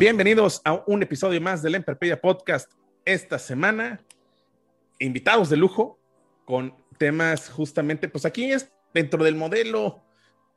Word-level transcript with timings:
Bienvenidos 0.00 0.62
a 0.64 0.82
un 0.86 1.02
episodio 1.02 1.42
más 1.42 1.60
del 1.60 1.74
Emperpedia 1.74 2.18
Podcast. 2.18 2.72
Esta 3.04 3.38
semana, 3.38 4.00
invitados 4.98 5.50
de 5.50 5.58
lujo 5.58 5.98
con 6.46 6.74
temas 6.96 7.50
justamente, 7.50 8.08
pues 8.08 8.24
aquí 8.24 8.50
es 8.50 8.72
dentro 8.94 9.22
del 9.22 9.34
modelo 9.34 10.02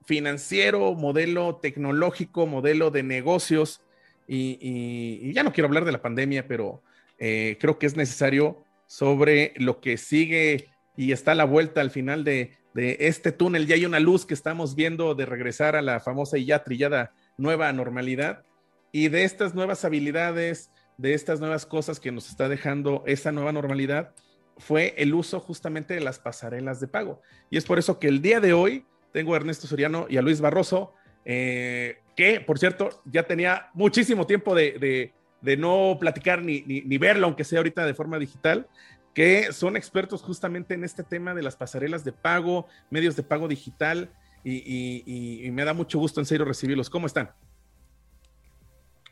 financiero, 0.05 0.93
modelo 0.93 1.57
tecnológico, 1.57 2.47
modelo 2.47 2.89
de 2.89 3.03
negocios. 3.03 3.81
Y, 4.29 5.33
ya 5.33 5.43
no 5.43 5.51
quiero 5.51 5.67
hablar 5.67 5.83
de 5.83 5.91
la 5.91 6.01
pandemia, 6.01 6.47
pero 6.47 6.81
eh, 7.19 7.57
creo 7.59 7.77
que 7.77 7.87
es 7.87 7.97
necesario 7.97 8.63
sobre 8.85 9.51
lo 9.57 9.81
que 9.81 9.97
sigue 9.97 10.69
y 10.95 11.11
está 11.11 11.33
a 11.33 11.35
la 11.35 11.43
vuelta 11.43 11.81
al 11.81 11.91
final 11.91 12.23
de 12.23 12.55
este 12.75 13.33
túnel. 13.33 13.67
Ya 13.67 13.75
hay 13.75 13.85
una 13.85 13.99
luz 13.99 14.25
que 14.25 14.35
estamos 14.35 14.73
viendo 14.73 15.15
de 15.15 15.25
regresar 15.25 15.75
a 15.75 15.81
la 15.81 15.99
famosa 15.99 16.37
y 16.37 16.45
ya 16.45 16.63
trillada 16.63 17.13
nueva 17.35 17.73
normalidad 17.73 18.45
y 18.93 19.09
de 19.09 19.23
estas 19.23 19.55
nuevas 19.55 19.83
habilidades, 19.83 20.71
de 20.97 21.15
estas 21.15 21.39
nuevas 21.39 21.65
cosas 21.65 21.99
que 21.99 22.11
nos 22.11 22.29
está 22.29 22.47
dejando 22.47 23.03
esa 23.07 23.31
nueva 23.31 23.51
normalidad, 23.51 24.13
fue 24.59 24.93
el 24.97 25.15
uso 25.15 25.39
justamente 25.39 25.95
de 25.95 25.99
las 25.99 26.19
pasarelas 26.19 26.79
de 26.79 26.87
pago. 26.87 27.19
Y 27.49 27.57
es 27.57 27.65
por 27.65 27.79
eso 27.79 27.97
que 27.97 28.07
el 28.07 28.21
día 28.21 28.39
de 28.39 28.53
hoy 28.53 28.85
tengo 29.11 29.33
a 29.33 29.37
Ernesto 29.37 29.65
Soriano 29.65 30.05
y 30.07 30.17
a 30.17 30.21
Luis 30.21 30.41
Barroso, 30.41 30.93
eh, 31.25 31.97
que 32.15 32.39
por 32.39 32.59
cierto 32.59 33.01
ya 33.05 33.23
tenía 33.23 33.71
muchísimo 33.73 34.27
tiempo 34.27 34.53
de, 34.53 35.11
no 35.57 35.97
platicar 35.99 36.43
ni, 36.43 36.61
verlo, 36.99 37.25
aunque 37.25 37.43
sea 37.43 37.59
ahorita 37.59 37.87
de 37.87 37.95
forma 37.95 38.19
digital, 38.19 38.67
que 39.15 39.51
son 39.53 39.75
expertos 39.75 40.21
justamente 40.21 40.75
en 40.75 40.83
este 40.83 41.03
tema 41.03 41.33
de 41.33 41.41
las 41.41 41.55
pasarelas 41.55 42.03
de 42.03 42.11
pago, 42.11 42.67
medios 42.91 43.15
de 43.15 43.23
pago 43.23 43.47
digital, 43.47 44.11
y- 44.43 45.41
y 45.47 45.49
me 45.51 45.65
da 45.65 45.73
mucho 45.73 45.97
gusto 45.97 46.19
en 46.19 46.27
serio 46.27 46.45
recibirlos. 46.45 46.91
¿Cómo 46.91 47.07
están? 47.07 47.31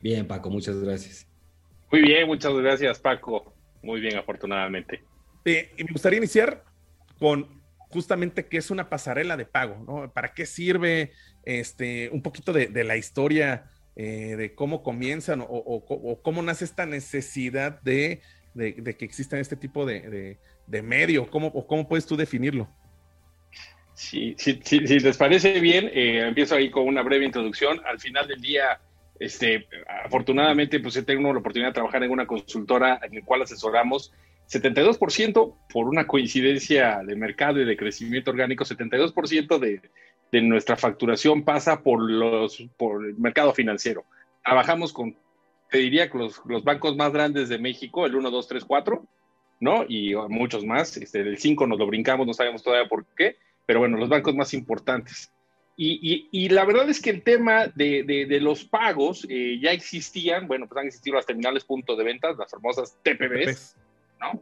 Bien, 0.02 0.28
Paco, 0.28 0.50
muchas 0.50 0.80
gracias. 0.82 1.28
Muy 1.92 2.02
bien, 2.02 2.28
muchas 2.28 2.54
gracias, 2.54 3.00
Paco. 3.00 3.54
Muy 3.84 4.00
bien, 4.00 4.18
afortunadamente. 4.18 5.04
Eh, 5.46 5.72
y 5.78 5.84
me 5.84 5.92
gustaría 5.92 6.18
iniciar 6.18 6.64
con 7.20 7.62
justamente 7.90 8.46
qué 8.48 8.58
es 8.58 8.72
una 8.72 8.90
pasarela 8.90 9.36
de 9.38 9.46
pago, 9.46 9.84
¿no? 9.86 10.12
¿Para 10.14 10.34
qué 10.34 10.46
sirve? 10.46 11.12
Este, 11.44 12.10
un 12.12 12.22
poquito 12.22 12.54
de, 12.54 12.68
de 12.68 12.84
la 12.84 12.96
historia 12.98 13.70
eh, 13.96 14.36
de 14.38 14.54
cómo 14.56 14.84
comienzan 14.84 15.42
o, 15.42 15.46
o- 15.46 15.84
o 15.88 16.22
cómo 16.22 16.42
nace 16.42 16.64
esta 16.66 16.86
necesidad 16.86 17.82
de, 17.82 18.22
de- 18.54 18.74
de 18.74 18.96
que 18.96 19.04
existan 19.06 19.40
este 19.40 19.56
tipo 19.58 19.86
de, 19.86 20.02
de- 20.10 20.40
de 20.68 20.82
medio, 20.82 21.30
¿Cómo, 21.30 21.48
o 21.48 21.68
cómo 21.68 21.88
puedes 21.90 22.06
tú 22.06 22.16
definirlo? 22.16 22.70
Si- 23.94 24.36
si 24.38 24.80
les 24.80 25.18
parece 25.18 25.60
bien, 25.60 25.90
eh, 25.94 26.26
empiezo 26.28 26.56
ahí 26.56 26.72
con 26.72 26.88
una 26.88 27.02
breve 27.02 27.26
introducción. 27.26 27.82
Al 27.86 28.00
final 28.00 28.28
del 28.28 28.40
día, 28.42 28.80
este, 29.22 29.68
afortunadamente, 30.04 30.80
pues 30.80 30.96
he 30.96 31.04
tenido 31.04 31.32
la 31.32 31.40
oportunidad 31.40 31.70
de 31.70 31.76
trabajar 31.76 32.04
en 32.04 32.10
una 32.10 32.26
consultora 32.26 33.00
en 33.04 33.14
la 33.14 33.22
cual 33.22 33.44
asesoramos 33.44 34.12
72% 34.50 35.56
por 35.72 35.88
una 35.88 36.08
coincidencia 36.08 37.02
de 37.06 37.16
mercado 37.16 37.62
y 37.62 37.66
de 37.66 37.78
crecimiento 37.78 38.32
orgánico, 38.32 38.66
72% 38.66 39.60
de, 39.60 39.82
de 40.32 40.42
nuestra 40.42 40.76
facturación 40.76 41.44
pasa 41.44 41.84
por, 41.84 42.02
los, 42.02 42.68
por 42.78 43.06
el 43.06 43.16
mercado 43.16 43.54
financiero. 43.54 44.06
Trabajamos 44.44 44.92
con, 44.92 45.16
te 45.70 45.78
diría, 45.78 46.10
que 46.10 46.18
los, 46.18 46.42
los 46.46 46.64
bancos 46.64 46.96
más 46.96 47.14
grandes 47.14 47.48
de 47.48 47.60
México, 47.60 48.08
el 48.08 48.16
1, 48.16 48.32
2, 48.32 48.48
3, 48.48 48.66
4, 48.66 49.06
¿no? 49.60 49.86
Y 49.88 50.16
muchos 50.30 50.66
más. 50.66 50.98
Este, 50.98 51.20
el 51.20 51.38
5 51.38 51.68
nos 51.68 51.78
lo 51.78 51.86
brincamos, 51.86 52.26
no 52.26 52.34
sabemos 52.34 52.64
todavía 52.64 52.90
por 52.90 53.06
qué, 53.16 53.38
pero 53.68 53.80
bueno, 53.80 53.98
los 53.98 54.10
bancos 54.10 54.36
más 54.36 54.56
importantes. 54.56 55.32
Y, 55.78 56.00
y- 56.32 56.46
y 56.46 56.50
la 56.50 56.66
verdad 56.66 56.90
es 56.90 57.02
que 57.02 57.10
el 57.10 57.24
tema 57.24 57.68
de, 57.68 58.04
de- 58.04 58.26
de 58.26 58.40
los 58.40 58.66
pagos 58.66 59.26
eh, 59.30 59.58
ya 59.62 59.72
existían, 59.72 60.48
bueno, 60.48 60.68
pues 60.68 60.80
han 60.80 60.88
existido 60.88 61.16
las 61.16 61.26
terminales 61.26 61.64
punto 61.64 61.96
de 61.96 62.04
ventas, 62.04 62.38
las 62.38 62.52
famosas 62.52 62.98
Pues, 63.46 63.76
¿no? 64.20 64.42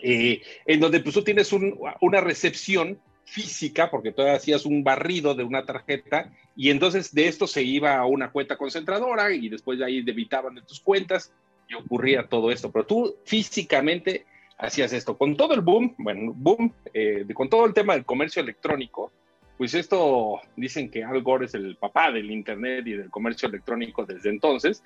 Eh, 0.00 0.42
en 0.66 0.80
donde 0.80 1.00
pues 1.00 1.14
tú 1.14 1.22
tienes 1.22 1.52
un- 1.52 1.78
una 2.00 2.20
recepción 2.20 3.00
física, 3.24 3.90
porque 3.90 4.12
tú 4.12 4.22
hacías 4.22 4.64
un 4.64 4.82
barrido 4.82 5.34
de 5.34 5.44
una 5.44 5.64
tarjeta, 5.64 6.32
y 6.56 6.70
entonces 6.70 7.14
de 7.14 7.28
esto 7.28 7.46
se 7.46 7.62
iba 7.62 7.96
a 7.96 8.06
una 8.06 8.30
cuenta 8.32 8.56
concentradora 8.56 9.32
y 9.32 9.48
después 9.48 9.78
de 9.78 9.84
ahí 9.84 10.02
debitaban 10.02 10.54
de 10.54 10.62
tus 10.62 10.80
cuentas 10.80 11.32
y 11.68 11.74
ocurría 11.74 12.26
todo 12.26 12.50
esto. 12.50 12.72
Pero 12.72 12.86
tú 12.86 13.16
físicamente 13.24 14.24
hacías 14.56 14.92
esto. 14.92 15.16
Con 15.16 15.36
todo 15.36 15.54
el 15.54 15.60
boom, 15.60 15.94
bueno, 15.98 16.32
boom, 16.34 16.72
eh, 16.92 17.24
con 17.34 17.48
todo 17.48 17.64
el 17.66 17.74
tema 17.74 17.94
del 17.94 18.04
comercio 18.04 18.40
electrónico, 18.42 19.12
pues 19.58 19.74
esto 19.74 20.40
dicen 20.56 20.90
que 20.90 21.04
Al 21.04 21.22
Gore 21.22 21.46
es 21.46 21.54
el 21.54 21.76
papá 21.76 22.10
del 22.12 22.30
Internet 22.30 22.86
y 22.86 22.92
del 22.92 23.10
comercio 23.10 23.48
electrónico 23.48 24.06
desde 24.06 24.30
entonces, 24.30 24.82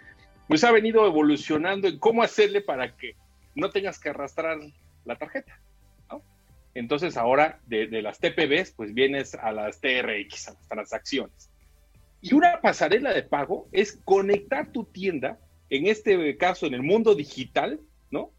pues 0.48 0.64
ha 0.64 0.72
venido 0.72 1.06
evolucionando 1.06 1.86
en 1.88 1.98
cómo 1.98 2.22
hacerle 2.22 2.62
para 2.62 2.96
que 2.96 3.14
no 3.54 3.70
tengas 3.70 4.00
que 4.00 4.08
arrastrar 4.08 4.58
la 5.04 5.16
tarjeta. 5.16 5.60
¿no? 6.10 6.22
Entonces 6.74 7.16
ahora 7.16 7.60
de, 7.66 7.86
de 7.86 8.02
las 8.02 8.18
TPVs, 8.18 8.72
pues 8.72 8.94
vienes 8.94 9.34
a 9.34 9.52
las 9.52 9.80
TRX, 9.80 10.48
a 10.48 10.52
las 10.54 10.68
transacciones. 10.68 11.50
Y 12.22 12.34
una 12.34 12.60
pasarela 12.60 13.12
de 13.12 13.22
pago 13.24 13.68
es 13.72 14.00
conectar 14.04 14.72
tu 14.72 14.84
tienda, 14.84 15.38
en 15.70 15.86
este 15.86 16.36
caso 16.36 16.66
en 16.66 16.74
el 16.74 16.82
mundo 16.82 17.14
digital, 17.14 17.80
¿no? 18.10 18.30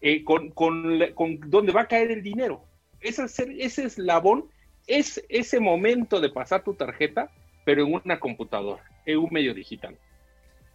Eh, 0.00 0.22
con, 0.24 0.50
con, 0.50 0.98
con 1.14 1.38
donde 1.48 1.72
va 1.72 1.82
a 1.82 1.88
caer 1.88 2.10
el 2.10 2.22
dinero. 2.22 2.64
Ese, 3.00 3.24
es- 3.24 3.38
ese 3.38 3.84
eslabón 3.84 4.46
es 4.86 5.24
ese 5.28 5.60
momento 5.60 6.20
de 6.20 6.30
pasar 6.30 6.62
tu 6.64 6.74
tarjeta, 6.74 7.30
pero 7.64 7.84
en 7.84 7.94
una 7.94 8.18
computadora, 8.18 8.82
en 9.06 9.18
un 9.18 9.28
medio 9.30 9.54
digital. 9.54 9.96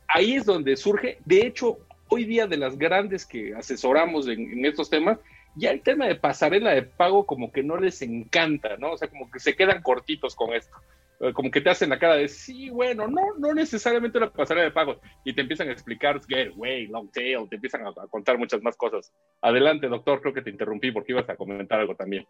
Ahí 0.07 0.35
es 0.35 0.45
donde 0.45 0.75
surge, 0.78 1.19
de 1.25 1.45
hecho, 1.45 1.79
hoy 2.09 2.25
día 2.25 2.47
de 2.47 2.57
las 2.57 2.78
grandes 2.78 3.25
que 3.25 3.53
asesoramos 3.56 4.28
en, 4.28 4.66
estos 4.66 4.90
temas, 4.90 5.19
ya 5.56 5.72
el 5.72 5.81
tema 5.81 6.06
de 6.06 6.16
pasarela 6.16 6.73
de 6.73 6.84
pago 6.84 7.25
como 7.25 7.51
que 7.51 7.63
no 7.63 7.78
les 7.78 8.01
encanta, 8.01 8.78
¿no? 8.78 8.94
O 8.94 8.97
sea, 8.97 9.09
como 9.09 9.29
que 9.29 9.40
se 9.40 9.56
quedan 9.56 9.81
cortitos 9.81 10.35
con 10.35 10.53
esto. 10.53 10.75
Eh, 11.19 11.34
Como 11.34 11.50
que 11.50 11.62
te 11.62 11.72
hacen 11.72 11.89
la 11.89 11.97
cara 11.97 12.16
de, 12.16 12.28
sí, 12.28 12.69
bueno, 12.69 13.07
no, 13.07 13.22
no 13.39 13.53
necesariamente 13.53 14.19
una 14.19 14.31
pasarela 14.31 14.66
de 14.66 14.72
pago. 14.72 15.01
Y 15.24 15.34
te 15.34 15.41
empiezan 15.41 15.68
a 15.69 15.72
explicar, 15.72 16.22
gateway, 16.28 16.85
long 16.88 17.12
tail, 17.12 17.50
te 17.50 17.56
empiezan 17.56 17.88
a, 17.88 17.89
a 17.89 18.07
contar 18.07 18.38
muchas 18.38 18.62
más 18.62 18.78
cosas. 18.78 19.12
Adelante, 19.41 19.88
doctor, 19.88 20.22
creo 20.22 20.34
que 20.34 20.44
te 20.44 20.51
interrumpí 20.51 20.91
porque 20.91 21.13
ibas 21.13 21.28
a 21.29 21.35
comentar 21.35 21.79
algo 21.79 21.95
también. 21.95 22.28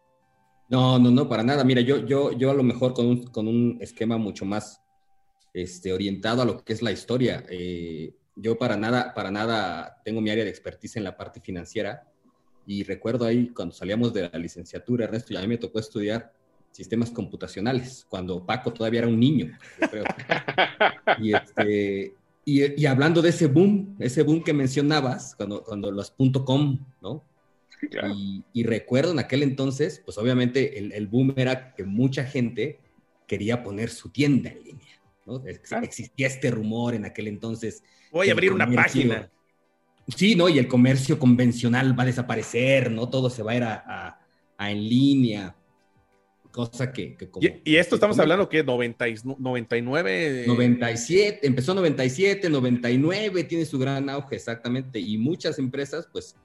No, 0.69 0.99
no, 0.99 1.11
no, 1.11 1.29
para 1.29 1.43
nada. 1.43 1.63
Mira, 1.63 1.81
yo, 1.81 2.05
yo, 2.05 2.31
yo 2.33 2.51
a 2.51 2.53
lo 2.53 2.63
mejor 2.63 2.93
con 2.93 3.05
un, 3.05 3.23
con 3.27 3.47
un 3.47 3.77
esquema 3.81 4.17
mucho 4.17 4.45
más 4.45 4.81
este, 5.53 5.93
orientado 5.93 6.41
a 6.41 6.45
lo 6.45 6.63
que 6.63 6.73
es 6.73 6.81
la 6.81 6.91
historia. 6.91 7.45
Eh, 7.49 8.13
yo 8.35 8.57
para 8.57 8.77
nada, 8.77 9.13
para 9.13 9.31
nada 9.31 10.01
tengo 10.03 10.21
mi 10.21 10.29
área 10.29 10.43
de 10.43 10.49
expertise 10.49 10.97
en 10.97 11.03
la 11.03 11.17
parte 11.17 11.39
financiera 11.39 12.07
y 12.67 12.83
recuerdo 12.83 13.25
ahí 13.25 13.49
cuando 13.49 13.73
salíamos 13.73 14.13
de 14.13 14.29
la 14.29 14.37
licenciatura, 14.37 15.05
Ernesto, 15.05 15.33
y 15.33 15.37
a 15.37 15.41
mí 15.41 15.47
me 15.47 15.57
tocó 15.57 15.79
estudiar 15.79 16.33
sistemas 16.71 17.09
computacionales, 17.09 18.05
cuando 18.09 18.45
Paco 18.45 18.71
todavía 18.71 18.99
era 18.99 19.07
un 19.07 19.19
niño, 19.19 19.57
yo 19.81 19.89
creo. 19.89 20.03
Y, 21.19 21.33
este, 21.33 22.13
y, 22.45 22.81
y 22.81 22.85
hablando 22.85 23.21
de 23.21 23.29
ese 23.29 23.47
boom, 23.47 23.95
ese 23.97 24.21
boom 24.21 24.43
que 24.43 24.53
mencionabas, 24.53 25.33
cuando, 25.35 25.63
cuando 25.63 25.89
los 25.89 26.13
.com, 26.45 26.77
¿no? 27.01 27.23
Claro. 27.91 28.13
Y, 28.15 28.43
y 28.53 28.63
recuerdo 28.63 29.11
en 29.11 29.19
aquel 29.19 29.43
entonces, 29.43 30.01
pues 30.03 30.17
obviamente 30.17 30.79
el, 30.79 30.91
el 30.93 31.07
boom 31.07 31.33
era 31.37 31.73
que 31.75 31.83
mucha 31.83 32.23
gente 32.25 32.79
quería 33.27 33.61
poner 33.63 33.89
su 33.89 34.09
tienda 34.09 34.49
en 34.49 34.63
línea, 34.63 35.01
¿no? 35.25 35.43
Claro. 35.63 35.85
Existía 35.85 36.27
este 36.27 36.49
rumor 36.51 36.95
en 36.95 37.05
aquel 37.05 37.27
entonces. 37.27 37.83
voy 38.11 38.29
a 38.29 38.31
abrir 38.33 38.51
una 38.53 38.69
página. 38.71 39.29
Sí, 40.15 40.35
¿no? 40.35 40.47
Y 40.49 40.57
el 40.57 40.67
comercio 40.67 41.19
convencional 41.19 41.97
va 41.97 42.03
a 42.03 42.05
desaparecer, 42.07 42.89
¿no? 42.89 43.09
Todo 43.09 43.29
se 43.29 43.43
va 43.43 43.51
a 43.51 43.55
ir 43.57 43.63
a, 43.63 43.83
a- 43.85 44.19
a 44.57 44.71
en 44.71 44.87
línea. 44.87 45.53
Cosa 46.51 46.91
que... 46.91 47.15
que 47.15 47.29
como- 47.29 47.45
Y, 47.45 47.61
y 47.65 47.75
esto 47.75 47.95
estamos 47.95 48.15
como- 48.15 48.23
hablando 48.23 48.49
que 48.49 48.63
90 48.63 49.07
y- 49.09 49.15
99. 49.37 50.43
eh, 50.43 50.47
97, 50.47 51.45
empezó 51.45 51.73
97, 51.75 52.49
99, 52.49 53.43
tiene 53.43 53.65
su 53.65 53.77
gran 53.77 54.09
auge 54.09 54.35
exactamente, 54.37 54.97
y 54.99 55.17
muchas 55.17 55.59
empresas 55.59 56.07
pues, 56.11 56.35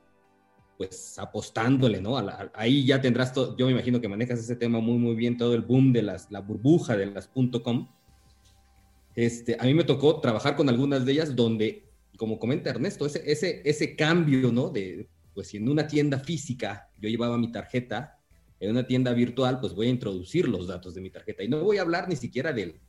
pues 0.88 1.16
apostándole, 1.16 2.00
¿no? 2.00 2.16
ahí 2.54 2.84
ya 2.84 3.00
tendrás 3.00 3.32
todo, 3.32 3.56
yo 3.56 3.66
me 3.66 3.72
imagino 3.72 4.00
que 4.00 4.08
manejas 4.08 4.40
ese 4.40 4.56
tema 4.56 4.80
muy, 4.80 4.98
muy 4.98 5.14
bien, 5.14 5.36
todo 5.36 5.54
el 5.54 5.60
boom 5.60 5.92
de 5.92 6.02
las, 6.02 6.28
la 6.32 6.40
burbuja 6.40 6.96
de 6.96 7.06
las 7.06 7.28
.com. 7.62 7.88
Este, 9.14 9.56
a 9.60 9.62
mí 9.62 9.74
me 9.74 9.84
tocó 9.84 10.20
trabajar 10.20 10.56
con 10.56 10.68
algunas 10.68 11.04
de 11.04 11.12
ellas 11.12 11.36
donde, 11.36 11.88
como 12.16 12.40
comenta 12.40 12.70
Ernesto, 12.70 13.06
ese, 13.06 13.22
ese, 13.30 13.62
ese 13.64 13.94
cambio, 13.94 14.50
¿no? 14.50 14.70
De, 14.70 15.08
pues 15.34 15.48
si 15.48 15.58
en 15.58 15.68
una 15.68 15.86
tienda 15.86 16.18
física 16.18 16.90
yo 17.00 17.08
llevaba 17.08 17.38
mi 17.38 17.52
tarjeta, 17.52 18.18
en 18.58 18.70
una 18.70 18.84
tienda 18.84 19.12
virtual, 19.12 19.60
pues 19.60 19.74
voy 19.74 19.86
a 19.86 19.90
introducir 19.90 20.48
los 20.48 20.66
datos 20.66 20.94
de 20.94 21.00
mi 21.00 21.10
tarjeta. 21.10 21.44
Y 21.44 21.48
no 21.48 21.62
voy 21.62 21.78
a 21.78 21.82
hablar 21.82 22.08
ni 22.08 22.16
siquiera 22.16 22.52
del, 22.52 22.80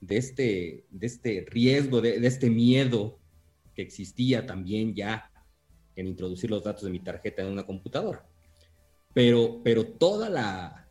de, 0.00 0.16
este, 0.16 0.84
de 0.90 1.06
este 1.06 1.46
riesgo, 1.48 2.00
de, 2.00 2.18
de 2.18 2.26
este 2.26 2.50
miedo 2.50 3.20
que 3.72 3.82
existía 3.82 4.46
también 4.46 4.96
ya 4.96 5.29
en 6.00 6.08
introducir 6.08 6.50
los 6.50 6.64
datos 6.64 6.84
de 6.84 6.90
mi 6.90 7.00
tarjeta 7.00 7.42
en 7.42 7.48
una 7.48 7.66
computadora. 7.66 8.26
Pero, 9.12 9.60
pero 9.62 9.84
toda 9.84 10.28
la, 10.28 10.88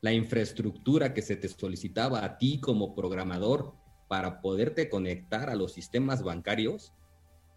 la 0.00 0.12
infraestructura 0.12 1.14
que 1.14 1.22
se 1.22 1.36
te 1.36 1.48
solicitaba 1.48 2.24
a 2.24 2.38
ti 2.38 2.60
como 2.60 2.94
programador 2.94 3.74
para 4.08 4.40
poderte 4.40 4.88
conectar 4.88 5.50
a 5.50 5.54
los 5.54 5.72
sistemas 5.72 6.22
bancarios, 6.22 6.92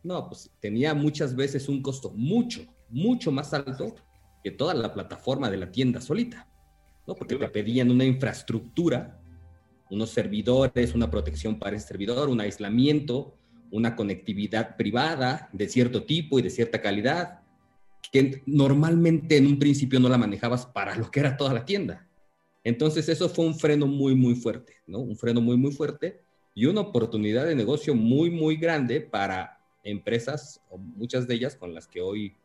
no, 0.04 0.28
pues 0.28 0.52
tenía 0.60 0.94
muchas 0.94 1.36
veces 1.36 1.70
un 1.70 1.82
costo 1.82 2.12
mucho, 2.12 2.66
mucho 2.90 3.32
más 3.32 3.54
alto 3.54 3.96
que 4.44 4.52
toda 4.52 4.74
la 4.74 4.94
plataforma 4.94 5.50
de 5.50 5.58
la 5.58 5.72
tienda 5.72 6.02
solita, 6.02 6.48
¿no? 7.08 7.16
Porque 7.16 7.36
te 7.36 7.48
pedían 7.50 7.92
una 7.92 8.06
infraestructura, 8.06 9.20
unos 9.90 10.10
servidores, 10.10 10.96
una 10.96 11.10
protección 11.12 11.60
para 11.60 11.76
ese 11.76 11.88
servidor, 11.88 12.30
un 12.30 12.42
aislamiento, 12.42 13.38
una 13.72 13.96
conectividad 13.96 14.76
privada 14.76 15.50
de 15.54 15.68
cierto 15.68 16.04
tipo 16.04 16.38
y 16.38 16.42
de 16.42 16.50
cierta 16.50 16.82
calidad, 16.82 17.40
que 18.12 18.44
normalmente 18.46 19.38
en 19.38 19.48
un 19.48 19.58
principio 19.58 20.00
no 20.00 20.10
la 20.10 20.18
manejabas 20.18 20.66
para 20.66 20.96
lo 20.96 21.10
que 21.10 21.22
era 21.22 21.38
toda 21.38 21.54
la 21.54 21.66
tienda. 21.66 22.08
Entonces 22.64 23.10
eso 23.10 23.30
fue 23.30 23.46
un 23.46 23.58
freno 23.58 23.88
muy, 23.88 24.14
muy 24.14 24.36
fuerte, 24.36 24.76
¿no? 24.86 25.00
Un 25.00 25.16
freno 25.16 25.42
muy, 25.42 25.58
muy 25.58 25.72
fuerte 25.72 26.22
y 26.54 26.66
una 26.66 26.82
oportunidad 26.82 27.46
de 27.46 27.56
negocio 27.56 27.96
muy, 27.96 28.30
muy 28.30 28.58
grande 28.58 29.02
para 29.02 29.60
empresas, 29.84 30.62
muchas 30.78 31.28
de 31.28 31.36
ellas 31.36 31.56
con 31.56 31.74
las 31.74 31.88
que 31.88 32.02
hoy 32.02 32.36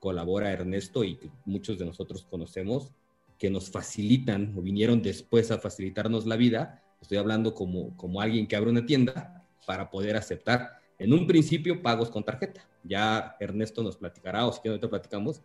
colabora 0.00 0.50
Ernesto 0.50 1.04
y 1.04 1.18
muchos 1.44 1.78
de 1.78 1.84
nosotros 1.84 2.26
conocemos, 2.28 2.92
que 3.38 3.50
nos 3.50 3.70
facilitan 3.70 4.54
o 4.56 4.62
vinieron 4.62 5.02
después 5.02 5.50
a 5.50 5.58
facilitarnos 5.58 6.26
la 6.26 6.36
vida. 6.36 6.82
Estoy 7.00 7.18
hablando 7.18 7.54
como, 7.54 7.96
como 7.96 8.20
alguien 8.20 8.46
que 8.46 8.56
abre 8.56 8.70
una 8.70 8.86
tienda, 8.86 9.39
para 9.66 9.90
poder 9.90 10.16
aceptar 10.16 10.80
en 10.98 11.12
un 11.12 11.26
principio 11.26 11.82
pagos 11.82 12.10
con 12.10 12.24
tarjeta. 12.24 12.66
Ya 12.84 13.36
Ernesto 13.40 13.82
nos 13.82 13.96
platicará, 13.96 14.46
o 14.46 14.52
si 14.52 14.60
que 14.60 14.68
nosotros 14.68 14.90
platicamos, 14.90 15.42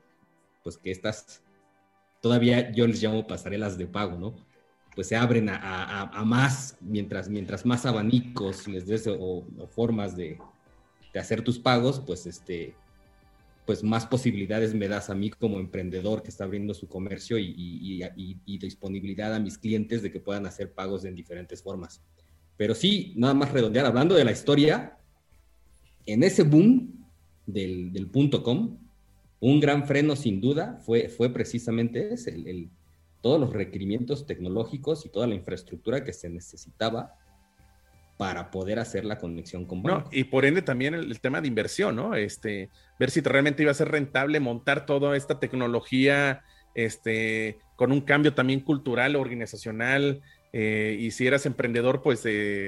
pues 0.64 0.78
que 0.78 0.92
estas 0.92 1.42
todavía 2.22 2.72
yo 2.72 2.88
les 2.88 3.02
llamo 3.02 3.28
pasarelas 3.28 3.78
de 3.78 3.88
pago, 3.88 4.18
¿no? 4.18 4.36
Pues 4.96 5.08
se 5.08 5.16
abren 5.16 5.48
a, 5.50 6.24
más, 6.26 6.78
mientras, 6.82 7.30
mientras 7.30 7.66
más 7.66 7.86
abanicos 7.86 8.68
les 8.68 8.88
des 8.88 9.08
o, 9.08 9.46
formas 9.70 10.16
de, 10.16 10.40
hacer 11.20 11.44
tus 11.44 11.60
pagos, 11.60 12.00
pues 12.00 12.26
este, 12.26 12.76
pues 13.66 13.84
más 13.84 14.08
posibilidades 14.08 14.74
me 14.74 14.88
das 14.88 15.10
a 15.10 15.16
mí 15.16 15.30
como 15.30 15.60
emprendedor 15.60 16.24
que 16.24 16.30
está 16.30 16.46
abriendo 16.46 16.74
su 16.74 16.88
comercio 16.88 17.38
y 17.38 18.02
disponibilidad 18.60 19.34
a 19.34 19.40
mis 19.40 19.58
clientes 19.58 20.02
de 20.02 20.12
que 20.12 20.20
puedan 20.20 20.46
hacer 20.46 20.74
pagos 20.74 21.06
en 21.06 21.14
diferentes 21.16 21.62
formas. 21.62 22.02
Pero 22.58 22.76
sí, 22.76 23.14
nada 23.16 23.34
más 23.34 23.52
redondear, 23.52 23.86
hablando 23.86 24.16
de 24.16 24.24
la 24.24 24.32
historia, 24.32 24.98
en 26.06 26.24
ese 26.24 26.44
boom 26.44 27.06
del, 27.46 27.92
del 27.92 28.08
punto 28.08 28.44
com, 28.44 28.78
un 29.40 29.60
gran 29.60 29.86
freno 29.86 30.16
sin 30.16 30.42
duda 30.42 30.80
fue, 30.86 31.10
fue 31.10 31.30
precisamente 31.32 32.14
ese, 32.14 32.32
el, 32.32 32.70
todos 33.22 33.40
los 33.40 33.54
requerimientos 33.54 34.26
tecnológicos 34.26 35.06
y 35.06 35.10
toda 35.10 35.28
la 35.28 35.36
infraestructura 35.36 36.04
que 36.04 36.14
se 36.14 36.30
necesitaba 36.30 37.16
para 38.18 38.50
poder 38.50 38.80
hacer 38.80 39.04
la 39.04 39.18
conexión 39.18 39.66
con 39.66 39.84
No, 39.84 40.06
y 40.12 40.26
por 40.26 40.46
ende 40.46 40.62
también 40.62 40.94
el, 40.94 41.20
tema 41.20 41.42
de 41.42 41.48
inversión, 41.48 41.96
¿no? 41.96 42.16
Este, 42.16 42.70
ver 43.00 43.12
si 43.12 43.22
realmente 43.22 43.64
iba 43.64 43.72
a 43.72 43.76
ser 43.76 43.90
rentable 43.90 44.40
montar 44.40 44.86
toda 44.86 45.18
esta 45.18 45.40
tecnología, 45.40 46.44
este, 46.76 47.58
con 47.76 47.92
un 47.92 48.02
cambio 48.02 48.34
también 48.34 48.62
cultural, 48.62 49.16
organizacional, 49.16 50.22
eh, 50.58 50.96
y 50.98 51.12
si 51.12 51.28
eras 51.28 51.46
emprendedor, 51.46 52.02
pues 52.02 52.26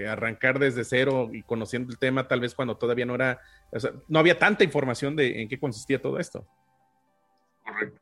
arrancar 0.09 0.59
desde 0.59 0.83
cero 0.83 1.29
y 1.31 1.41
conociendo 1.41 1.89
el 1.89 1.97
tema, 1.97 2.27
tal 2.27 2.41
vez 2.41 2.53
cuando 2.53 2.75
todavía 2.75 3.05
no 3.05 3.15
era, 3.15 3.39
no 4.09 4.19
había 4.19 4.37
tanta 4.37 4.65
información 4.65 5.15
de 5.15 5.41
en 5.41 5.47
qué 5.47 5.57
consistía 5.57 6.01
todo 6.01 6.19
esto. 6.19 6.45
Correcto. 7.63 8.01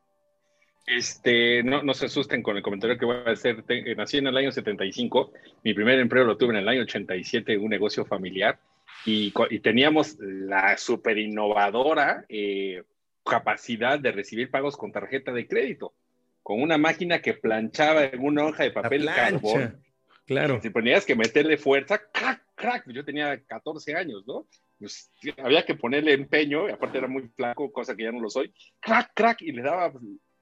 Este, 0.87 1.61
no, 1.61 1.83
no 1.83 1.93
se 1.93 2.07
asusten 2.07 2.41
con 2.41 2.57
el 2.57 2.63
comentario 2.63 2.97
que 2.97 3.05
voy 3.05 3.17
a 3.27 3.29
hacer. 3.29 3.63
Eh, 3.67 3.93
nací 3.95 4.17
en 4.17 4.25
el 4.25 4.37
año 4.37 4.51
75, 4.51 5.33
mi 5.63 5.75
primer 5.75 5.99
empleo 5.99 6.23
lo 6.23 6.35
tuve 6.35 6.53
en 6.53 6.61
el 6.61 6.67
año 6.67 6.81
87, 6.81 7.55
un 7.59 7.69
negocio 7.69 8.05
familiar, 8.05 8.57
y, 9.05 9.31
teníamos 9.59 10.17
la 10.19 10.77
super 10.77 11.19
innovadora 11.19 12.25
eh, 12.27 12.81
capacidad 13.23 13.99
de 13.99 14.11
recibir 14.11 14.49
pagos 14.49 14.77
con 14.77 14.91
tarjeta 14.91 15.31
de 15.31 15.47
crédito 15.47 15.93
con 16.45 16.62
una 16.62 16.77
máquina 16.77 17.24
que 17.24 17.33
planchaba 17.33 18.03
en 18.03 18.24
una 18.24 18.45
hoja 18.45 18.62
de 18.62 18.69
papel 18.69 19.07
carbón. 19.07 19.83
Claro. 20.27 20.62
Si 20.62 20.69
tenías 20.69 21.03
que 21.03 21.15
meterle 21.15 21.57
fuerza, 21.57 22.00
crack, 22.13 22.44
crack. 22.53 22.88
Yo 22.92 23.03
tenía 23.03 23.44
14 23.44 23.95
años, 23.95 24.27
¿no? 24.27 24.47
Pues, 24.77 25.12
había 25.38 25.65
que 25.65 25.74
ponerle 25.74 26.13
empeño, 26.13 26.69
y 26.69 26.71
aparte 26.71 27.00
era 27.00 27.07
muy 27.07 27.24
flaco, 27.30 27.71
cosa 27.71 27.95
que 27.95 28.03
ya 28.03 28.12
no 28.12 28.19
lo 28.19 28.30
soy. 28.30 28.53
Crack, 28.80 29.13
crack, 29.15 29.42
y 29.42 29.53
le 29.53 29.63
daba. 29.63 29.92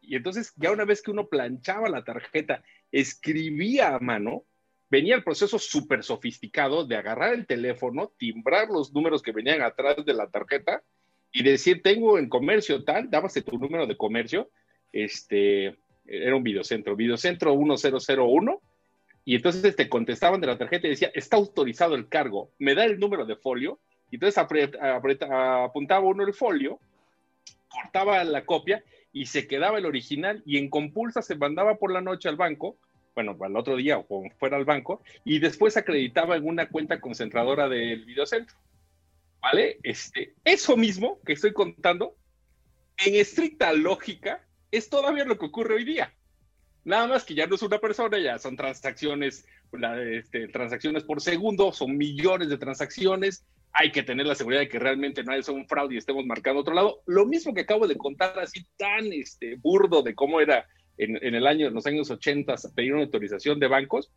Y 0.02 0.18
entonces, 0.18 0.52
ya 0.58 0.74
una 0.74 0.84
vez 0.84 1.02
que 1.02 1.12
uno 1.12 1.30
planchaba 1.30 1.88
la 1.88 2.04
tarjeta, 2.04 2.62
escribía 2.92 3.96
a 3.96 4.00
mano, 4.00 4.44
venía 4.90 5.16
el 5.16 5.24
proceso 5.24 5.58
súper 5.58 6.04
sofisticado 6.04 6.86
de 6.86 6.98
agarrar 6.98 7.34
el 7.34 7.48
teléfono, 7.48 8.12
timbrar 8.18 8.68
los 8.68 8.92
números 8.92 9.22
que 9.22 9.32
venían 9.32 9.62
atrás 9.62 10.04
de 10.06 10.14
la 10.14 10.30
tarjeta 10.30 10.84
y 11.32 11.44
decir, 11.44 11.82
tengo 11.82 12.20
en 12.20 12.28
comercio 12.28 12.84
tal, 12.84 13.10
dábase 13.10 13.42
tu 13.42 13.58
número 13.58 13.88
de 13.88 13.96
comercio, 13.96 14.50
este, 14.92 15.78
era 16.06 16.36
un 16.36 16.44
videocentro, 16.44 16.96
videocentro 16.96 17.56
1001, 17.56 18.62
y 19.26 19.36
entonces 19.36 19.76
te 19.76 19.90
contestaban 19.90 20.42
de 20.42 20.48
la 20.48 20.58
tarjeta 20.58 20.88
y 20.88 20.92
decía, 20.92 21.12
está 21.14 21.38
autorizado 21.38 21.96
el 21.96 22.10
cargo, 22.10 22.52
me 22.60 22.76
da 22.76 22.86
el 22.86 23.00
número 23.00 23.26
de 23.26 23.36
folio, 23.36 23.80
y 24.12 24.16
entonces 24.16 24.38
apuntaba 24.38 26.06
uno 26.06 26.24
el 26.24 26.34
folio, 26.34 26.80
cortaba 27.68 28.24
la 28.24 28.46
copia 28.46 28.84
y 29.12 29.26
se 29.26 29.48
quedaba 29.48 29.78
el 29.78 29.86
original 29.86 30.44
y 30.46 30.58
en 30.58 30.70
compulsa 30.70 31.22
se 31.22 31.36
mandaba 31.36 31.76
por 31.78 31.92
la 31.92 32.02
noche 32.02 32.30
al 32.30 32.36
banco, 32.36 32.78
bueno, 33.16 33.36
al 33.42 33.56
otro 33.56 33.76
día 33.76 33.98
o 33.98 34.24
fuera 34.38 34.58
al 34.58 34.66
banco, 34.66 35.02
y 35.24 35.40
después 35.40 35.78
acreditaba 35.78 36.36
en 36.36 36.46
una 36.46 36.70
cuenta 36.70 37.00
concentradora 37.00 37.70
del 37.70 38.06
videocentro. 38.06 38.56
¿Vale? 39.42 39.80
Este, 39.84 40.34
eso 40.46 40.78
mismo 40.78 41.20
que 41.26 41.34
estoy 41.34 41.52
contando, 41.52 42.16
en 43.06 43.16
estricta 43.16 43.74
lógica, 43.74 44.46
es 44.74 44.90
todavía 44.90 45.24
lo 45.24 45.38
que 45.38 45.46
ocurre 45.46 45.76
hoy 45.76 45.86
día. 45.86 46.12
Nada 46.84 47.08
más 47.08 47.24
que 47.24 47.36
ya 47.36 47.46
no 47.46 47.56
es 47.56 47.62
una 47.62 47.78
persona, 47.78 48.18
ya 48.18 48.40
son 48.40 48.58
transacciones, 48.58 49.46
este, 50.12 50.48
transacciones 50.48 51.04
por 51.04 51.22
segundo, 51.22 51.72
son 51.72 51.96
millones 51.96 52.50
de 52.50 52.58
transacciones. 52.58 53.46
Hay 53.72 53.92
que 53.92 54.04
tener 54.04 54.26
la 54.26 54.36
seguridad 54.36 54.62
de 54.62 54.70
que 54.70 54.80
realmente 54.80 55.24
no 55.24 55.34
es 55.34 55.48
un 55.48 55.68
fraude 55.68 55.96
y 55.96 55.98
estemos 56.00 56.26
marcando 56.26 56.62
otro 56.62 56.74
lado. 56.74 57.02
Lo 57.06 57.26
mismo 57.26 57.54
que 57.54 57.62
acabo 57.62 57.88
de 57.88 57.98
contar, 57.98 58.38
así 58.40 58.66
tan 58.76 59.14
este, 59.14 59.56
burdo 59.56 60.02
de 60.02 60.16
cómo 60.16 60.42
era 60.42 60.68
en, 60.98 61.18
el 61.36 61.48
año, 61.48 61.68
en 61.68 61.74
los 61.74 61.86
años 61.86 62.10
80 62.10 62.56
pedir 62.76 62.94
una 62.94 63.04
autorización 63.04 63.60
de 63.60 63.68
bancos, 63.68 64.12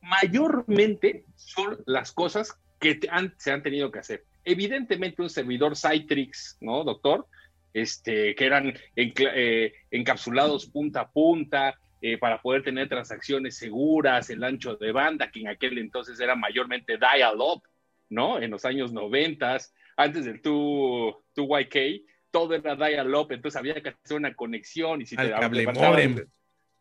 mayormente 0.00 1.24
son 1.34 1.78
las 1.86 2.12
cosas 2.12 2.56
que 2.80 3.00
se 3.36 3.50
han 3.50 3.62
tenido 3.62 3.90
que 3.90 3.98
hacer. 3.98 4.24
Evidentemente, 4.44 5.22
un 5.22 5.30
servidor 5.30 5.76
Citrix, 5.76 6.56
¿no, 6.60 6.84
doctor? 6.84 7.26
Este, 7.74 8.34
que 8.34 8.44
eran 8.44 8.74
eh, 8.96 9.72
encapsulados 9.90 10.66
punta 10.66 11.00
a 11.00 11.10
punta 11.10 11.78
eh, 12.00 12.16
para 12.16 12.40
poder 12.40 12.62
tener 12.62 12.88
transacciones 12.88 13.56
seguras, 13.56 14.30
el 14.30 14.44
ancho 14.44 14.76
de 14.76 14.92
banda, 14.92 15.30
que 15.30 15.40
en 15.40 15.48
aquel 15.48 15.78
entonces 15.78 16.20
era 16.20 16.36
mayormente 16.36 16.96
dial-up, 16.96 17.62
¿no? 18.08 18.40
En 18.40 18.50
los 18.50 18.64
años 18.64 18.92
90, 18.92 19.58
antes 19.96 20.24
del 20.24 20.40
2YK, 20.40 22.04
todo 22.30 22.54
era 22.54 22.76
dial-up, 22.76 23.32
entonces 23.32 23.58
había 23.58 23.82
que 23.82 23.88
hacer 23.88 24.16
una 24.16 24.34
conexión 24.34 25.02
y 25.02 25.06
si 25.06 25.16
te 25.16 25.30
cable 25.30 25.66
modem. 25.66 26.26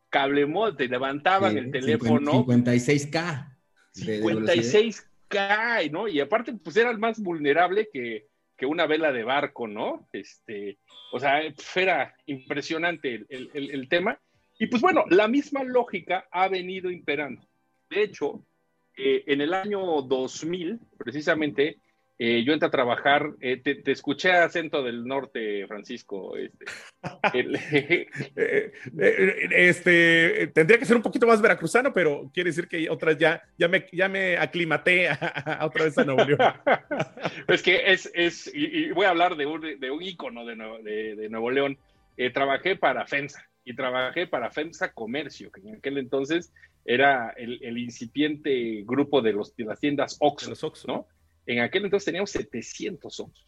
Cable 0.09 0.45
modem, 0.45 0.77
te 0.77 0.87
levantaban 0.87 1.57
el 1.57 1.71
teléfono. 1.71 2.45
56K. 2.45 3.57
56K, 3.95 5.91
¿no? 5.91 6.07
Y 6.07 6.19
aparte, 6.19 6.53
pues 6.53 6.77
era 6.77 6.91
el 6.91 6.99
más 6.99 7.19
vulnerable 7.19 7.89
que, 7.91 8.27
que 8.57 8.65
una 8.65 8.87
vela 8.87 9.11
de 9.11 9.23
barco, 9.23 9.67
¿no? 9.67 10.07
Este, 10.11 10.79
o 11.11 11.19
sea, 11.19 11.41
era 11.75 12.15
impresionante 12.25 13.25
el, 13.29 13.87
tema. 13.87 14.19
Y 14.59 14.67
pues 14.67 14.81
bueno, 14.81 15.05
la 15.09 15.27
misma 15.27 15.63
lógica 15.63 16.27
ha 16.31 16.47
venido 16.47 16.89
imperando. 16.89 17.47
De 17.89 18.01
hecho, 18.01 18.43
eh, 18.97 19.23
en 19.27 19.41
el 19.41 19.53
año 19.53 20.01
2000, 20.01 20.79
precisamente, 20.97 21.77
eh, 22.19 22.43
yo 22.43 22.53
entré 22.53 22.67
a 22.67 22.71
trabajar, 22.71 23.33
eh, 23.41 23.57
te, 23.57 23.91
escuché 23.91 24.31
acento 24.31 24.81
del 24.81 25.05
norte, 25.05 25.67
Francisco. 25.67 26.35
Este, 26.35 26.65
eh, 28.35 29.49
este, 29.51 30.47
tendría 30.47 30.79
que 30.79 30.85
ser 30.85 30.95
un 30.97 31.03
poquito 31.03 31.27
más 31.27 31.39
veracruzano, 31.43 31.93
pero 31.93 32.31
quiere 32.33 32.49
decir 32.49 32.67
que 32.67 32.89
otras 32.89 33.19
ya, 33.19 33.43
ya, 33.59 33.67
me, 33.67 33.85
ya 33.91 34.09
me 34.09 34.35
aclimaté 34.35 35.09
a, 35.11 35.59
otra 35.61 35.85
vez 35.85 35.97
a 35.99 36.05
Nuevo 36.05 36.23
León. 36.23 36.39
es 37.47 37.61
que 37.61 37.83
es, 37.91 38.09
es 38.15 38.51
y, 38.51 38.89
voy 38.93 39.05
a 39.05 39.09
hablar 39.09 39.35
de 39.35 39.45
un, 39.45 39.79
de 39.79 39.91
un 39.91 40.01
ícono 40.01 40.43
de 40.43 40.55
Nuevo, 40.55 40.79
de, 40.79 41.27
Nuevo 41.29 41.51
León. 41.51 41.77
trabajé 42.33 42.77
para 42.77 43.05
FEMSA 43.05 43.47
y 43.63 43.75
trabajé 43.75 44.25
para 44.25 44.49
FEMSA 44.49 44.91
Comercio, 44.91 45.51
que 45.51 45.61
en 45.61 45.75
aquel 45.75 45.99
entonces 45.99 46.51
era 46.83 47.29
el, 47.37 47.77
incipiente 47.77 48.81
grupo 48.85 49.21
de, 49.21 49.33
los, 49.33 49.55
de 49.55 49.65
las 49.65 49.79
tiendas 49.79 50.17
Oxxo, 50.19 50.73
¿no? 50.87 51.05
En 51.47 51.61
aquel 51.61 51.85
entonces 51.85 52.05
teníamos 52.05 52.29
700 52.31 53.19
Oxos. 53.21 53.45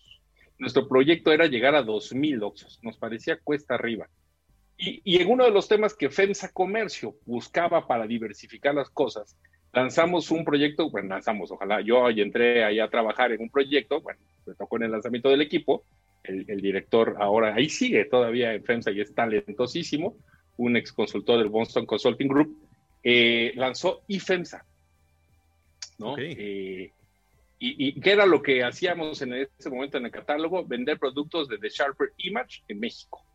Nuestro 0.58 0.88
proyecto 0.88 1.32
era 1.32 1.46
llegar 1.46 1.76
a 1.76 1.84
2.000 1.84 2.42
Oxos. 2.44 2.80
Nos 2.82 2.98
parecía 2.98 3.38
cuesta 3.38 3.76
arriba. 3.76 4.10
Y, 4.78 5.22
en 5.22 5.30
uno 5.30 5.44
de 5.44 5.52
los 5.52 5.68
temas 5.68 5.94
que 5.94 6.10
FEMSA 6.10 6.54
Comercio 6.54 7.18
buscaba 7.26 7.86
para 7.86 8.08
diversificar 8.08 8.74
las 8.74 8.90
cosas, 8.90 9.38
lanzamos 9.74 10.32
un 10.32 10.46
proyecto, 10.46 10.90
bueno, 10.90 11.10
lanzamos, 11.10 11.52
ojalá, 11.52 11.82
yo 11.82 12.08
entré 12.10 12.64
ahí 12.64 12.80
a 12.80 12.90
trabajar 12.90 13.34
en 13.34 13.42
un 13.42 13.50
proyecto, 13.50 14.00
bueno, 14.00 14.22
me 14.46 14.56
tocó 14.56 14.78
en 14.78 14.84
el 14.84 14.92
lanzamiento 14.92 15.28
del 15.28 15.42
equipo, 15.42 15.84
el, 16.24 16.46
director 16.62 17.18
ahora 17.20 17.56
ahí 17.56 17.68
sigue 17.68 18.06
todavía 18.06 18.54
en 18.54 18.64
FEMSA 18.64 18.92
y 18.92 19.02
es 19.02 19.14
talentosísimo, 19.14 20.16
un 20.56 20.78
ex 20.78 20.94
consultor 20.94 21.40
del 21.40 21.50
Boston 21.50 21.86
Consulting 21.86 22.30
Group, 22.30 22.58
eh, 23.04 23.52
lanzó 23.56 24.04
IFEMSA, 24.08 24.66
¿no? 25.98 26.18
Eh, 26.18 26.94
y, 27.60 28.00
qué 28.00 28.12
era 28.12 28.26
lo 28.26 28.42
que 28.42 28.64
hacíamos 28.64 29.22
en 29.22 29.34
ese 29.34 29.70
momento 29.70 29.98
en 29.98 30.06
el 30.06 30.12
catálogo? 30.12 30.66
Vender 30.66 30.98
productos 30.98 31.50
de 31.50 31.58
The 31.58 31.70
Sharper 31.70 32.14
Image 32.18 32.64
en 32.70 32.80
México. 32.80 33.26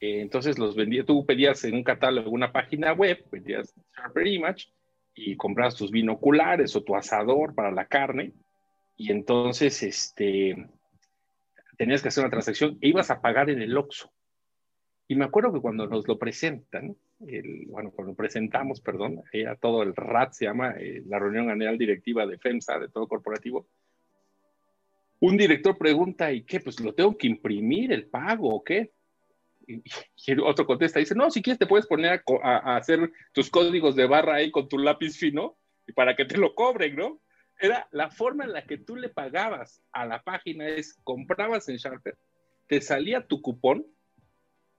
Eh, 0.00 0.20
entonces 0.20 0.58
los 0.58 0.74
vendía, 0.74 1.04
tú 1.04 1.24
pedías 1.24 1.62
en 1.64 1.76
un 1.76 1.84
catálogo, 1.84 2.30
una 2.30 2.52
página 2.52 2.92
web, 2.92 3.24
vendías 3.30 3.72
Sharper 3.96 4.26
Image 4.26 4.66
y 5.14 5.36
comprabas 5.36 5.76
tus 5.76 5.90
binoculares 5.90 6.74
o 6.74 6.82
tu 6.82 6.96
asador 6.96 7.54
para 7.54 7.70
la 7.70 7.86
carne 7.86 8.32
y 8.96 9.12
entonces 9.12 9.82
este, 9.82 10.68
tenías 11.78 12.02
que 12.02 12.08
hacer 12.08 12.24
una 12.24 12.30
transacción 12.30 12.78
e 12.80 12.88
ibas 12.88 13.10
a 13.10 13.20
pagar 13.20 13.48
en 13.48 13.62
el 13.62 13.76
OXXO. 13.76 14.10
Y 15.08 15.14
me 15.14 15.24
acuerdo 15.24 15.52
que 15.52 15.60
cuando 15.60 15.86
nos 15.86 16.06
lo 16.08 16.18
presentan, 16.18 16.96
bueno, 17.68 17.92
cuando 17.92 18.14
presentamos, 18.14 18.80
perdón, 18.80 19.22
a 19.48 19.54
todo 19.54 19.82
el 19.82 19.94
RAT, 19.94 20.32
se 20.32 20.46
llama 20.46 20.74
eh, 20.78 21.02
la 21.06 21.18
reunión 21.18 21.48
anual 21.48 21.78
directiva 21.78 22.26
de 22.26 22.38
FEMSA, 22.38 22.78
de 22.80 22.88
todo 22.88 23.06
corporativo, 23.06 23.68
un 25.20 25.36
director 25.36 25.78
pregunta, 25.78 26.32
¿y 26.32 26.42
qué? 26.42 26.60
Pues 26.60 26.78
lo 26.80 26.94
tengo 26.94 27.16
que 27.16 27.26
imprimir 27.26 27.92
el 27.92 28.06
pago 28.06 28.54
o 28.54 28.62
qué? 28.62 28.92
Y, 29.66 29.82
el 30.26 30.40
otro 30.40 30.66
contesta, 30.66 30.98
dice, 30.98 31.14
no, 31.14 31.30
si 31.30 31.40
quieres 31.40 31.58
te 31.58 31.66
puedes 31.66 31.86
poner 31.86 32.22
a, 32.42 32.76
hacer 32.76 33.10
tus 33.32 33.48
códigos 33.48 33.96
de 33.96 34.06
barra 34.06 34.34
ahí 34.34 34.50
con 34.50 34.68
tu 34.68 34.78
lápiz 34.78 35.16
fino 35.16 35.56
y 35.86 35.92
para 35.92 36.16
que 36.16 36.24
te 36.24 36.36
lo 36.36 36.54
cobren, 36.54 36.96
¿no? 36.96 37.20
Era 37.58 37.88
la 37.92 38.10
forma 38.10 38.44
en 38.44 38.52
la 38.52 38.66
que 38.66 38.76
tú 38.76 38.96
le 38.96 39.08
pagabas 39.08 39.82
a 39.92 40.04
la 40.04 40.22
página 40.22 40.68
es, 40.68 40.98
comprabas 41.04 41.68
en 41.68 41.76
Sharper, 41.76 42.18
te 42.66 42.80
salía 42.82 43.26
tu 43.26 43.40
cupón 43.40 43.86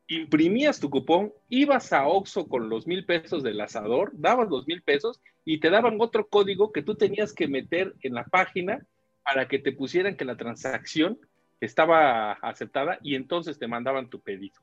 imprimías 0.08 0.80
tu 0.80 0.90
cupón, 0.90 1.34
ibas 1.50 1.92
a 1.92 2.08
Oxxo 2.08 2.48
con 2.48 2.70
los 2.70 2.88
mil 2.88 3.06
pesos 3.06 3.44
del 3.44 3.60
asador, 3.60 4.12
dabas 4.14 4.50
los 4.50 4.68
mil 4.68 4.82
pesos 4.82 5.22
y 5.44 5.60
te 5.60 5.70
daban 5.70 5.98
otro 6.00 6.28
código 6.28 6.72
que 6.72 6.82
tú 6.82 6.96
tenías 6.96 7.34
que 7.34 7.48
meter 7.48 7.94
en 8.02 8.14
la 8.14 8.24
página 8.24 8.86
para 9.24 9.48
que 9.48 9.60
te 9.60 9.74
pusieran 9.74 10.16
que 10.16 10.26
la 10.26 10.38
transacción 10.38 11.20
estaba 11.60 12.34
aceptada 12.34 13.00
y 13.02 13.16
entonces 13.16 13.60
te 13.60 13.68
mandaban 13.68 14.10
tu 14.10 14.22
pedido. 14.22 14.56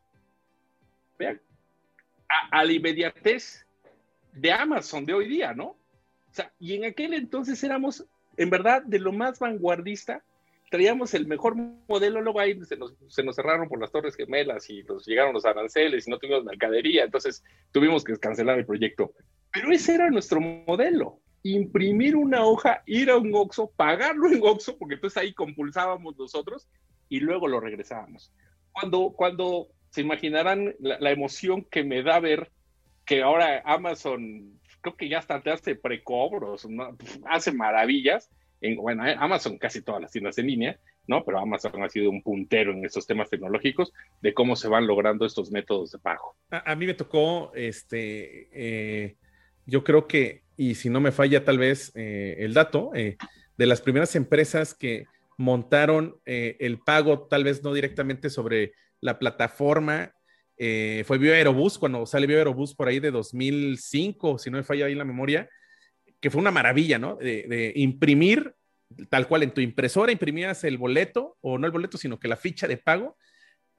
Vean, 1.18 1.40
a, 2.50 2.64
la 2.64 2.72
inmediatez 2.72 3.66
de 4.32 4.52
Amazon 4.52 5.04
de 5.04 5.14
hoy 5.14 5.28
día, 5.28 5.52
¿no? 5.52 5.64
O 5.66 6.32
sea, 6.32 6.52
y 6.58 6.74
en 6.74 6.84
aquel 6.84 7.14
entonces 7.14 7.62
éramos, 7.62 8.04
en 8.36 8.50
verdad, 8.50 8.82
de 8.82 8.98
lo 8.98 9.12
más 9.12 9.38
vanguardista 9.38 10.24
traíamos 10.70 11.14
el 11.14 11.26
mejor 11.26 11.54
modelo, 11.56 12.20
luego 12.20 12.40
ahí 12.40 12.58
se 12.64 12.76
nos, 12.76 12.94
cerraron 13.34 13.68
por 13.68 13.80
las 13.80 13.92
Torres 13.92 14.16
Gemelas 14.16 14.68
y 14.70 14.82
nos 14.82 15.06
llegaron 15.06 15.34
los 15.34 15.44
aranceles 15.44 16.06
y 16.06 16.10
no 16.10 16.18
tuvimos 16.18 16.44
mercadería, 16.44 17.04
entonces 17.04 17.44
tuvimos 17.72 18.04
que 18.04 18.16
cancelar 18.16 18.58
el 18.58 18.66
proyecto. 18.66 19.12
Pero 19.52 19.70
ese 19.70 19.94
era 19.94 20.10
nuestro 20.10 20.40
modelo, 20.40 21.20
imprimir 21.42 22.16
una 22.16 22.44
hoja, 22.44 22.82
ir 22.86 23.10
a 23.10 23.16
un 23.16 23.34
OXO, 23.34 23.70
pagarlo 23.76 24.28
en 24.28 24.40
OXO, 24.42 24.76
porque 24.78 24.94
entonces 24.94 25.16
ahí 25.16 25.32
compulsábamos 25.32 26.16
nosotros 26.18 26.68
y 27.08 27.20
luego 27.20 27.46
lo 27.46 27.60
regresábamos. 27.60 28.32
Cuando, 28.72 29.12
cuando 29.16 29.68
se 29.90 30.00
imaginarán 30.00 30.74
la, 30.80 31.10
emoción 31.12 31.62
que 31.70 31.84
me 31.84 32.02
da 32.02 32.18
ver 32.18 32.50
que 33.04 33.22
ahora 33.22 33.62
Amazon, 33.64 34.58
creo 34.80 34.96
que 34.96 35.08
ya 35.08 35.18
hasta 35.18 35.40
te 35.40 35.52
hace 35.52 35.76
precobros, 35.76 36.66
hace 37.30 37.52
maravillas, 37.52 38.28
bueno, 38.76 39.06
eh, 39.06 39.16
Amazon 39.18 39.58
casi 39.58 39.82
todas 39.82 40.00
las 40.00 40.10
tiendas 40.10 40.38
en 40.38 40.46
línea, 40.46 40.78
¿no? 41.06 41.24
Pero 41.24 41.38
Amazon 41.38 41.82
ha 41.82 41.88
sido 41.88 42.10
un 42.10 42.22
puntero 42.22 42.72
en 42.72 42.84
estos 42.84 43.06
temas 43.06 43.28
tecnológicos 43.28 43.92
de 44.22 44.32
cómo 44.32 44.56
se 44.56 44.68
van 44.68 44.86
logrando 44.86 45.26
estos 45.26 45.50
métodos 45.50 45.90
de 45.90 45.98
pago. 45.98 46.36
A, 46.50 46.74
mí 46.74 46.86
me 46.86 46.94
tocó, 46.94 47.52
este, 47.54 48.48
eh, 48.52 49.16
yo 49.66 49.84
creo 49.84 50.06
que, 50.06 50.42
y 50.56 50.74
si 50.76 50.88
no 50.88 51.00
me 51.00 51.12
falla 51.12 51.44
tal 51.44 51.58
vez 51.58 51.92
eh, 51.94 52.36
el 52.38 52.54
dato, 52.54 52.92
de 52.94 53.66
las 53.66 53.80
primeras 53.80 54.16
empresas 54.16 54.74
que 54.74 55.06
montaron 55.36 56.16
el 56.24 56.78
pago, 56.78 57.26
tal 57.28 57.44
vez 57.44 57.62
no 57.62 57.72
directamente 57.72 58.30
sobre 58.30 58.72
la 59.00 59.18
plataforma, 59.18 60.12
fue 60.56 61.18
Bio 61.18 61.34
Aerobús, 61.34 61.78
cuando 61.78 62.06
sale 62.06 62.26
Bio 62.26 62.38
Aerobús 62.38 62.74
por 62.74 62.88
ahí 62.88 62.98
de 62.98 63.10
2005, 63.10 64.38
si 64.38 64.50
no 64.50 64.58
me 64.58 64.64
falla 64.64 64.86
ahí 64.86 64.94
la 64.94 65.04
memoria, 65.04 65.48
que 66.24 66.30
fue 66.30 66.40
una 66.40 66.50
maravilla, 66.50 66.98
¿no? 66.98 67.16
De, 67.16 67.72
imprimir 67.76 68.54
tal 69.10 69.28
cual 69.28 69.42
en 69.42 69.50
tu 69.50 69.60
impresora 69.60 70.10
imprimías 70.10 70.64
el 70.64 70.78
boleto, 70.78 71.36
o 71.42 71.58
no 71.58 71.66
el 71.66 71.70
boleto, 71.70 71.98
sino 71.98 72.18
que 72.18 72.28
la 72.28 72.38
ficha 72.38 72.66
de 72.66 72.78
pago, 72.78 73.18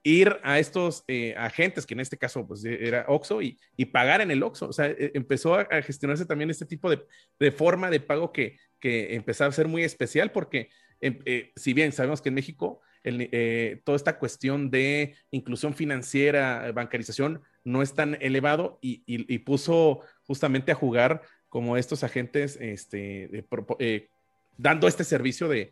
ir 0.04 0.38
a 0.44 0.60
estos 0.60 1.04
eh, 1.08 1.34
agentes, 1.40 1.88
que 1.88 1.96
en 1.96 2.02
este 2.02 2.20
caso 2.20 2.46
pues, 2.48 2.64
era 2.64 3.06
Oxo, 3.08 3.42
y, 3.42 3.58
y 3.76 3.86
pagar 3.86 4.22
en 4.22 4.30
el 4.30 4.44
Oxo. 4.44 4.68
O 4.68 4.74
sea, 4.74 4.86
e, 4.86 5.10
empezó 5.16 5.56
a, 5.56 5.66
gestionarse 5.82 6.28
también 6.28 6.52
este 6.52 6.68
tipo 6.68 6.88
de, 6.88 7.04
de 7.40 7.52
forma 7.52 7.90
de 7.90 8.00
pago 8.00 8.32
que, 8.32 8.60
que, 8.80 9.16
empezaba 9.16 9.50
a 9.50 9.52
ser 9.52 9.68
muy 9.68 9.84
especial, 9.84 10.32
porque 10.32 10.70
em, 11.02 11.18
eh, 11.26 11.52
si 11.56 11.74
bien 11.74 11.94
sabemos 11.94 12.22
que 12.22 12.30
en 12.30 12.36
México 12.36 12.80
eh, 13.06 13.82
toda 13.84 13.96
esta 13.96 14.20
cuestión 14.20 14.70
de 14.70 15.16
inclusión 15.32 15.74
financiera, 15.74 16.72
bancarización, 16.74 17.42
no 17.64 17.82
es 17.82 17.96
tan 17.96 18.20
elevado 18.22 18.78
y, 18.84 19.02
y 19.08 19.40
puso 19.40 20.02
justamente 20.28 20.72
a 20.72 20.76
jugar 20.76 21.24
como 21.56 21.78
estos 21.78 22.04
agentes 22.04 22.58
este, 22.60 23.46
eh, 23.80 24.10
dando 24.58 24.90
este 24.90 25.06
servicio 25.06 25.48
de, 25.48 25.72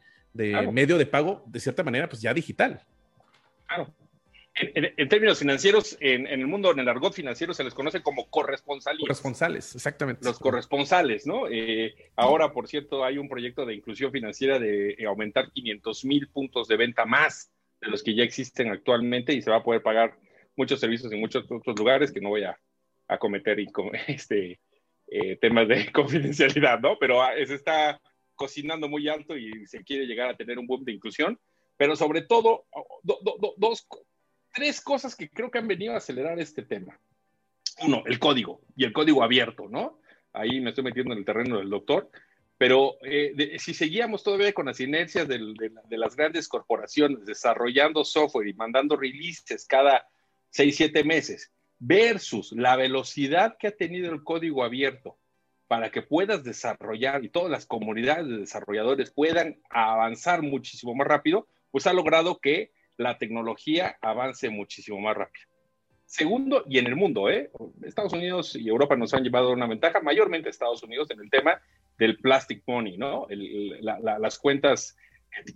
medio 0.71 0.97
de 0.97 1.05
pago, 1.05 1.43
de 1.45 1.59
cierta 1.59 1.83
manera, 1.83 2.07
pues 2.07 2.21
ya 2.21 2.33
digital. 2.33 2.81
Claro. 3.67 3.93
En, 4.55 5.09
términos 5.09 5.39
financieros, 5.39 5.97
en, 5.99 6.25
el 6.25 6.47
mundo, 6.47 6.71
en 6.71 6.79
el 6.79 6.87
argot 6.87 7.11
financiero, 7.11 7.53
se 7.53 7.65
les 7.65 7.73
conoce 7.73 8.01
como 8.01 8.29
corresponsales. 8.29 9.01
Corresponsales, 9.01 9.75
exactamente. 9.75 10.23
Los 10.23 10.39
corresponsales, 10.39 11.27
¿no? 11.27 11.49
Eh, 11.49 11.93
ahora, 12.15 12.53
por 12.53 12.69
cierto, 12.69 13.03
hay 13.03 13.17
un 13.17 13.27
proyecto 13.27 13.65
de 13.65 13.75
inclusión 13.75 14.09
financiera 14.13 14.59
de 14.59 14.91
eh, 14.91 15.05
aumentar 15.05 15.51
500 15.51 16.05
mil 16.05 16.29
puntos 16.29 16.69
de 16.69 16.77
venta 16.77 17.03
más 17.03 17.51
de 17.81 17.89
los 17.89 18.03
que 18.03 18.15
ya 18.15 18.23
existen 18.23 18.71
actualmente 18.71 19.33
y 19.33 19.41
se 19.41 19.51
va 19.51 19.57
a 19.57 19.63
poder 19.63 19.81
pagar 19.81 20.15
muchos 20.55 20.79
servicios 20.79 21.11
en 21.11 21.19
muchos 21.19 21.43
otros 21.51 21.77
lugares 21.77 22.09
que 22.13 22.21
no 22.21 22.29
voy 22.29 22.45
a, 22.45 22.57
a 23.09 23.17
cometer 23.17 23.59
y, 23.59 23.67
este, 24.07 24.61
eh, 25.15 25.37
temas 25.37 25.67
de 25.67 25.91
confidencialidad, 25.93 26.79
¿no? 26.79 26.97
Pero 26.99 27.21
ah, 27.21 27.33
se 27.45 27.53
está 27.53 28.01
cocinando 28.33 28.89
muy 28.89 29.07
alto 29.07 29.37
y 29.37 29.67
se 29.67 29.83
quiere 29.83 30.07
llegar 30.07 30.27
a 30.27 30.35
tener 30.35 30.57
un 30.57 30.65
boom 30.65 30.83
de 30.83 30.91
inclusión, 30.91 31.39
pero 31.77 31.95
sobre 31.95 32.23
todo, 32.23 32.65
dos, 33.57 33.87
tres 34.51 34.81
cosas 34.81 35.15
que 35.15 35.29
creo 35.29 35.51
que 35.51 35.59
han 35.59 35.67
venido 35.67 35.93
a 35.93 35.97
acelerar 35.97 36.39
este 36.39 36.63
tema. 36.63 36.99
Uno, 37.81 38.01
el 38.07 38.17
código 38.17 38.61
y 38.75 38.85
el 38.85 38.93
código 38.93 39.23
abierto, 39.23 39.67
¿no? 39.69 39.99
Ahí 40.31 40.59
me 40.61 40.69
estoy 40.69 40.83
metiendo 40.83 41.13
en 41.13 41.19
el 41.19 41.25
terreno 41.25 41.59
del 41.59 41.69
doctor, 41.69 42.09
pero 42.57 42.97
eh, 43.03 43.57
si 43.59 43.75
seguíamos 43.75 44.23
todavía 44.23 44.51
con 44.51 44.65
las 44.65 44.79
inercias 44.79 45.27
de, 45.27 45.37
de, 45.37 45.97
las 45.97 46.15
grandes 46.15 46.47
corporaciones 46.47 47.23
desarrollando 47.23 48.03
software 48.03 48.47
y 48.47 48.53
mandando 48.53 48.95
releases 48.95 49.67
cada 49.67 50.07
seis, 50.49 50.75
siete 50.75 51.03
meses, 51.03 51.51
versus 51.85 52.53
la 52.53 52.77
velocidad 52.77 53.57
que 53.59 53.67
ha 53.67 53.75
tenido 53.75 54.13
el 54.13 54.23
código 54.23 54.63
abierto 54.63 55.17
para 55.67 55.91
que 55.91 56.01
puedas 56.01 56.43
desarrollar 56.43 57.25
y 57.25 57.29
todas 57.29 57.51
las 57.51 57.65
comunidades 57.65 58.27
de 58.27 58.37
desarrolladores 58.37 59.11
puedan 59.11 59.59
avanzar 59.69 60.43
muchísimo 60.43 60.95
más 60.95 61.07
rápido, 61.07 61.47
pues 61.71 61.85
ha 61.85 61.93
logrado 61.93 62.39
que 62.39 62.71
la 62.95 63.17
tecnología 63.17 63.97
avance 64.01 64.49
muchísimo 64.49 64.99
más 64.99 65.17
rápido. 65.17 65.45
Segundo, 66.05 66.63
y 66.69 66.77
en 66.77 66.87
el 66.87 66.95
mundo, 66.95 67.29
¿eh? 67.29 67.51
Estados 67.81 68.13
Unidos 68.13 68.55
y 68.55 68.69
Europa 68.69 68.95
nos 68.95 69.13
han 69.13 69.23
llevado 69.23 69.51
una 69.51 69.67
ventaja, 69.67 69.99
mayormente 69.99 70.49
Estados 70.49 70.83
Unidos, 70.83 71.09
en 71.11 71.19
el 71.19 71.29
tema 71.29 71.59
del 71.97 72.17
plastic 72.17 72.63
money, 72.65 72.97
¿no? 72.97 73.27
las 73.81 74.39
cuentas 74.39 74.95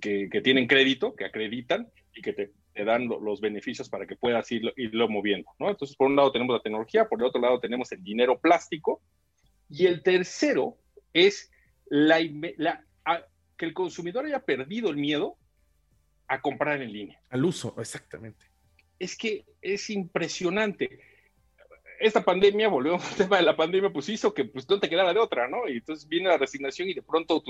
que, 0.01 0.29
que, 0.29 0.41
tienen 0.41 0.67
crédito, 0.67 1.15
que 1.15 1.25
acreditan 1.25 1.89
y 2.13 2.21
que 2.21 2.33
te, 2.33 2.51
te 2.77 2.85
dan 2.85 3.07
los 3.07 3.41
beneficios 3.41 3.89
para 3.89 4.05
que 4.05 4.15
puedas 4.15 4.51
irlo, 4.51 4.71
irlo, 4.77 5.09
moviendo, 5.09 5.49
¿no? 5.57 5.69
Entonces, 5.69 5.97
por 5.97 6.07
un 6.07 6.15
lado 6.15 6.31
tenemos 6.31 6.55
la 6.55 6.61
tecnología, 6.61 7.09
por 7.09 7.19
el 7.19 7.25
otro 7.25 7.41
lado 7.41 7.59
tenemos 7.59 7.91
el 7.91 8.03
dinero 8.03 8.39
plástico, 8.39 9.01
y 9.67 9.87
el 9.87 10.03
tercero 10.03 10.77
es 11.11 11.51
la, 11.87 12.19
la 12.57 12.85
que 13.57 13.65
el 13.65 13.73
consumidor 13.73 14.27
haya 14.27 14.45
perdido 14.45 14.91
el 14.91 14.97
miedo 14.97 15.37
a 16.27 16.39
comprar 16.39 16.79
en 16.83 16.93
línea. 16.93 17.19
Al 17.29 17.43
uso, 17.43 17.73
exactamente. 17.79 18.45
Es 18.99 19.17
que 19.17 19.45
es 19.59 19.89
impresionante. 19.89 20.99
Esta 21.99 22.23
pandemia, 22.23 22.67
volvemos 22.67 23.03
al 23.09 23.15
tema 23.17 23.37
de 23.37 23.43
la 23.43 23.55
pandemia, 23.55 23.89
pues 23.89 24.07
hizo 24.09 24.35
que 24.35 24.45
pues, 24.45 24.69
no 24.69 24.79
te 24.79 24.87
quedara 24.87 25.13
de 25.13 25.19
otra, 25.19 25.47
¿no? 25.47 25.67
Y 25.67 25.77
entonces 25.77 26.07
viene 26.07 26.29
la 26.29 26.37
resignación 26.37 26.89
y 26.89 26.93
de 26.93 27.01
pronto 27.01 27.43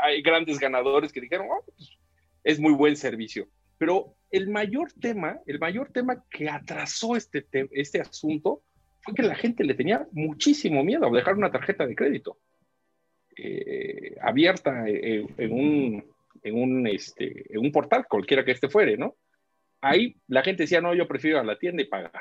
hay 0.00 0.22
grandes 0.22 0.58
ganadores 0.58 1.12
que 1.12 1.20
dijeron, 1.20 1.46
oh, 1.52 1.64
pues, 1.64 1.96
es 2.42 2.58
muy 2.58 2.72
buen 2.72 2.96
servicio. 2.96 3.46
Pero 3.82 4.14
el 4.30 4.48
mayor 4.48 4.92
tema, 4.92 5.40
el 5.44 5.58
mayor 5.58 5.90
tema 5.90 6.24
que 6.30 6.48
atrasó 6.48 7.16
este, 7.16 7.44
este 7.72 8.00
asunto 8.00 8.62
fue 9.00 9.12
que 9.12 9.24
la 9.24 9.34
gente 9.34 9.64
le 9.64 9.74
tenía 9.74 10.06
muchísimo 10.12 10.84
miedo 10.84 11.04
a 11.04 11.10
dejar 11.10 11.34
una 11.34 11.50
tarjeta 11.50 11.84
de 11.84 11.96
crédito 11.96 12.38
eh, 13.36 14.14
abierta 14.22 14.84
en, 14.86 15.52
un, 15.52 16.04
en, 16.44 16.54
un, 16.54 16.86
este, 16.86 17.52
en 17.52 17.58
un 17.58 17.72
portal, 17.72 18.06
cualquiera 18.08 18.44
que 18.44 18.52
este 18.52 18.68
fuere, 18.68 18.96
¿no? 18.96 19.16
Ahí 19.80 20.14
la 20.28 20.44
gente 20.44 20.62
decía, 20.62 20.80
no, 20.80 20.94
yo 20.94 21.08
prefiero 21.08 21.40
a 21.40 21.44
la 21.44 21.58
tienda 21.58 21.82
y 21.82 21.86
pagar. 21.86 22.12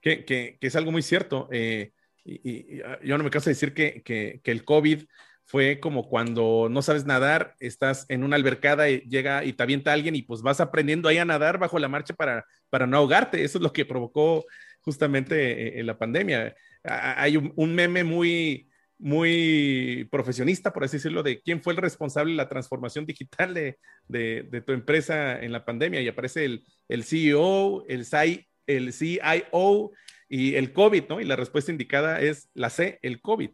Que, 0.00 0.24
que, 0.24 0.58
que 0.60 0.66
es 0.66 0.74
algo 0.74 0.90
muy 0.90 1.02
cierto. 1.02 1.48
Eh, 1.52 1.92
y, 2.24 2.80
ah, 2.80 2.98
yo 3.00 3.16
no 3.16 3.22
me 3.22 3.30
canso 3.30 3.48
de 3.48 3.54
decir 3.54 3.74
que, 3.74 4.02
que, 4.02 4.40
el 4.50 4.64
COVID 4.64 5.04
fue 5.44 5.78
como 5.78 6.08
cuando 6.08 6.68
no 6.70 6.82
sabes 6.82 7.04
nadar, 7.04 7.54
estás 7.60 8.06
en 8.08 8.24
una 8.24 8.36
albercada 8.36 8.88
y 8.88 9.00
llega 9.00 9.44
y 9.44 9.52
te 9.52 9.62
avienta 9.62 9.92
alguien 9.92 10.16
y 10.16 10.22
pues 10.22 10.42
vas 10.42 10.60
aprendiendo 10.60 11.08
ahí 11.08 11.18
a 11.18 11.24
nadar 11.24 11.58
bajo 11.58 11.78
la 11.78 11.88
marcha 11.88 12.14
para, 12.14 12.46
para 12.70 12.86
no 12.86 12.96
ahogarte. 12.96 13.44
Eso 13.44 13.58
es 13.58 13.62
lo 13.62 13.72
que 13.72 13.84
provocó 13.84 14.44
justamente 14.80 15.82
la 15.82 15.98
pandemia. 15.98 16.54
Hay 16.82 17.36
un, 17.36 17.52
un 17.56 17.74
meme 17.74 18.04
muy, 18.04 18.68
muy 18.98 20.08
profesionista, 20.10 20.72
por 20.72 20.84
así 20.84 20.96
decirlo, 20.96 21.22
de 21.22 21.40
quién 21.40 21.62
fue 21.62 21.72
el 21.72 21.78
responsable 21.78 22.32
de 22.32 22.36
la 22.36 22.48
transformación 22.48 23.04
digital 23.04 23.52
de, 23.54 23.78
de, 24.08 24.62
tu 24.62 24.72
empresa 24.72 25.42
en 25.42 25.52
la 25.52 25.64
pandemia. 25.64 26.00
Y 26.00 26.08
aparece 26.08 26.44
el, 26.44 26.64
el 26.88 27.04
CEO, 27.04 27.84
el, 27.86 28.06
el 28.66 28.92
CIO 28.92 29.90
y 30.28 30.54
el 30.54 30.72
COVID, 30.72 31.04
¿no? 31.08 31.20
Y 31.20 31.24
la 31.24 31.36
respuesta 31.36 31.70
indicada 31.70 32.20
es 32.20 32.48
la 32.54 32.70
C, 32.70 32.98
el 33.02 33.20
COVID. 33.20 33.50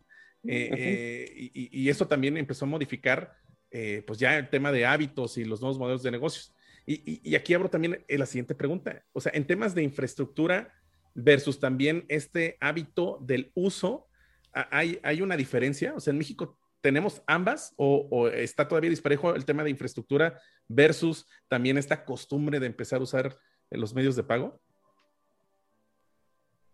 Eh, 0.46 0.70
eh, 0.72 1.50
y, 1.52 1.82
y, 1.82 1.88
eso 1.90 2.06
también 2.06 2.36
empezó 2.36 2.64
a 2.64 2.68
modificar, 2.68 3.34
eh, 3.70 4.02
pues 4.06 4.18
ya 4.18 4.38
el 4.38 4.48
tema 4.48 4.72
de 4.72 4.86
hábitos 4.86 5.36
y 5.36 5.44
los 5.44 5.60
nuevos 5.60 5.78
modelos 5.78 6.02
de 6.02 6.10
negocios. 6.10 6.54
Y, 6.86 7.20
y 7.28 7.34
aquí 7.34 7.54
abro 7.54 7.68
también 7.68 8.04
la 8.08 8.26
siguiente 8.26 8.54
pregunta. 8.54 9.04
O 9.12 9.20
sea, 9.20 9.32
en 9.34 9.46
temas 9.46 9.74
de 9.74 9.82
infraestructura 9.82 10.72
versus 11.14 11.60
también 11.60 12.04
este 12.08 12.56
hábito 12.60 13.18
del 13.20 13.52
uso 13.54 14.08
¿hay, 14.52 15.22
una 15.22 15.36
diferencia? 15.36 15.94
O 15.94 16.00
sea, 16.00 16.12
en 16.12 16.18
México 16.18 16.58
tenemos 16.80 17.22
ambas 17.26 17.74
o, 17.76 18.28
está 18.28 18.66
todavía 18.66 18.90
disparejo 18.90 19.34
el 19.34 19.44
tema 19.44 19.62
de 19.62 19.70
infraestructura 19.70 20.40
versus 20.66 21.26
también 21.48 21.78
esta 21.78 22.04
costumbre 22.04 22.58
de 22.58 22.66
empezar 22.66 23.00
a 23.00 23.04
usar 23.04 23.38
los 23.70 23.94
medios 23.94 24.16
de 24.16 24.24
pago? 24.24 24.60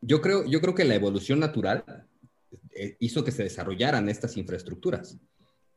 Yo 0.01 0.21
creo, 0.21 0.45
yo 0.47 0.61
creo 0.61 0.75
que 0.75 0.85
la 0.85 0.95
evolución 0.95 1.41
natural 1.41 1.85
hizo 3.01 3.25
que 3.25 3.33
se 3.33 3.43
desarrollaran 3.43 4.09
estas 4.09 4.37
infraestructuras. 4.37 5.19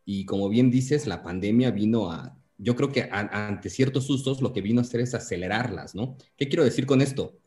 Y 0.05 0.25
como 0.25 0.49
bien 0.49 0.71
dices, 0.71 1.07
la 1.07 1.21
pandemia 1.21 1.71
vino 1.71 2.11
a, 2.11 2.37
yo 2.57 2.75
creo 2.75 2.91
que 2.91 3.07
ante 3.11 3.69
ciertos 3.69 4.09
usos 4.09 4.41
lo 4.41 4.53
que 4.53 4.61
vino 4.61 4.79
a 4.79 4.83
hacer 4.83 5.01
es 5.01 5.13
acelerarlas, 5.13 5.95
¿no? 5.95 6.17
¿Qué 6.37 6.47
quiero 6.47 6.63
decir 6.63 6.85
con 6.85 7.01
esto? 7.01 7.39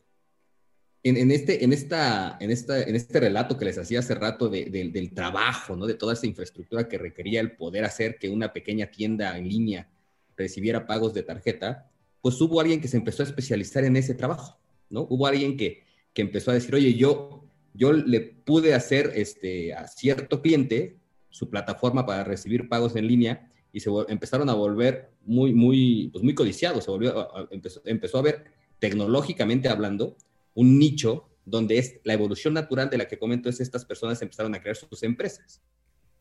en, 1.03 1.31
este, 1.31 1.63
en, 1.63 1.73
esta, 1.73 2.37
en, 2.39 2.49
esta, 2.49 2.81
en 2.81 2.95
este 2.95 3.19
relato 3.19 3.57
que 3.57 3.65
les 3.65 3.77
hacía 3.77 3.99
hace 3.99 4.15
rato 4.15 4.47
del 4.47 5.13
trabajo, 5.13 5.75
¿no? 5.75 5.85
de 5.85 5.95
toda 5.95 6.13
esa 6.13 6.25
infraestructura 6.25 6.87
que 6.87 6.97
requería 6.97 7.41
el 7.41 7.51
poder 7.51 7.83
hacer 7.83 8.17
que 8.17 8.29
una 8.29 8.53
pequeña 8.53 8.87
tienda 8.87 9.37
en 9.37 9.49
línea 9.49 9.89
recibiera 10.37 10.87
pagos 10.87 11.13
de 11.13 11.23
tarjeta, 11.23 11.91
pues 12.21 12.39
hubo 12.39 12.61
alguien 12.61 12.79
que 12.79 12.87
se 12.87 12.95
empezó 12.95 13.21
a 13.21 13.25
especializar 13.25 13.83
en 13.83 13.97
ese 13.97 14.15
trabajo, 14.15 14.57
¿no? 14.89 15.05
Hubo 15.09 15.27
alguien 15.27 15.57
que, 15.57 15.83
que 16.13 16.21
empezó 16.21 16.51
a 16.51 16.53
decir, 16.53 16.73
oye, 16.73 16.93
yo, 16.93 17.42
yo 17.73 17.93
le 17.93 18.21
pude 18.21 18.73
hacer 18.73 19.11
este, 19.15 19.73
a 19.73 19.87
cierto 19.87 20.41
cliente 20.41 20.97
su 21.29 21.49
plataforma 21.49 22.05
para 22.05 22.23
recibir 22.23 22.69
pagos 22.69 22.95
en 22.95 23.07
línea 23.07 23.51
y 23.71 23.79
se 23.79 23.89
empezaron 24.07 24.49
a 24.49 24.53
volver 24.53 25.11
muy, 25.25 25.53
muy, 25.53 26.09
pues 26.11 26.23
muy 26.23 26.35
codiciados, 26.35 26.83
se 26.83 26.91
volvió, 26.91 27.49
empezó, 27.51 27.81
empezó 27.85 28.19
a 28.19 28.21
ver 28.21 28.43
tecnológicamente 28.79 29.69
hablando, 29.69 30.15
un 30.53 30.77
nicho 30.77 31.29
donde 31.45 31.77
es 31.77 31.99
la 32.03 32.13
evolución 32.13 32.53
natural 32.53 32.89
de 32.89 32.97
la 32.97 33.07
que 33.07 33.17
comento 33.17 33.49
es 33.49 33.59
estas 33.59 33.85
personas 33.85 34.21
empezaron 34.21 34.53
a 34.55 34.61
crear 34.61 34.75
sus 34.75 35.03
empresas. 35.03 35.61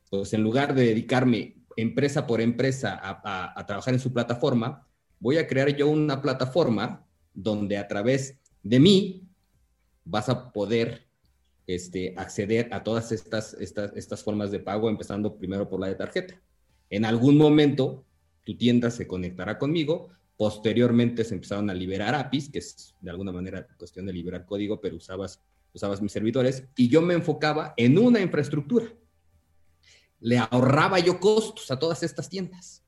Entonces, 0.05 0.35
en 0.35 0.43
lugar 0.43 0.75
de 0.75 0.87
dedicarme 0.87 1.57
empresa 1.77 2.27
por 2.27 2.41
empresa 2.41 3.01
a, 3.03 3.67
trabajar 3.67 3.95
en 3.95 4.01
su 4.01 4.13
plataforma, 4.13 4.87
voy 5.21 5.39
a 5.39 5.47
crear 5.47 5.75
yo 5.75 5.89
una 5.89 6.21
plataforma 6.21 7.07
donde 7.33 7.79
a 7.79 7.89
través 7.89 8.39
de 8.63 8.81
mí 8.81 9.29
vas 10.05 10.29
a 10.29 10.53
poder 10.53 11.07
este, 11.67 12.15
acceder 12.17 12.73
a 12.73 12.83
todas 12.83 13.13
estas, 13.13 13.55
estas, 13.55 13.93
estas 13.97 14.23
formas 14.23 14.51
de 14.51 14.61
pago, 14.61 14.89
empezando 14.89 15.37
primero 15.37 15.69
por 15.69 15.81
la 15.81 15.89
de 15.89 15.95
tarjeta. 15.95 16.41
En 16.91 17.05
algún 17.05 17.37
momento, 17.37 18.05
tu 18.45 18.57
tienda 18.57 18.91
se 18.91 19.07
conectará 19.07 19.59
conmigo, 19.59 20.11
Posteriormente 20.43 21.23
se 21.23 21.35
empezaron 21.35 21.71
a 21.71 21.75
liberar 21.75 22.17
APIs, 22.17 22.49
que 22.49 22.59
es 22.59 22.97
de 23.01 23.11
alguna 23.13 23.31
manera 23.31 23.65
cuestión 23.79 24.07
de 24.07 24.13
liberar 24.13 24.45
código, 24.45 24.81
pero 24.81 24.97
usabas, 24.97 25.41
usabas 25.73 26.03
mis 26.03 26.11
servidores 26.11 26.65
y 26.77 26.89
yo 26.89 27.01
me 27.01 27.15
enfocaba 27.15 27.75
en 27.77 27.97
una 27.97 28.21
infraestructura. 28.21 28.93
Le 30.19 30.39
ahorraba 30.39 30.99
yo 30.99 31.21
costos 31.21 31.71
a 31.71 31.79
todas 31.79 32.03
estas 32.03 32.29
tiendas. 32.29 32.83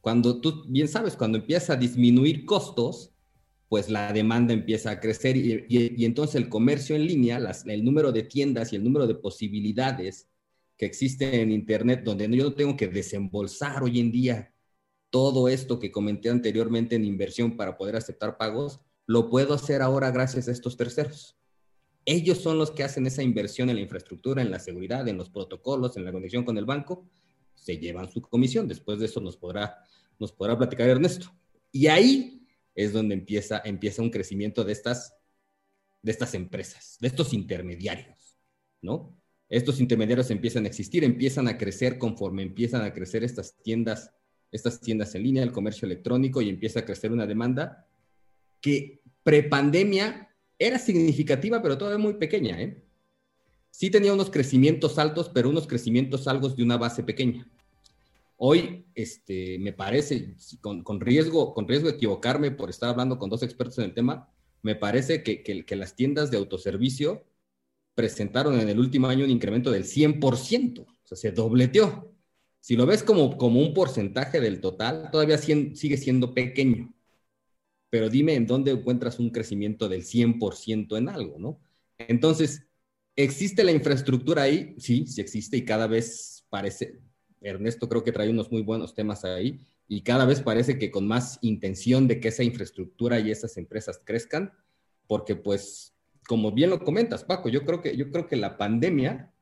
Cuando 0.00 0.40
tú 0.40 0.64
bien 0.68 0.88
sabes, 0.88 1.16
cuando 1.16 1.36
empieza 1.36 1.74
a 1.74 1.76
disminuir 1.76 2.46
costos, 2.46 3.10
pues 3.68 3.90
la 3.90 4.12
demanda 4.12 4.52
empieza 4.54 4.90
a 4.90 5.00
crecer 5.00 5.36
y, 5.36 6.04
entonces 6.04 6.36
el 6.36 6.48
comercio 6.48 6.94
en 6.94 7.06
línea, 7.06 7.40
el 7.66 7.84
número 7.84 8.12
de 8.12 8.22
tiendas 8.22 8.72
y 8.72 8.76
el 8.76 8.84
número 8.84 9.06
de 9.06 9.14
posibilidades 9.14 10.28
que 10.76 10.86
existen 10.86 11.34
en 11.34 11.50
Internet, 11.50 12.02
donde 12.04 12.28
yo 12.36 12.44
no 12.44 12.54
tengo 12.54 12.76
que 12.76 12.88
desembolsar 12.88 13.82
hoy 13.82 13.98
en 13.98 14.12
día 14.12 14.52
todo 15.10 15.48
esto 15.48 15.78
que 15.78 15.90
comenté 15.90 16.30
anteriormente 16.30 16.94
en 16.94 17.04
inversión 17.04 17.56
para 17.56 17.76
poder 17.76 17.96
aceptar 17.96 18.36
pagos, 18.36 18.80
lo 19.06 19.30
puedo 19.30 19.54
hacer 19.54 19.82
ahora 19.82 20.10
gracias 20.10 20.48
a 20.48 20.52
estos 20.52 20.76
terceros. 20.76 21.36
Ellos 22.04 22.38
son 22.38 22.58
los 22.58 22.70
que 22.70 22.84
hacen 22.84 23.06
esa 23.06 23.22
inversión 23.22 23.70
en 23.70 23.76
la 23.76 23.82
infraestructura, 23.82 24.42
en 24.42 24.50
la 24.50 24.58
seguridad, 24.58 25.08
en 25.08 25.16
los 25.16 25.30
protocolos, 25.30 25.96
en 25.96 26.04
la 26.04 26.12
conexión 26.12 26.44
con 26.44 26.58
el 26.58 26.64
banco. 26.64 27.08
Se 27.54 27.78
llevan 27.78 28.10
su 28.12 28.20
comisión. 28.20 28.68
Después 28.68 28.98
de 28.98 29.06
eso 29.06 29.20
nos 29.20 29.36
podrá, 29.36 29.82
nos 30.18 30.32
podrá 30.32 30.56
platicar 30.56 30.88
Ernesto. 30.88 31.32
Y 31.72 31.88
ahí 31.88 32.35
es 32.76 32.92
donde 32.92 33.14
empieza, 33.14 33.60
empieza 33.64 34.02
un 34.02 34.10
crecimiento 34.10 34.62
de 34.62 34.72
estas, 34.72 35.16
de 36.02 36.12
estas 36.12 36.34
empresas, 36.34 36.96
de 37.00 37.08
estos 37.08 37.32
intermediarios, 37.32 38.38
¿no? 38.80 39.20
Estos 39.48 39.80
intermediarios 39.80 40.30
empiezan 40.30 40.64
a 40.64 40.68
existir, 40.68 41.02
empiezan 41.02 41.48
a 41.48 41.58
crecer 41.58 41.98
conforme 41.98 42.42
empiezan 42.42 42.82
a 42.82 42.92
crecer 42.92 43.24
estas 43.24 43.56
tiendas 43.62 44.12
estas 44.52 44.80
tiendas 44.80 45.14
en 45.14 45.22
línea, 45.22 45.42
el 45.42 45.52
comercio 45.52 45.86
electrónico 45.86 46.40
y 46.40 46.48
empieza 46.48 46.80
a 46.80 46.84
crecer 46.84 47.12
una 47.12 47.26
demanda 47.26 47.86
que 48.60 49.00
prepandemia 49.22 50.34
era 50.58 50.78
significativa, 50.78 51.62
pero 51.62 51.76
todavía 51.76 51.98
muy 51.98 52.14
pequeña. 52.14 52.60
¿eh? 52.60 52.82
Sí 53.70 53.90
tenía 53.90 54.12
unos 54.12 54.30
crecimientos 54.30 54.98
altos, 54.98 55.30
pero 55.32 55.50
unos 55.50 55.66
crecimientos 55.66 56.26
altos 56.26 56.56
de 56.56 56.62
una 56.62 56.76
base 56.76 57.02
pequeña. 57.02 57.46
Hoy, 58.36 58.86
este, 58.94 59.58
me 59.58 59.72
parece, 59.72 60.36
con, 60.60 61.00
riesgo, 61.00 61.54
con 61.54 61.66
riesgo 61.66 61.88
de 61.88 61.96
equivocarme 61.96 62.50
por 62.50 62.70
estar 62.70 62.90
hablando 62.90 63.18
con 63.18 63.30
dos 63.30 63.42
expertos 63.42 63.78
en 63.78 63.84
el 63.84 63.94
tema, 63.94 64.30
me 64.62 64.74
parece 64.74 65.22
que, 65.22 65.42
que, 65.42 65.64
que 65.64 65.76
las 65.76 65.94
tiendas 65.96 66.30
de 66.30 66.36
autoservicio 66.36 67.24
presentaron 67.94 68.60
en 68.60 68.68
el 68.68 68.78
último 68.78 69.08
año 69.08 69.24
un 69.24 69.30
incremento 69.30 69.70
del 69.70 69.84
100%, 69.84 70.80
o 70.82 70.86
sea, 71.02 71.16
se 71.16 71.32
dobleteó. 71.32 72.12
Si 72.60 72.76
lo 72.76 72.84
ves 72.84 73.02
como, 73.02 73.38
como 73.38 73.60
un 73.60 73.72
porcentaje 73.72 74.40
del 74.40 74.60
total, 74.60 75.08
todavía 75.10 75.38
sigue 75.38 75.96
siendo 75.96 76.34
pequeño. 76.34 76.92
Pero 77.90 78.10
dime 78.10 78.34
en 78.34 78.46
dónde 78.46 78.72
encuentras 78.72 79.18
un 79.18 79.30
crecimiento 79.30 79.88
del 79.88 80.02
100% 80.02 80.98
en 80.98 81.08
algo, 81.08 81.38
¿no? 81.38 81.60
Entonces, 81.96 82.66
¿existe 83.14 83.64
la 83.64 83.72
infraestructura 83.72 84.42
ahí? 84.42 84.74
Sí, 84.78 85.06
sí 85.06 85.20
existe 85.20 85.56
y 85.56 85.64
cada 85.64 85.86
vez 85.86 86.44
parece, 86.50 86.98
Ernesto 87.46 87.88
creo 87.88 88.04
que 88.04 88.12
trae 88.12 88.30
unos 88.30 88.50
muy 88.50 88.62
buenos 88.62 88.94
temas 88.94 89.24
ahí 89.24 89.60
y 89.88 90.02
cada 90.02 90.24
vez 90.24 90.40
parece 90.40 90.78
que 90.78 90.90
con 90.90 91.06
más 91.06 91.38
intención 91.42 92.08
de 92.08 92.20
que 92.20 92.28
esa 92.28 92.42
infraestructura 92.42 93.20
y 93.20 93.30
esas 93.30 93.56
empresas 93.56 94.00
crezcan, 94.04 94.52
porque 95.06 95.36
pues, 95.36 95.94
como 96.26 96.52
bien 96.52 96.70
lo 96.70 96.82
comentas, 96.82 97.24
Paco, 97.24 97.48
yo 97.48 97.64
creo 97.64 97.80
que, 97.80 97.96
yo 97.96 98.10
creo 98.10 98.26
que 98.26 98.36
la 98.36 98.58
pandemia 98.58 99.32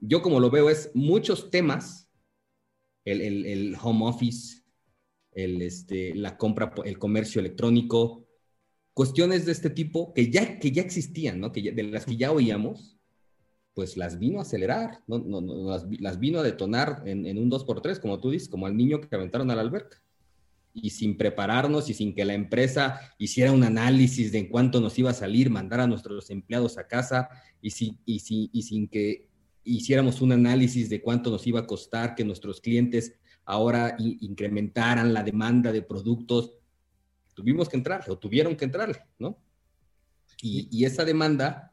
yo 0.00 0.22
como 0.22 0.40
lo 0.40 0.50
veo 0.50 0.70
es 0.70 0.90
muchos 0.94 1.50
temas 1.50 2.10
el, 3.04 3.76
home 3.80 4.06
office, 4.06 4.62
el, 5.32 5.62
este, 5.62 6.14
la 6.14 6.36
compra, 6.36 6.72
el 6.84 6.98
comercio 6.98 7.40
electrónico, 7.40 8.26
cuestiones 8.92 9.46
de 9.46 9.52
este 9.52 9.70
tipo 9.70 10.12
que 10.12 10.30
ya, 10.30 10.58
que 10.58 10.72
ya 10.72 10.82
existían, 10.82 11.40
¿no? 11.40 11.52
que 11.52 11.72
de 11.72 11.82
las 11.84 12.04
que 12.04 12.16
ya 12.16 12.32
oíamos, 12.32 12.97
pues 13.78 13.96
las 13.96 14.18
vino 14.18 14.40
a 14.40 14.42
acelerar, 14.42 15.04
¿no? 15.06 15.20
no, 15.20 15.40
las, 16.00 16.18
vino 16.18 16.40
a 16.40 16.42
detonar 16.42 17.04
en, 17.06 17.24
en 17.26 17.38
un 17.38 17.48
2x3, 17.48 18.00
como 18.00 18.18
tú 18.18 18.32
dices, 18.32 18.48
como 18.48 18.66
al 18.66 18.76
niño 18.76 19.00
que 19.00 19.14
aventaron 19.14 19.52
a 19.52 19.54
la 19.54 19.60
alberca 19.60 20.02
y 20.74 20.90
sin 20.90 21.16
prepararnos 21.16 21.88
y 21.88 21.94
sin 21.94 22.12
que 22.12 22.24
la 22.24 22.34
empresa 22.34 23.00
hiciera 23.18 23.52
un 23.52 23.62
análisis 23.62 24.32
de 24.32 24.40
en 24.40 24.48
cuánto 24.48 24.80
nos 24.80 24.98
iba 24.98 25.10
a 25.10 25.14
salir, 25.14 25.48
mandar 25.48 25.78
a 25.78 25.86
nuestros 25.86 26.28
empleados 26.30 26.76
a 26.76 26.88
casa 26.88 27.28
y, 27.62 27.70
si, 27.70 27.96
y, 28.04 28.18
si, 28.18 28.50
y 28.52 28.62
sin 28.62 28.88
que 28.88 29.28
hiciéramos 29.62 30.20
un 30.22 30.32
análisis 30.32 30.90
de 30.90 31.00
cuánto 31.00 31.30
nos 31.30 31.46
iba 31.46 31.60
a 31.60 31.66
costar 31.68 32.16
que 32.16 32.24
nuestros 32.24 32.60
clientes 32.60 33.14
ahora 33.44 33.94
incrementaran 34.00 35.14
la 35.14 35.22
demanda 35.22 35.70
de 35.70 35.82
productos, 35.82 36.52
tuvimos 37.32 37.68
que 37.68 37.76
entrarle 37.76 38.12
o 38.12 38.18
tuvieron 38.18 38.56
que 38.56 38.64
entrarle, 38.64 39.04
¿no? 39.20 39.38
Y, 40.42 40.66
y 40.72 40.84
esa 40.84 41.04
demanda, 41.04 41.72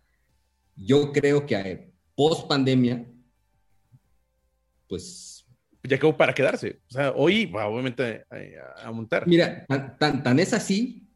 yo 0.76 1.12
creo 1.12 1.48
que 1.48 1.56
eh, 1.56 1.95
post 2.16 2.48
pandemia, 2.48 3.06
pues 4.88 5.46
ya 5.84 6.00
quedó 6.00 6.16
para 6.16 6.34
quedarse. 6.34 6.80
O 6.90 6.92
sea, 6.92 7.12
hoy 7.12 7.46
va 7.46 7.68
obviamente 7.68 8.26
a, 8.84 8.92
montar. 8.92 9.28
Mira, 9.28 9.66
tan, 10.00 10.24
tan, 10.24 10.40
es 10.40 10.54
así 10.54 11.08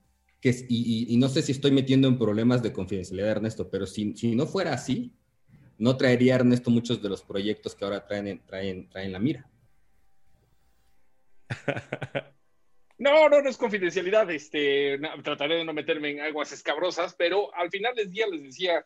que, 0.41 0.49
y, 0.69 1.13
y, 1.13 1.17
no 1.17 1.27
sé 1.27 1.41
si 1.41 1.51
estoy 1.51 1.71
metiendo 1.71 2.07
en 2.07 2.17
problemas 2.17 2.62
de 2.62 2.71
confidencialidad 2.71 3.27
de 3.27 3.31
Ernesto, 3.31 3.69
pero 3.69 3.85
si, 3.85 4.15
si 4.15 4.35
no 4.35 4.45
fuera 4.45 4.73
así, 4.73 5.13
no 5.77 5.97
traería 5.97 6.35
Ernesto 6.35 6.69
muchos 6.69 7.01
de 7.01 7.09
los 7.09 7.23
proyectos 7.23 7.75
que 7.75 7.85
ahora 7.85 8.05
traen, 8.05 8.41
traen, 8.45 8.89
traen 8.89 9.12
la 9.12 9.19
mira. 9.19 9.49
No, 12.99 13.29
no, 13.29 13.41
no 13.41 13.49
es 13.49 13.55
confidencialidad. 13.55 14.29
Este, 14.29 14.99
trataré 15.23 15.55
de 15.55 15.63
no 15.63 15.73
meterme 15.73 16.12
en 16.12 16.19
aguas 16.19 16.51
escabrosas, 16.51 17.15
pero 17.17 17.55
al 17.55 17.71
final 17.71 17.95
del 17.95 18.12
día 18.12 18.27
les 18.27 18.43
decía, 18.43 18.85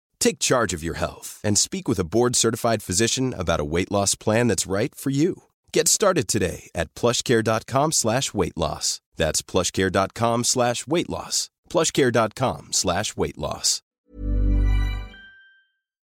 Take 0.21 0.37
charge 0.37 0.71
of 0.71 0.83
your 0.83 0.97
health 0.97 1.39
and 1.43 1.57
speak 1.57 1.87
with 1.87 1.97
a 1.97 2.05
board-certified 2.05 2.83
physician 2.83 3.33
about 3.33 3.59
a 3.59 3.65
weight 3.65 3.91
loss 3.91 4.13
plan 4.13 4.47
that's 4.47 4.67
right 4.67 4.93
for 4.93 5.09
you. 5.09 5.33
Get 5.73 5.87
started 5.87 6.27
today 6.27 6.69
at 6.75 6.93
plushcare.com 6.93 7.91
slash 7.91 8.31
weight 8.31 8.55
loss. 8.55 9.01
That's 9.17 9.41
plushcare.com 9.41 10.43
slash 10.43 10.85
weight 10.85 11.09
loss. 11.09 11.49
plushcare.com 11.69 12.67
slash 12.71 13.17
weight 13.17 13.37
loss. 13.37 13.81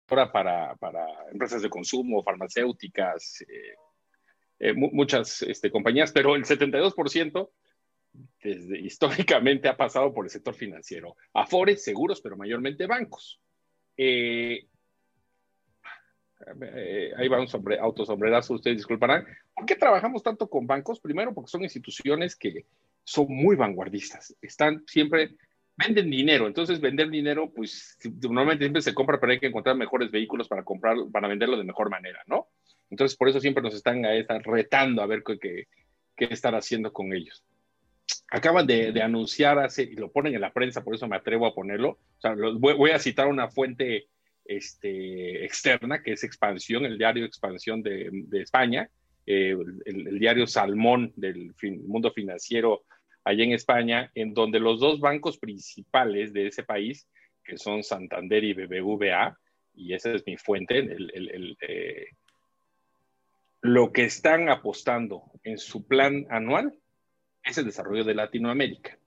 Ahora 0.10 0.32
para, 0.32 0.76
para 0.76 1.08
empresas 1.32 1.64
de 1.64 1.70
consumo, 1.70 2.24
farmacéuticas, 2.24 3.42
eh, 3.42 3.74
eh, 4.60 4.74
muchas 4.76 5.42
este, 5.42 5.72
compañías, 5.72 6.12
pero 6.12 6.36
el 6.36 6.46
72% 6.46 7.50
desde, 8.44 8.80
históricamente 8.80 9.70
ha 9.70 9.76
pasado 9.76 10.14
por 10.14 10.26
el 10.26 10.30
sector 10.30 10.54
financiero. 10.54 11.16
Afores, 11.34 11.84
seguros, 11.84 12.22
pero 12.22 12.38
mayormente 12.38 12.86
bancos. 12.86 13.42
Eh, 13.98 14.68
eh, 16.62 17.12
ahí 17.16 17.28
va 17.28 17.40
un 17.40 17.48
sobre, 17.48 17.80
autosombrerazo, 17.80 18.56
ustedes 18.56 18.78
disculparán. 18.78 19.26
¿Por 19.54 19.66
qué 19.66 19.76
trabajamos 19.76 20.24
tanto 20.24 20.50
con 20.50 20.68
bancos? 20.68 21.00
Primero, 21.00 21.34
porque 21.34 21.50
son 21.50 21.64
instituciones 21.64 22.36
que 22.36 22.66
son 23.04 23.28
muy 23.30 23.56
vanguardistas. 23.56 24.36
Están 24.42 24.84
siempre, 24.88 25.36
venden 25.76 26.10
dinero. 26.10 26.48
Entonces, 26.48 26.80
vender 26.80 27.10
dinero, 27.10 27.52
pues 27.54 27.98
normalmente 28.30 28.66
siempre 28.66 28.82
se 28.82 28.94
compra, 28.94 29.20
pero 29.20 29.32
hay 29.32 29.40
que 29.40 29.48
encontrar 29.48 29.76
mejores 29.76 30.12
vehículos 30.12 30.48
para 30.48 30.64
comprar, 30.64 30.98
para 31.12 31.28
venderlo 31.28 31.58
de 31.58 31.64
mejor 31.64 31.90
manera, 31.90 32.22
¿no? 32.28 32.48
Entonces, 32.90 33.18
por 33.18 33.30
eso 33.30 33.40
siempre 33.40 33.64
nos 33.64 33.74
están, 33.74 34.04
retando 34.44 35.02
a 35.02 35.08
ver 35.08 35.24
qué, 35.24 35.68
qué, 36.16 36.26
estar 36.26 36.54
haciendo 36.56 36.94
con 36.94 37.14
ellos. 37.14 37.44
Acaban 38.30 38.66
de, 38.66 39.02
anunciar, 39.02 39.60
hace, 39.60 39.84
y 39.84 39.96
lo 39.96 40.12
ponen 40.12 40.36
en 40.36 40.42
la 40.42 40.54
prensa, 40.54 40.84
por 40.84 40.96
eso 40.96 41.08
me 41.08 41.16
atrevo 41.16 41.46
a 41.46 41.54
ponerlo. 41.54 41.90
O 41.90 42.20
sea, 42.20 42.36
voy, 42.36 42.92
a 42.92 43.00
citar 43.00 43.28
una 43.28 43.50
fuente 43.50 44.08
este, 44.46 45.46
externa, 45.46 46.02
que 46.02 46.14
es 46.14 46.24
Expansión, 46.24 46.86
el 46.86 46.98
diario 46.98 47.26
Expansión 47.26 47.82
de, 47.82 48.10
España, 48.34 48.90
eh, 49.26 49.56
el, 49.86 50.20
diario 50.20 50.48
Salmón 50.48 51.14
del 51.16 51.54
mundo 51.86 52.12
financiero 52.12 52.84
allá 53.24 53.44
en 53.44 53.54
España, 53.54 54.12
en 54.16 54.34
donde 54.34 54.60
los 54.60 54.80
dos 54.80 55.00
bancos 55.00 55.38
principales 55.38 56.34
de 56.34 56.48
ese 56.48 56.64
país, 56.64 57.08
que 57.44 57.58
son 57.58 57.84
Santander 57.84 58.44
y 58.44 58.54
BBVA, 58.54 59.38
y 59.76 59.94
esa 59.94 60.12
es 60.12 60.24
mi 60.26 60.38
fuente, 60.38 60.98
eh, 61.62 62.08
lo 63.62 63.94
que 63.94 64.04
están 64.04 64.50
apostando 64.50 65.32
en 65.44 65.58
su 65.58 65.88
plan 65.88 66.26
anual 66.30 66.74
es 67.44 67.58
el 67.58 67.66
desarrollo 67.66 68.04
de 68.04 68.16
Latinoamérica. 68.16 68.98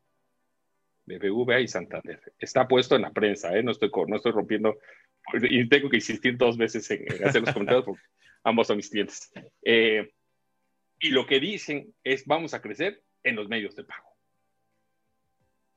BBVA 1.06 1.60
y 1.60 1.68
Santander. 1.68 2.20
Está 2.38 2.66
puesto 2.66 2.96
en 2.96 3.02
la 3.02 3.12
prensa, 3.12 3.56
¿eh? 3.56 3.62
no, 3.62 3.70
estoy, 3.70 3.90
no 4.08 4.16
estoy 4.16 4.32
rompiendo 4.32 4.76
y 5.34 5.68
tengo 5.68 5.88
que 5.88 5.96
insistir 5.96 6.36
dos 6.36 6.56
veces 6.56 6.90
en, 6.90 7.06
hacer 7.24 7.42
los 7.42 7.52
comentarios 7.52 7.84
porque 7.84 8.02
ambos 8.44 8.66
son 8.66 8.76
mis 8.76 8.90
clientes. 8.90 9.32
Eh, 9.62 10.12
y 10.98 11.10
lo 11.10 11.26
que 11.26 11.40
dicen 11.40 11.94
es, 12.04 12.26
vamos 12.26 12.54
a 12.54 12.62
crecer 12.62 13.02
en 13.22 13.36
los 13.36 13.48
medios 13.48 13.74
de 13.76 13.84
pago. 13.84 14.08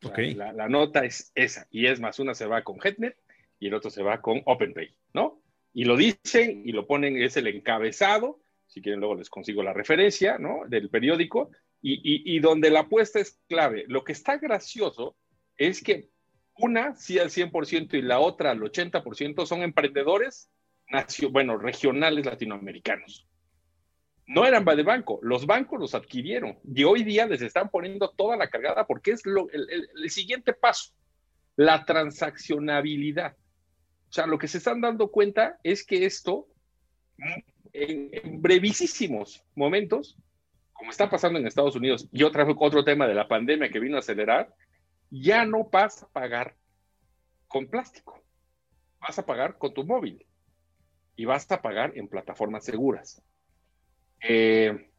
Okay. 0.04 0.34
La, 0.34 0.54
la, 0.54 0.70
nota 0.70 1.04
es 1.04 1.32
esa. 1.36 1.68
Y 1.72 1.88
es 1.88 2.00
más, 2.00 2.20
una 2.20 2.34
se 2.34 2.46
va 2.46 2.64
con 2.64 2.80
HeadNet 2.80 3.18
y 3.60 3.68
el 3.68 3.74
otro 3.74 3.90
se 3.90 4.02
va 4.02 4.22
con 4.22 4.42
OpenPay, 4.46 4.94
¿no? 5.14 5.42
Y 5.74 5.84
lo 5.84 5.98
dicen 5.98 6.64
y 6.66 6.72
lo 6.72 6.88
ponen, 6.88 7.22
es 7.22 7.36
el 7.38 7.48
encabezado, 7.48 8.40
si 8.68 8.82
quieren 8.82 9.00
luego 9.00 9.16
les 9.16 9.30
consigo 9.30 9.62
la 9.62 9.74
referencia, 9.74 10.38
¿no? 10.38 10.62
Del 10.68 10.90
periódico, 10.90 11.52
y, 11.82 12.40
donde 12.40 12.70
la 12.70 12.82
apuesta 12.82 13.20
es 13.20 13.40
clave. 13.48 13.86
Lo 13.88 14.04
que 14.04 14.12
está 14.12 14.38
gracioso 14.38 15.16
es 15.58 15.82
que 15.82 16.10
una 16.58 16.96
sí 16.96 17.20
al 17.20 17.30
100% 17.30 17.94
y 17.98 18.02
la 18.02 18.20
otra 18.20 18.52
al 18.52 18.60
80% 18.60 19.46
son 19.46 19.62
emprendedores, 19.62 20.50
bueno, 21.32 21.58
regionales 21.58 22.26
latinoamericanos. 22.26 23.28
No 24.28 24.46
eran 24.46 24.64
de 24.64 24.84
banco, 24.84 25.20
los 25.24 25.48
bancos 25.48 25.80
los 25.80 25.96
adquirieron 25.96 26.60
y 26.64 26.84
hoy 26.84 27.04
día 27.04 27.26
les 27.26 27.42
están 27.42 27.70
poniendo 27.70 28.12
toda 28.12 28.38
la 28.38 28.50
cargada 28.50 28.86
porque 28.86 29.12
es 29.12 29.26
lo, 29.26 29.48
el, 29.50 30.10
siguiente 30.10 30.54
paso, 30.54 30.94
la 31.56 31.84
transaccionabilidad. 31.84 33.36
O 34.10 34.12
sea, 34.12 34.28
lo 34.28 34.38
que 34.38 34.48
se 34.48 34.60
están 34.60 34.82
dando 34.82 35.10
cuenta 35.10 35.58
es 35.64 35.84
que 35.84 36.06
esto, 36.06 36.48
en, 37.74 38.10
en 38.12 38.42
brevísimos 38.42 39.44
momentos, 39.56 40.18
como 40.80 40.92
está 40.92 41.10
pasando 41.10 41.38
en 41.38 41.46
Estados 41.46 41.76
Unidos, 41.76 42.08
y 42.14 42.24
otra, 42.24 42.48
otro 42.58 42.86
tema 42.86 43.06
de 43.06 43.14
la 43.14 43.28
pandemia 43.28 43.70
que 43.70 43.82
vino 43.82 43.98
a 43.98 44.00
acelerar, 44.00 44.56
ya 45.12 45.44
no 45.44 45.66
vas 45.66 46.04
a 46.04 46.08
pagar 46.08 46.56
con 47.50 47.68
plástico, 47.68 48.24
vas 49.02 49.20
a 49.20 49.26
pagar 49.26 49.58
con 49.58 49.74
tu 49.74 49.84
móvil 49.84 50.26
y 51.18 51.26
vas 51.26 51.52
a 51.52 51.62
pagar 51.62 51.92
en 51.98 52.08
plataformas 52.08 52.64
seguras. 52.64 53.22
Eh, 54.22 54.90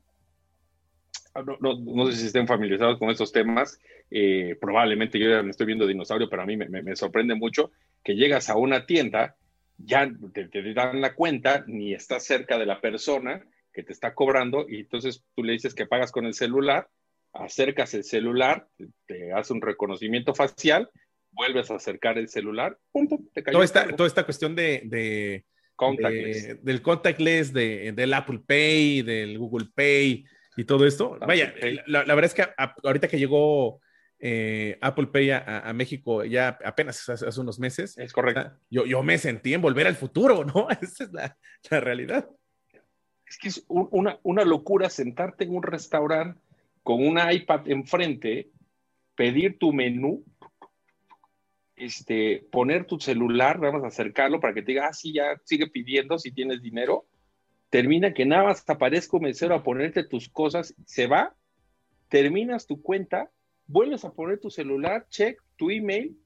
no, 1.58 2.06
sé 2.10 2.18
si 2.18 2.26
estén 2.26 2.46
familiarizados 2.46 2.98
con 2.98 3.08
estos 3.08 3.32
temas. 3.32 3.80
Eh, 4.10 4.58
probablemente 4.60 5.18
yo 5.18 5.30
ya 5.30 5.42
me 5.42 5.50
estoy 5.50 5.64
viendo 5.64 5.86
dinosaurio, 5.86 6.28
pero 6.28 6.42
a 6.42 6.46
mí 6.46 6.58
me, 6.58 6.94
sorprende 6.94 7.34
mucho 7.34 7.70
que 8.04 8.16
llegas 8.16 8.50
a 8.50 8.56
una 8.56 8.84
tienda, 8.84 9.34
ya 9.78 10.12
te, 10.34 10.46
te, 10.48 10.74
dan 10.74 11.00
la 11.00 11.14
cuenta, 11.14 11.64
ni 11.66 11.94
estás 11.94 12.26
cerca 12.26 12.58
de 12.58 12.66
la 12.66 12.82
persona 12.82 13.42
que 13.72 13.82
te 13.82 13.92
está 13.92 14.14
cobrando, 14.14 14.66
y 14.68 14.80
entonces 14.80 15.24
tú 15.34 15.42
le 15.42 15.52
dices 15.52 15.74
que 15.74 15.86
pagas 15.86 16.12
con 16.12 16.26
el 16.26 16.34
celular, 16.34 16.88
acercas 17.32 17.94
el 17.94 18.04
celular, 18.04 18.66
te, 19.06 19.32
hace 19.32 19.52
un 19.52 19.60
reconocimiento 19.60 20.34
facial 20.34 20.90
vuelves 21.32 21.70
a 21.70 21.76
acercar 21.76 22.18
el 22.18 22.28
celular, 22.28 22.78
pum, 22.92 23.08
pum, 23.08 23.28
te 23.32 23.42
cayó. 23.42 23.54
Toda 23.54 23.64
esta, 23.64 23.96
toda 23.96 24.06
esta 24.06 24.24
cuestión 24.24 24.54
de, 24.54 24.82
de, 24.84 25.44
contactless. 25.76 26.64
del 26.64 26.82
contactless, 26.82 27.52
de, 27.52 27.92
del 27.92 28.14
Apple 28.14 28.40
Pay, 28.46 29.02
del 29.02 29.38
Google 29.38 29.68
Pay 29.74 30.24
y 30.56 30.64
todo 30.64 30.86
esto. 30.86 31.18
Vaya, 31.20 31.54
la, 31.86 32.02
verdad 32.02 32.24
es 32.24 32.34
que 32.34 32.46
ahorita 32.82 33.08
que 33.08 33.18
llegó 33.18 33.80
eh, 34.18 34.76
Apple 34.80 35.06
Pay 35.06 35.30
a, 35.30 35.72
México 35.74 36.24
ya 36.24 36.58
apenas 36.64 37.08
hace, 37.08 37.40
unos 37.40 37.58
meses. 37.58 37.96
Es 37.96 38.12
correcto. 38.12 38.52
Yo, 38.68 38.84
yo 38.86 39.02
me 39.02 39.18
sentí 39.18 39.54
en 39.54 39.62
volver 39.62 39.86
al 39.86 39.96
futuro, 39.96 40.44
¿no? 40.44 40.68
Esa 40.82 41.04
es 41.04 41.12
la, 41.12 41.38
la 41.70 41.80
realidad. 41.80 42.28
Es 43.30 43.38
que 43.38 43.48
es 43.48 43.64
una, 43.68 44.18
una 44.24 44.44
locura 44.44 44.90
sentarte 44.90 45.44
en 45.44 45.54
un 45.54 45.62
restaurante 45.62 46.38
con 46.82 47.06
un 47.06 47.18
iPad 47.18 47.68
enfrente, 47.68 48.50
pedir 49.14 49.56
tu 49.58 49.72
menú, 49.72 50.24
este, 51.76 52.44
poner 52.50 52.86
tu 52.86 52.98
celular, 52.98 53.58
vamos 53.58 53.84
a 53.84 53.86
acercarlo 53.86 54.40
para 54.40 54.52
que 54.52 54.62
te 54.62 54.72
diga, 54.72 54.88
ah, 54.88 54.92
sí, 54.92 55.14
ya 55.14 55.40
sigue 55.44 55.68
pidiendo 55.68 56.18
si 56.18 56.32
tienes 56.32 56.60
dinero. 56.60 57.06
Termina 57.70 58.12
que 58.12 58.26
nada 58.26 58.44
más 58.44 58.68
aparezca 58.68 59.16
un 59.16 59.22
mesero 59.22 59.54
a 59.54 59.62
ponerte 59.62 60.02
tus 60.02 60.28
cosas, 60.28 60.74
se 60.84 61.06
va, 61.06 61.34
terminas 62.08 62.66
tu 62.66 62.82
cuenta, 62.82 63.30
vuelves 63.68 64.04
a 64.04 64.12
poner 64.12 64.40
tu 64.40 64.50
celular, 64.50 65.06
check 65.08 65.40
tu 65.56 65.70
email, 65.70 66.18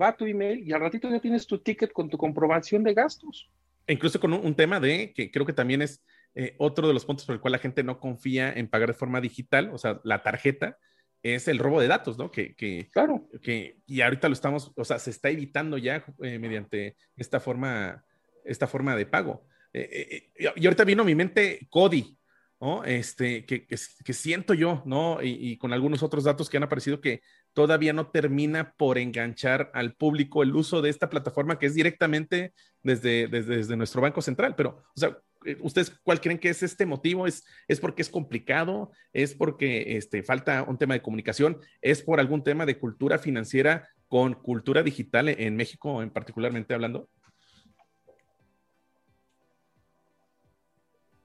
va 0.00 0.16
tu 0.16 0.24
email 0.24 0.66
y 0.66 0.72
al 0.72 0.80
ratito 0.80 1.10
ya 1.10 1.20
tienes 1.20 1.46
tu 1.46 1.58
ticket 1.58 1.92
con 1.92 2.08
tu 2.08 2.16
comprobación 2.16 2.82
de 2.82 2.94
gastos. 2.94 3.50
Incluso 3.86 4.18
con 4.18 4.32
un, 4.32 4.54
tema 4.54 4.80
de 4.80 5.12
que 5.12 5.30
creo 5.30 5.44
que 5.44 5.52
también 5.52 5.82
es 5.82 6.00
eh, 6.34 6.54
otro 6.58 6.88
de 6.88 6.94
los 6.94 7.04
puntos 7.04 7.26
por 7.26 7.34
el 7.34 7.40
cual 7.40 7.52
la 7.52 7.58
gente 7.58 7.82
no 7.82 8.00
confía 8.00 8.52
en 8.52 8.68
pagar 8.68 8.88
de 8.88 8.94
forma 8.94 9.20
digital, 9.20 9.70
o 9.72 9.78
sea, 9.78 10.00
la 10.04 10.22
tarjeta, 10.22 10.78
es 11.22 11.46
el 11.46 11.58
robo 11.58 11.80
de 11.80 11.88
datos, 11.88 12.18
¿no? 12.18 12.30
Que, 12.30 12.54
que, 12.54 12.88
claro. 12.90 13.28
Que, 13.42 13.78
y 13.86 14.00
ahorita 14.00 14.28
lo 14.28 14.34
estamos, 14.34 14.72
o 14.74 14.84
sea, 14.84 14.98
se 14.98 15.10
está 15.10 15.30
evitando 15.30 15.78
ya 15.78 16.04
eh, 16.20 16.38
mediante 16.38 16.96
esta 17.16 17.38
forma, 17.38 18.04
esta 18.44 18.66
forma 18.66 18.96
de 18.96 19.06
pago. 19.06 19.46
Eh, 19.72 20.30
y 20.36 20.66
ahorita 20.66 20.84
vino 20.84 21.02
a 21.02 21.06
mi 21.06 21.14
mente 21.14 21.66
Cody, 21.70 22.18
¿no? 22.60 22.84
Este, 22.84 23.44
que, 23.44 23.66
que 23.66 24.12
siento 24.12 24.54
yo, 24.54 24.82
¿no? 24.86 25.18
Y, 25.22 25.56
con 25.58 25.72
algunos 25.72 26.02
otros 26.02 26.24
datos 26.24 26.48
que 26.48 26.56
han 26.56 26.62
aparecido 26.62 27.00
que 27.00 27.20
todavía 27.52 27.92
no 27.92 28.08
termina 28.10 28.74
por 28.76 28.98
enganchar 28.98 29.70
al 29.74 29.94
público 29.94 30.42
el 30.42 30.54
uso 30.54 30.80
de 30.80 30.90
esta 30.90 31.10
plataforma 31.10 31.58
que 31.58 31.66
es 31.66 31.74
directamente 31.74 32.52
desde, 32.82 33.26
desde, 33.26 33.56
desde 33.56 33.76
nuestro 33.76 34.00
Banco 34.00 34.22
Central. 34.22 34.54
Pero, 34.56 34.84
o 34.94 35.00
sea, 35.00 35.08
eh, 35.08 35.16
¿Ustedes 35.60 35.90
cuál 36.02 36.20
creen 36.20 36.38
que 36.38 36.48
es 36.48 36.62
este 36.62 36.86
motivo? 36.86 37.26
¿Es, 37.26 37.44
es 37.68 37.80
porque 37.80 38.02
es 38.02 38.08
complicado? 38.08 38.92
¿Es 39.12 39.34
porque 39.34 39.96
este, 39.96 40.22
falta 40.22 40.62
un 40.62 40.78
tema 40.78 40.94
de 40.94 41.02
comunicación? 41.02 41.58
¿Es 41.80 42.02
por 42.02 42.20
algún 42.20 42.42
tema 42.42 42.66
de 42.66 42.78
cultura 42.78 43.18
financiera 43.18 43.88
con 44.08 44.34
cultura 44.34 44.82
digital 44.82 45.28
en 45.28 45.56
México 45.56 46.02
en 46.02 46.10
particularmente 46.10 46.74
hablando? 46.74 47.08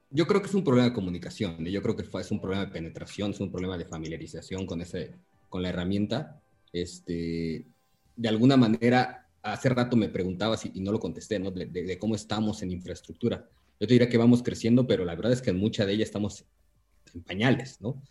Yo 0.10 0.26
creo 0.26 0.42
que 0.42 0.48
es 0.48 0.54
un 0.54 0.64
problema 0.64 0.88
de 0.88 0.94
comunicación, 0.94 1.66
yo 1.66 1.82
creo 1.82 1.96
que 1.96 2.04
es 2.04 2.32
un 2.32 2.40
problema 2.40 2.66
de 2.66 2.72
penetración, 2.72 3.32
es 3.32 3.42
un 3.42 3.52
problema 3.52 3.78
de 3.78 3.86
familiarización 3.86 4.66
con, 4.66 4.82
ese, 4.82 5.14
con 5.50 5.62
la 5.62 5.70
herramienta. 5.70 6.42
Este, 6.72 7.66
de 8.16 8.30
alguna 8.30 8.56
manera, 8.56 9.28
hace 9.42 9.70
rato 9.70 9.98
me 9.98 10.10
preguntabas 10.10 10.66
y, 10.66 10.80
no 10.80 10.92
lo 10.92 11.00
contesté, 11.00 11.40
¿no? 11.40 11.52
de, 11.52 11.98
cómo 12.00 12.16
estamos 12.16 12.62
en 12.62 12.72
infraestructura. 12.72 13.50
Yo 13.80 13.88
te 13.88 13.94
diría 13.94 14.10
que 14.10 14.18
vamos 14.18 14.42
creciendo, 14.44 14.88
pero 14.88 15.06
la 15.06 15.16
verdad 15.16 15.34
es 15.34 15.42
que 15.42 15.52
en 15.52 15.60
mucha 15.60 15.86
de 15.86 15.94
ella 15.94 16.04
estamos 16.04 16.46
en 17.14 17.24
pañales, 17.24 17.80
¿no? 17.82 18.02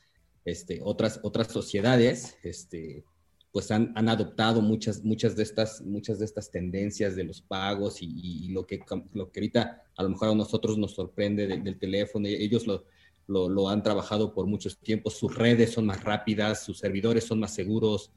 Este, 0.44 0.80
otras, 0.82 1.18
otras 1.24 1.48
sociedades, 1.48 2.38
este, 2.44 3.04
pues 3.50 3.70
han, 3.72 3.92
han, 3.96 4.08
adoptado 4.08 4.62
muchas, 4.62 5.02
muchas, 5.02 5.34
de 5.34 5.42
estas, 5.42 5.82
muchas 5.82 6.20
de 6.20 6.24
estas 6.24 6.50
tendencias 6.50 7.16
de 7.16 7.24
los 7.24 7.42
pagos 7.42 7.98
y, 8.00 8.48
lo, 8.50 8.64
que, 8.64 8.80
lo 9.12 9.32
que 9.32 9.40
ahorita 9.40 9.82
a 9.96 10.02
lo 10.04 10.10
mejor 10.10 10.28
a 10.28 10.34
nosotros 10.34 10.78
nos 10.78 10.92
sorprende 10.92 11.48
del 11.48 11.78
teléfono, 11.78 12.28
ellos 12.28 12.66
lo, 12.66 12.84
lo, 13.26 13.48
lo, 13.48 13.68
han 13.68 13.82
trabajado 13.82 14.34
por 14.34 14.46
muchos 14.46 14.78
tiempos, 14.78 15.16
sus 15.16 15.34
redes 15.34 15.72
son 15.72 15.86
más 15.86 16.04
rápidas, 16.04 16.64
sus 16.64 16.78
servidores 16.78 17.24
son 17.24 17.40
más 17.40 17.54
seguros. 17.54 18.12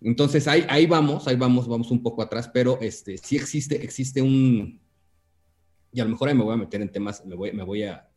Entonces 0.00 0.46
ahí, 0.46 0.64
ahí 0.68 0.86
vamos, 0.86 1.26
ahí 1.26 1.36
vamos, 1.36 1.66
vamos 1.66 1.90
un 1.90 2.02
poco 2.02 2.22
atrás, 2.22 2.48
pero 2.52 2.78
este, 2.80 3.18
sí 3.18 3.36
existe, 3.36 3.82
existe 3.82 4.22
un, 4.22 4.80
y 5.92 6.00
a 6.00 6.04
lo 6.04 6.10
mejor 6.10 6.28
ahí 6.28 6.34
me 6.34 6.44
voy 6.44 6.54
a 6.54 6.58
meter 6.58 6.80
en 6.82 6.90
temas, 6.90 7.24
me 7.24 7.34
voy, 7.34 7.52
me 7.52 7.62
voy, 7.62 7.82
a, 7.84 8.08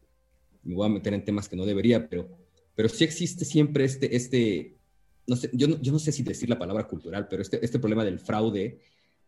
me 0.63 0.75
voy 0.75 0.85
a 0.85 0.89
meter 0.89 1.13
en 1.13 1.23
temas 1.23 1.49
que 1.49 1.55
no 1.55 1.65
debería, 1.65 2.07
pero, 2.07 2.29
pero 2.75 2.89
sí 2.89 3.03
existe 3.03 3.45
siempre 3.45 3.85
este, 3.85 4.15
este 4.15 4.77
no 5.25 5.35
sé, 5.35 5.49
yo, 5.53 5.67
no, 5.67 5.81
yo 5.81 5.91
no 5.91 5.99
sé 5.99 6.11
si 6.11 6.23
decir 6.23 6.49
la 6.49 6.59
palabra 6.59 6.87
cultural, 6.87 7.27
pero 7.29 7.41
este, 7.41 7.63
este 7.63 7.79
problema 7.79 8.03
del 8.03 8.19
fraude 8.19 8.79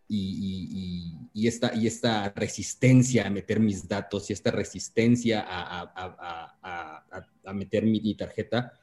y, 0.08 1.18
y, 1.34 1.48
esta, 1.48 1.74
y 1.76 1.88
esta 1.88 2.30
resistencia 2.36 3.26
a 3.26 3.30
meter 3.30 3.60
mis 3.60 3.88
datos 3.88 4.30
y 4.30 4.34
esta 4.34 4.52
resistencia 4.52 5.42
a, 5.42 5.82
a, 5.82 6.58
a, 6.62 7.28
a 7.44 7.54
meter 7.54 7.86
mi, 7.86 8.14
tarjeta, 8.16 8.74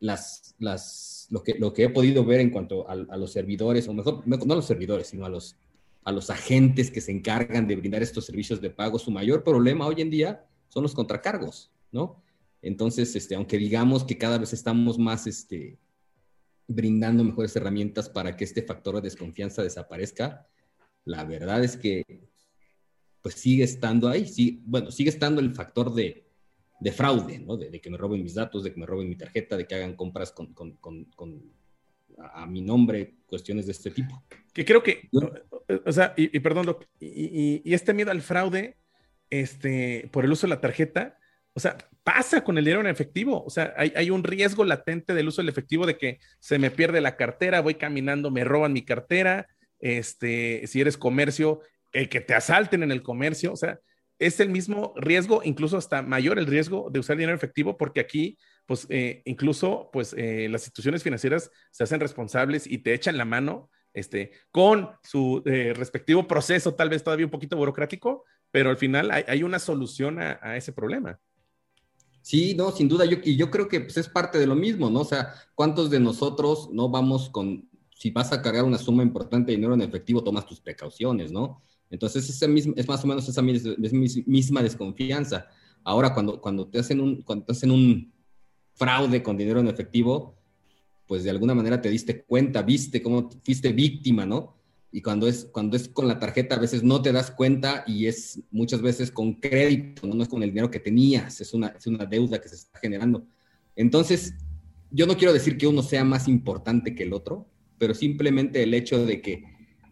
las, 0.00 0.54
las, 0.58 1.28
lo, 1.30 1.42
que, 1.42 1.54
lo 1.58 1.72
que 1.72 1.84
he 1.84 1.88
podido 1.90 2.24
ver 2.24 2.40
en 2.40 2.50
cuanto 2.50 2.88
a, 2.88 2.96
los 2.96 3.32
servidores, 3.32 3.86
o 3.88 3.94
mejor, 3.94 4.26
no 4.26 4.52
a 4.52 4.56
los 4.56 4.66
servidores, 4.66 5.08
sino 5.08 5.24
a 5.24 5.28
los 5.28 5.56
a 6.04 6.12
los 6.12 6.30
agentes 6.30 6.90
que 6.90 7.00
se 7.00 7.12
encargan 7.12 7.66
de 7.66 7.76
brindar 7.76 8.02
estos 8.02 8.26
servicios 8.26 8.60
de 8.60 8.70
pago, 8.70 8.98
su 8.98 9.10
mayor 9.10 9.42
problema 9.42 9.86
hoy 9.86 10.00
en 10.02 10.10
día 10.10 10.46
son 10.68 10.82
los 10.82 10.94
contracargos, 10.94 11.72
¿no? 11.90 12.22
Entonces, 12.62 13.14
este, 13.16 13.34
aunque 13.34 13.58
digamos 13.58 14.04
que 14.04 14.16
cada 14.16 14.38
vez 14.38 14.52
estamos 14.52 14.98
más 14.98 15.26
este, 15.26 15.78
brindando 16.66 17.24
mejores 17.24 17.54
herramientas 17.56 18.08
para 18.08 18.36
que 18.36 18.44
este 18.44 18.62
factor 18.62 18.96
de 18.96 19.02
desconfianza 19.02 19.62
desaparezca, 19.62 20.46
la 21.04 21.24
verdad 21.24 21.62
es 21.62 21.76
que 21.76 22.04
pues 23.20 23.36
sigue 23.36 23.64
estando 23.64 24.08
ahí, 24.08 24.26
sí, 24.26 24.62
bueno, 24.66 24.90
sigue 24.90 25.08
estando 25.08 25.40
el 25.40 25.54
factor 25.54 25.94
de, 25.94 26.26
de 26.80 26.92
fraude, 26.92 27.38
¿no? 27.38 27.56
De, 27.56 27.80
que 27.80 27.90
me 27.90 27.96
roben 27.96 28.22
mis 28.22 28.34
datos, 28.34 28.64
de 28.64 28.72
que 28.72 28.78
me 28.78 28.84
roben 28.84 29.08
mi 29.08 29.16
tarjeta, 29.16 29.56
de 29.56 29.66
que 29.66 29.74
hagan 29.74 29.96
compras 29.96 30.32
con, 30.32 30.54
a, 32.18 32.46
mi 32.46 32.60
nombre, 32.60 33.14
cuestiones 33.26 33.66
de 33.66 33.72
este 33.72 33.90
tipo. 33.90 34.22
Que 34.52 34.64
creo 34.64 34.82
que, 34.82 35.08
o 35.84 35.92
sea, 35.92 36.14
y, 36.16 36.38
perdón, 36.40 36.76
y, 37.00 37.62
y, 37.64 37.74
este 37.74 37.94
miedo 37.94 38.10
al 38.10 38.22
fraude, 38.22 38.76
este, 39.30 40.08
por 40.12 40.24
el 40.24 40.32
uso 40.32 40.46
de 40.46 40.54
la 40.54 40.60
tarjeta, 40.60 41.18
o 41.54 41.60
sea, 41.60 41.76
pasa 42.02 42.42
con 42.42 42.58
el 42.58 42.64
dinero 42.64 42.80
en 42.80 42.88
efectivo. 42.88 43.42
O 43.44 43.50
sea, 43.50 43.74
hay, 43.76 43.92
hay, 43.96 44.10
un 44.10 44.24
riesgo 44.24 44.64
latente 44.64 45.14
del 45.14 45.28
uso 45.28 45.40
del 45.40 45.48
efectivo 45.48 45.86
de 45.86 45.96
que 45.96 46.18
se 46.40 46.58
me 46.58 46.70
pierde 46.70 47.00
la 47.00 47.16
cartera, 47.16 47.60
voy 47.60 47.76
caminando, 47.76 48.30
me 48.30 48.44
roban 48.44 48.72
mi 48.72 48.84
cartera. 48.84 49.46
Este, 49.78 50.66
si 50.66 50.80
eres 50.80 50.96
comercio, 50.96 51.60
el 51.92 52.08
que 52.08 52.20
te 52.20 52.34
asalten 52.34 52.82
en 52.82 52.90
el 52.90 53.02
comercio. 53.02 53.52
O 53.52 53.56
sea, 53.56 53.78
es 54.18 54.40
el 54.40 54.50
mismo 54.50 54.94
riesgo, 54.96 55.42
incluso 55.44 55.76
hasta 55.76 56.02
mayor 56.02 56.38
el 56.38 56.46
riesgo 56.46 56.90
de 56.90 57.00
usar 57.00 57.16
dinero 57.16 57.32
en 57.32 57.38
efectivo, 57.38 57.76
porque 57.76 58.00
aquí 58.00 58.36
pues 58.66 58.86
eh, 58.88 59.22
incluso 59.24 59.90
pues 59.92 60.14
eh, 60.16 60.48
las 60.50 60.62
instituciones 60.62 61.02
financieras 61.02 61.50
se 61.70 61.84
hacen 61.84 62.00
responsables 62.00 62.66
y 62.66 62.78
te 62.78 62.94
echan 62.94 63.18
la 63.18 63.24
mano 63.24 63.70
este, 63.92 64.32
con 64.50 64.90
su 65.02 65.42
eh, 65.46 65.72
respectivo 65.74 66.26
proceso, 66.26 66.74
tal 66.74 66.88
vez 66.88 67.04
todavía 67.04 67.26
un 67.26 67.30
poquito 67.30 67.56
burocrático, 67.56 68.24
pero 68.50 68.70
al 68.70 68.76
final 68.76 69.10
hay, 69.10 69.42
una 69.42 69.58
solución 69.58 70.18
a, 70.20 70.56
ese 70.56 70.72
problema. 70.72 71.18
Sí, 72.20 72.54
no, 72.54 72.70
sin 72.70 72.88
duda, 72.88 73.04
yo, 73.04 73.18
y 73.22 73.36
yo 73.36 73.50
creo 73.50 73.68
que 73.68 73.80
pues, 73.80 73.96
es 73.96 74.08
parte 74.08 74.38
de 74.38 74.46
lo 74.46 74.54
mismo, 74.54 74.90
¿no? 74.90 75.00
O 75.00 75.04
sea, 75.04 75.34
¿cuántos 75.54 75.90
de 75.90 76.00
nosotros 76.00 76.70
no 76.72 76.88
vamos 76.88 77.30
con, 77.30 77.68
si 77.96 78.10
vas 78.10 78.32
a 78.32 78.42
cargar 78.42 78.64
una 78.64 78.78
suma 78.78 79.02
importante 79.02 79.50
de 79.50 79.56
dinero 79.56 79.74
en 79.74 79.82
efectivo, 79.82 80.22
tomas 80.22 80.46
tus 80.46 80.60
precauciones, 80.60 81.30
¿no? 81.32 81.62
Entonces, 81.90 82.28
ese 82.28 82.48
mismo, 82.48 82.74
es 82.76 82.88
más 82.88 83.04
o 83.04 83.06
menos 83.06 83.28
esa 83.28 83.42
misma 83.42 84.62
desconfianza. 84.62 85.48
Ahora, 85.84 86.14
cuando, 86.14 86.40
cuando, 86.40 86.66
te 86.66 86.78
hacen 86.78 87.00
un, 87.00 87.22
cuando 87.22 87.44
te 87.44 87.52
hacen 87.52 87.70
un, 87.70 88.13
fraude 88.74 89.22
con 89.22 89.36
dinero 89.36 89.60
en 89.60 89.68
efectivo, 89.68 90.34
pues 91.06 91.24
de 91.24 91.30
alguna 91.30 91.54
manera 91.54 91.80
te 91.80 91.90
diste 91.90 92.22
cuenta, 92.22 92.62
viste 92.62 93.02
cómo 93.02 93.30
fuiste 93.42 93.72
víctima, 93.72 94.26
¿no? 94.26 94.54
Y 94.90 95.02
cuando 95.02 95.26
es, 95.26 95.46
cuando 95.46 95.76
es 95.76 95.88
con 95.88 96.06
la 96.06 96.20
tarjeta, 96.20 96.54
a 96.54 96.60
veces 96.60 96.84
no 96.84 97.02
te 97.02 97.12
das 97.12 97.30
cuenta 97.32 97.82
y 97.86 98.06
es 98.06 98.40
muchas 98.52 98.80
veces 98.80 99.10
con 99.10 99.34
crédito, 99.34 100.06
no, 100.06 100.22
es 100.22 100.28
con 100.28 100.42
el 100.42 100.50
dinero 100.50 100.70
que 100.70 100.78
tenías, 100.78 101.40
es 101.40 101.52
una, 101.52 101.68
es 101.68 101.86
una 101.86 102.06
deuda 102.06 102.40
que 102.40 102.48
se 102.48 102.54
está 102.54 102.78
generando. 102.78 103.26
Entonces, 103.74 104.34
yo 104.90 105.06
no 105.06 105.16
quiero 105.16 105.32
decir 105.32 105.58
que 105.58 105.66
uno 105.66 105.82
sea 105.82 106.04
más 106.04 106.28
importante 106.28 106.94
que 106.94 107.02
el 107.02 107.12
otro, 107.12 107.48
pero 107.76 107.92
simplemente 107.92 108.62
el 108.62 108.72
hecho 108.72 109.04
de 109.04 109.20
que, 109.20 109.42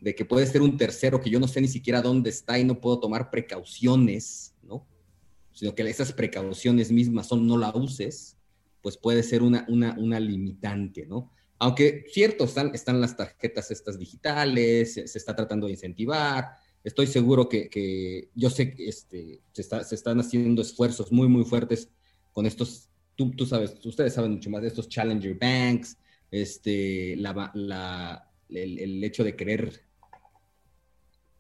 de 0.00 0.14
que 0.14 0.24
puede 0.24 0.46
ser 0.46 0.62
un 0.62 0.76
tercero 0.76 1.20
que 1.20 1.30
yo 1.30 1.40
no 1.40 1.48
sé 1.48 1.60
ni 1.60 1.68
siquiera 1.68 2.00
dónde 2.00 2.30
está 2.30 2.58
y 2.58 2.64
no 2.64 2.80
puedo 2.80 3.00
tomar 3.00 3.28
precauciones, 3.28 4.54
¿no? 4.62 4.86
Sino 5.52 5.74
que 5.74 5.82
esas 5.82 6.12
precauciones 6.12 6.92
mismas 6.92 7.26
son 7.26 7.44
no 7.44 7.58
la 7.58 7.74
uses, 7.74 8.36
pues 8.82 8.98
puede 8.98 9.22
ser 9.22 9.42
una, 9.42 9.64
una, 9.68 9.94
una 9.98 10.20
limitante, 10.20 11.06
¿no? 11.06 11.30
Aunque 11.58 12.04
cierto, 12.08 12.44
están, 12.44 12.74
están 12.74 13.00
las 13.00 13.16
tarjetas 13.16 13.70
estas 13.70 13.96
digitales, 13.98 14.94
se, 14.94 15.04
está 15.04 15.36
tratando 15.36 15.66
de 15.66 15.74
incentivar, 15.74 16.56
estoy 16.82 17.06
seguro 17.06 17.48
que, 17.48 17.68
que 17.68 18.30
yo 18.34 18.50
sé 18.50 18.74
que 18.74 18.88
este, 18.88 19.40
se, 19.52 19.62
está, 19.62 19.84
se, 19.84 19.94
están 19.94 20.18
haciendo 20.18 20.60
esfuerzos 20.60 21.12
muy, 21.12 21.28
muy 21.28 21.44
fuertes 21.44 21.88
con 22.32 22.46
estos, 22.46 22.88
tú, 23.14 23.30
tú, 23.30 23.46
sabes, 23.46 23.76
ustedes 23.84 24.12
saben 24.12 24.32
mucho 24.32 24.50
más 24.50 24.62
de 24.62 24.68
estos 24.68 24.88
Challenger 24.88 25.38
Banks, 25.38 25.96
este, 26.32 27.14
la, 27.16 27.52
la, 27.54 28.28
el, 28.48 29.04
hecho 29.04 29.22
de 29.22 29.36
querer 29.36 29.82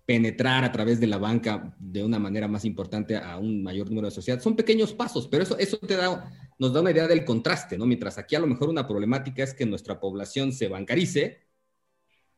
penetrar 0.04 0.64
a 0.64 0.72
través 0.72 0.98
de 1.00 1.06
la 1.06 1.18
banca 1.18 1.74
de 1.78 2.02
una 2.02 2.18
manera 2.18 2.48
más 2.48 2.64
importante 2.64 3.16
a 3.16 3.38
un 3.38 3.62
mayor 3.62 3.88
número 3.88 4.08
de 4.08 4.14
sociedades. 4.14 4.42
Son 4.42 4.56
pequeños 4.56 4.92
pasos, 4.92 5.28
pero 5.28 5.44
eso, 5.44 5.56
eso 5.58 5.78
te 5.78 5.96
da, 5.96 6.30
nos 6.58 6.72
da 6.72 6.80
una 6.80 6.90
idea 6.90 7.06
del 7.06 7.24
contraste, 7.24 7.78
¿no? 7.78 7.86
Mientras 7.86 8.18
aquí 8.18 8.34
a 8.34 8.40
lo 8.40 8.46
mejor 8.46 8.68
una 8.68 8.86
problemática 8.86 9.42
es 9.44 9.54
que 9.54 9.64
nuestra 9.64 10.00
población 10.00 10.52
se 10.52 10.68
bancarice, 10.68 11.46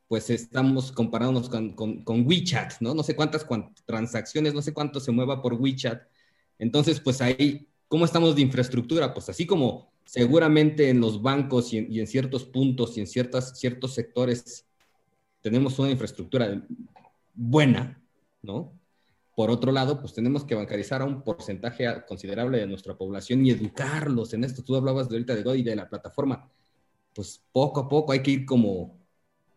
pues 0.09 0.29
estamos 0.31 0.92
comparándonos 0.92 1.48
con, 1.48 1.72
con, 2.05 2.27
WeChat, 2.27 2.74
¿no? 2.81 2.94
No 2.94 3.03
sé 3.03 3.16
cuántas, 3.16 3.46
transacciones, 3.87 4.53
no 4.55 4.61
sé 4.62 4.74
cuánto 4.74 5.00
se 5.00 5.12
mueva 5.12 5.40
por 5.40 5.55
WeChat. 5.55 6.03
Entonces, 6.59 7.00
pues 7.00 7.20
ahí, 7.22 7.68
¿cómo 7.88 8.05
estamos 8.05 8.37
de 8.37 8.42
infraestructura? 8.42 9.14
Pues 9.14 9.29
así 9.31 9.46
como 9.46 9.92
seguramente 10.05 10.90
en 10.90 11.00
los 11.00 11.22
bancos 11.22 11.72
y 11.72 11.79
en, 11.79 12.07
ciertos 12.07 12.44
puntos 12.44 12.96
y 12.96 13.00
en 13.00 13.07
ciertas, 13.07 13.59
ciertos 13.59 13.94
sectores 13.94 14.66
tenemos 15.40 15.79
una 15.79 15.90
infraestructura 15.90 16.62
buena, 17.35 18.03
¿no? 18.42 18.73
Por 19.37 19.51
otro 19.51 19.73
lado, 19.73 20.01
pues 20.01 20.14
tenemos 20.14 20.44
que 20.44 20.55
bancarizar 20.55 21.03
a 21.03 21.05
un 21.05 21.23
porcentaje 21.23 21.87
considerable 22.07 22.59
de 22.59 22.66
nuestra 22.66 22.97
población 22.97 23.44
y 23.44 23.51
educarlos 23.51 24.33
en 24.33 24.44
esto. 24.44 24.62
Tú 24.62 24.77
hablabas 24.77 25.09
de 25.09 25.16
ahorita 25.16 25.35
de 25.35 25.42
God 25.42 25.55
y 25.55 25.62
de 25.62 25.77
la 25.77 25.88
plataforma. 25.88 26.49
Pues 27.12 27.42
poco 27.53 27.81
a 27.81 27.88
poco 27.88 28.12
hay 28.12 28.23
que 28.23 28.31
ir 28.31 28.47
como, 28.47 28.99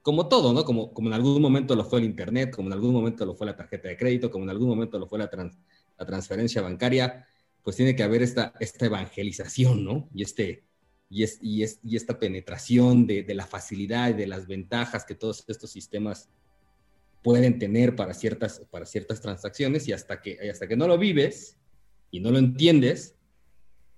como 0.02 0.28
todo, 0.28 0.54
¿no? 0.54 0.64
Como, 0.64 0.94
como 0.94 1.10
en 1.10 1.14
algún 1.14 1.42
momento 1.42 1.76
lo 1.76 1.86
fue 1.86 2.00
el 2.00 2.06
Internet, 2.06 2.56
como 2.56 2.70
en 2.70 2.74
algún 2.74 2.94
momento 2.94 3.26
lo 3.26 3.36
fue 3.36 3.46
la 3.46 3.56
tarjeta 3.56 3.88
de 3.88 3.98
crédito, 3.98 4.32
como 4.32 4.46
en 4.46 4.50
algún 4.50 4.70
momento 4.70 4.98
lo 4.98 5.08
fue 5.08 5.20
la, 5.20 5.30
la 5.98 6.06
transferencia 6.06 6.62
bancaria 6.62 7.28
pues 7.68 7.76
tiene 7.76 7.98
que 7.98 8.04
haber 8.04 8.22
esta, 8.22 8.54
esta 8.62 8.86
evangelización, 8.86 9.84
¿no? 9.84 10.08
Y, 10.14 10.24
este, 10.24 10.64
y, 11.10 11.24
es, 11.24 11.38
y, 11.42 11.64
es, 11.64 11.82
y 11.84 11.98
esta 11.98 12.18
penetración 12.18 13.06
de, 13.06 13.26
la 13.36 13.46
facilidad 13.46 14.12
y 14.12 14.14
de 14.14 14.26
las 14.26 14.48
ventajas 14.48 15.04
que 15.04 15.16
todos 15.16 15.44
estos 15.50 15.70
sistemas 15.70 16.30
pueden 17.22 17.60
tener 17.60 17.96
para 17.96 18.14
ciertas, 18.14 18.62
para 18.72 18.86
ciertas 18.86 19.22
transacciones 19.22 19.88
y 19.88 19.94
hasta 19.94 20.22
que, 20.22 20.50
hasta 20.50 20.68
que 20.68 20.78
no 20.78 20.88
lo 20.88 20.98
vives 20.98 21.58
y 22.12 22.20
no 22.20 22.32
lo 22.32 22.38
entiendes, 22.38 23.16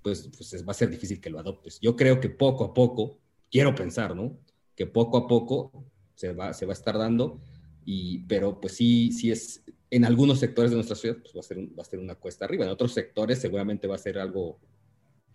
pues, 0.01 0.29
pues 0.35 0.65
va 0.67 0.71
a 0.71 0.75
ser 0.75 0.89
difícil 0.89 1.21
que 1.21 1.29
lo 1.29 1.39
adoptes. 1.39 1.79
Yo 1.79 1.95
creo 1.95 2.19
que 2.19 2.29
poco 2.29 2.63
a 2.63 2.73
poco, 2.73 3.19
quiero 3.51 3.75
pensar, 3.75 4.15
¿no? 4.15 4.39
Que 4.75 4.85
poco 4.85 5.17
a 5.17 5.27
poco 5.27 5.85
se 6.15 6.33
va, 6.33 6.53
se 6.53 6.65
va 6.65 6.73
a 6.73 6.73
estar 6.73 6.97
dando, 6.97 7.41
y, 7.85 8.19
pero 8.27 8.59
pues 8.59 8.75
sí, 8.75 9.11
sí 9.11 9.31
es, 9.31 9.63
en 9.89 10.05
algunos 10.05 10.39
sectores 10.39 10.71
de 10.71 10.75
nuestra 10.75 10.95
ciudad 10.95 11.17
pues 11.21 11.35
va, 11.35 11.39
a 11.39 11.43
ser 11.43 11.57
va 11.57 11.81
a 11.81 11.85
ser 11.85 11.99
una 11.99 12.15
cuesta 12.15 12.45
arriba, 12.45 12.65
en 12.65 12.71
otros 12.71 12.93
sectores 12.93 13.39
seguramente 13.39 13.87
va 13.87 13.95
a 13.95 13.99
ser 13.99 14.19
algo 14.19 14.59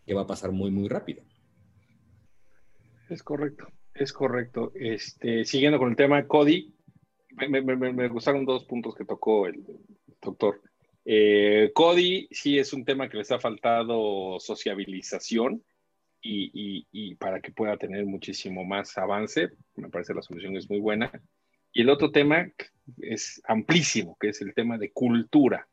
que 0.06 0.14
va 0.14 0.22
a 0.22 0.26
pasar 0.26 0.52
muy, 0.52 0.70
muy 0.70 0.88
rápido. 0.88 1.22
Es 3.08 3.22
correcto, 3.22 3.66
es 3.94 4.12
correcto. 4.12 4.72
Este, 4.74 5.44
siguiendo 5.44 5.78
con 5.78 5.90
el 5.90 5.96
tema 5.96 6.26
Cody, 6.26 6.73
me, 7.36 8.08
gustaron 8.08 8.44
dos 8.44 8.64
puntos 8.64 8.94
que 8.94 9.04
tocó 9.04 9.46
el 9.46 9.64
doctor. 10.20 10.60
Eh, 11.04 11.70
Cody 11.74 12.28
sí 12.30 12.58
es 12.58 12.72
un 12.72 12.84
tema 12.84 13.08
que 13.08 13.18
les 13.18 13.30
ha 13.30 13.38
faltado 13.38 14.38
sociabilización 14.40 15.62
y, 16.22 16.86
y, 16.90 17.14
para 17.16 17.40
que 17.40 17.52
pueda 17.52 17.76
tener 17.76 18.06
muchísimo 18.06 18.64
más 18.64 18.96
avance. 18.96 19.50
Me 19.76 19.90
parece 19.90 20.14
la 20.14 20.22
solución 20.22 20.56
es 20.56 20.70
muy 20.70 20.80
buena. 20.80 21.12
Y 21.72 21.82
el 21.82 21.90
otro 21.90 22.10
tema 22.10 22.50
es 22.98 23.42
amplísimo, 23.46 24.16
que 24.18 24.28
es 24.28 24.40
el 24.40 24.54
tema 24.54 24.78
de 24.78 24.90
cultura, 24.90 25.68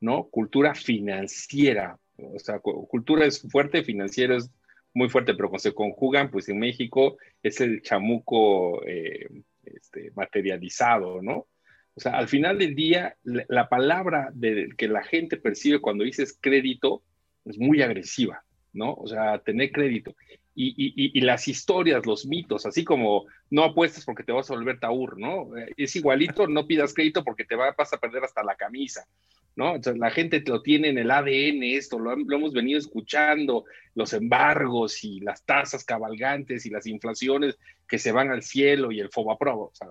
¿no? 0.00 0.24
Cultura 0.28 0.74
financiera. 0.74 1.98
O 2.16 2.38
sea, 2.38 2.60
cultura 2.60 3.26
es 3.26 3.42
fuerte, 3.42 3.84
financiera 3.84 4.36
es 4.36 4.50
muy 4.94 5.08
fuerte, 5.10 5.34
pero 5.34 5.48
cuando 5.48 5.62
se 5.62 5.74
conjugan, 5.74 6.30
pues 6.30 6.48
en 6.48 6.58
México 6.58 7.18
es 7.42 7.60
el 7.60 7.82
chamuco 7.82 8.82
eh, 8.86 9.28
este, 9.74 10.10
materializado, 10.14 11.22
¿no? 11.22 11.46
O 11.94 12.00
sea, 12.00 12.12
al 12.12 12.28
final 12.28 12.58
del 12.58 12.74
día, 12.76 13.16
la, 13.24 13.68
palabra 13.68 14.30
de, 14.32 14.68
que 14.76 14.86
la 14.86 15.02
gente 15.02 15.36
percibe 15.36 15.80
cuando 15.80 16.04
dices 16.04 16.38
crédito 16.40 17.02
es 17.44 17.58
muy 17.58 17.82
agresiva, 17.82 18.44
¿no? 18.72 18.94
O 18.94 19.08
sea, 19.08 19.38
tener 19.40 19.72
crédito 19.72 20.14
y, 20.60 21.20
las 21.20 21.46
historias, 21.46 22.04
los 22.04 22.26
mitos, 22.26 22.66
así 22.66 22.84
como 22.84 23.26
no 23.50 23.62
apuestas 23.62 24.04
porque 24.04 24.24
te 24.24 24.32
vas 24.32 24.50
a 24.50 24.54
volver 24.54 24.80
taur, 24.80 25.18
¿no? 25.18 25.50
Es 25.76 25.94
igualito, 25.94 26.48
no 26.48 26.66
pidas 26.66 26.92
crédito 26.92 27.22
porque 27.22 27.44
te 27.44 27.54
vas 27.54 27.92
a 27.92 27.98
perder 27.98 28.24
hasta 28.24 28.42
la 28.42 28.56
camisa, 28.56 29.06
¿no? 29.54 29.76
Entonces 29.76 30.00
la 30.00 30.10
gente 30.10 30.42
lo 30.46 30.60
tiene 30.60 30.88
en 30.88 30.98
el 30.98 31.12
ADN 31.12 31.62
esto, 31.62 32.00
lo, 32.00 32.12
hemos 32.12 32.52
venido 32.52 32.78
escuchando, 32.78 33.64
los 33.94 34.12
embargos 34.12 35.04
y 35.04 35.20
las 35.20 35.44
tasas 35.44 35.84
cabalgantes 35.84 36.66
y 36.66 36.70
las 36.70 36.86
inflaciones 36.86 37.56
que 37.86 37.98
se 37.98 38.10
van 38.10 38.30
al 38.30 38.42
cielo 38.42 38.90
y 38.90 38.98
el 38.98 39.10
FOBAPRO, 39.10 39.60
o 39.60 39.72
sea, 39.72 39.88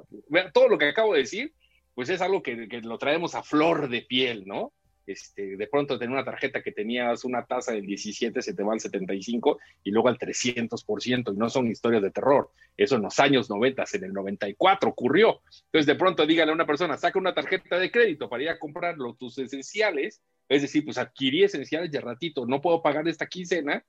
todo 0.51 0.67
lo 0.67 0.77
que 0.77 0.89
acabo 0.89 1.13
de 1.13 1.21
decir, 1.21 1.53
pues 1.95 2.09
es 2.09 2.21
algo 2.21 2.43
que, 2.43 2.67
que 2.67 2.81
lo 2.81 2.97
traemos 2.97 3.35
a 3.35 3.43
flor 3.43 3.87
de 3.87 4.01
piel, 4.01 4.43
¿no? 4.45 4.73
Este, 5.07 5.55
de 5.55 5.67
pronto 5.67 5.97
tener 5.97 6.11
una 6.11 6.25
tarjeta 6.25 6.61
que 6.61 6.73
tenías 6.73 7.23
una 7.23 7.45
tasa 7.45 7.71
del 7.71 7.85
17, 7.85 8.41
se 8.41 8.53
te 8.53 8.61
va 8.61 8.73
al 8.73 8.81
75 8.81 9.57
y 9.85 9.91
luego 9.91 10.09
al 10.09 10.17
300%, 10.17 11.33
y 11.33 11.37
no 11.37 11.49
son 11.49 11.67
historias 11.67 12.03
de 12.03 12.11
terror. 12.11 12.51
Eso 12.75 12.97
en 12.97 13.03
los 13.03 13.17
años 13.19 13.49
90, 13.49 13.85
en 13.93 14.03
el 14.03 14.11
94 14.11 14.89
ocurrió. 14.89 15.41
Entonces, 15.67 15.85
de 15.85 15.95
pronto 15.95 16.25
dígale 16.25 16.51
a 16.51 16.55
una 16.55 16.65
persona, 16.65 16.97
saca 16.97 17.17
una 17.17 17.33
tarjeta 17.33 17.79
de 17.79 17.89
crédito 17.89 18.27
para 18.27 18.43
ir 18.43 18.49
a 18.49 18.59
comprar 18.59 18.97
tus 19.17 19.37
esenciales, 19.37 20.21
es 20.49 20.61
decir, 20.61 20.83
pues 20.83 20.97
adquirí 20.97 21.43
esenciales 21.43 21.89
de 21.89 22.01
ratito, 22.01 22.45
no 22.45 22.61
puedo 22.61 22.81
pagar 22.81 23.07
esta 23.07 23.27
quincena, 23.27 23.85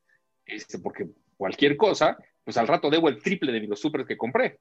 este, 0.47 0.79
porque 0.79 1.09
cualquier 1.37 1.77
cosa, 1.77 2.17
pues 2.45 2.57
al 2.57 2.69
rato 2.69 2.91
debo 2.91 3.09
el 3.09 3.21
triple 3.21 3.51
de 3.51 3.61
los 3.67 3.81
súper 3.81 4.07
que 4.07 4.17
compré. 4.17 4.61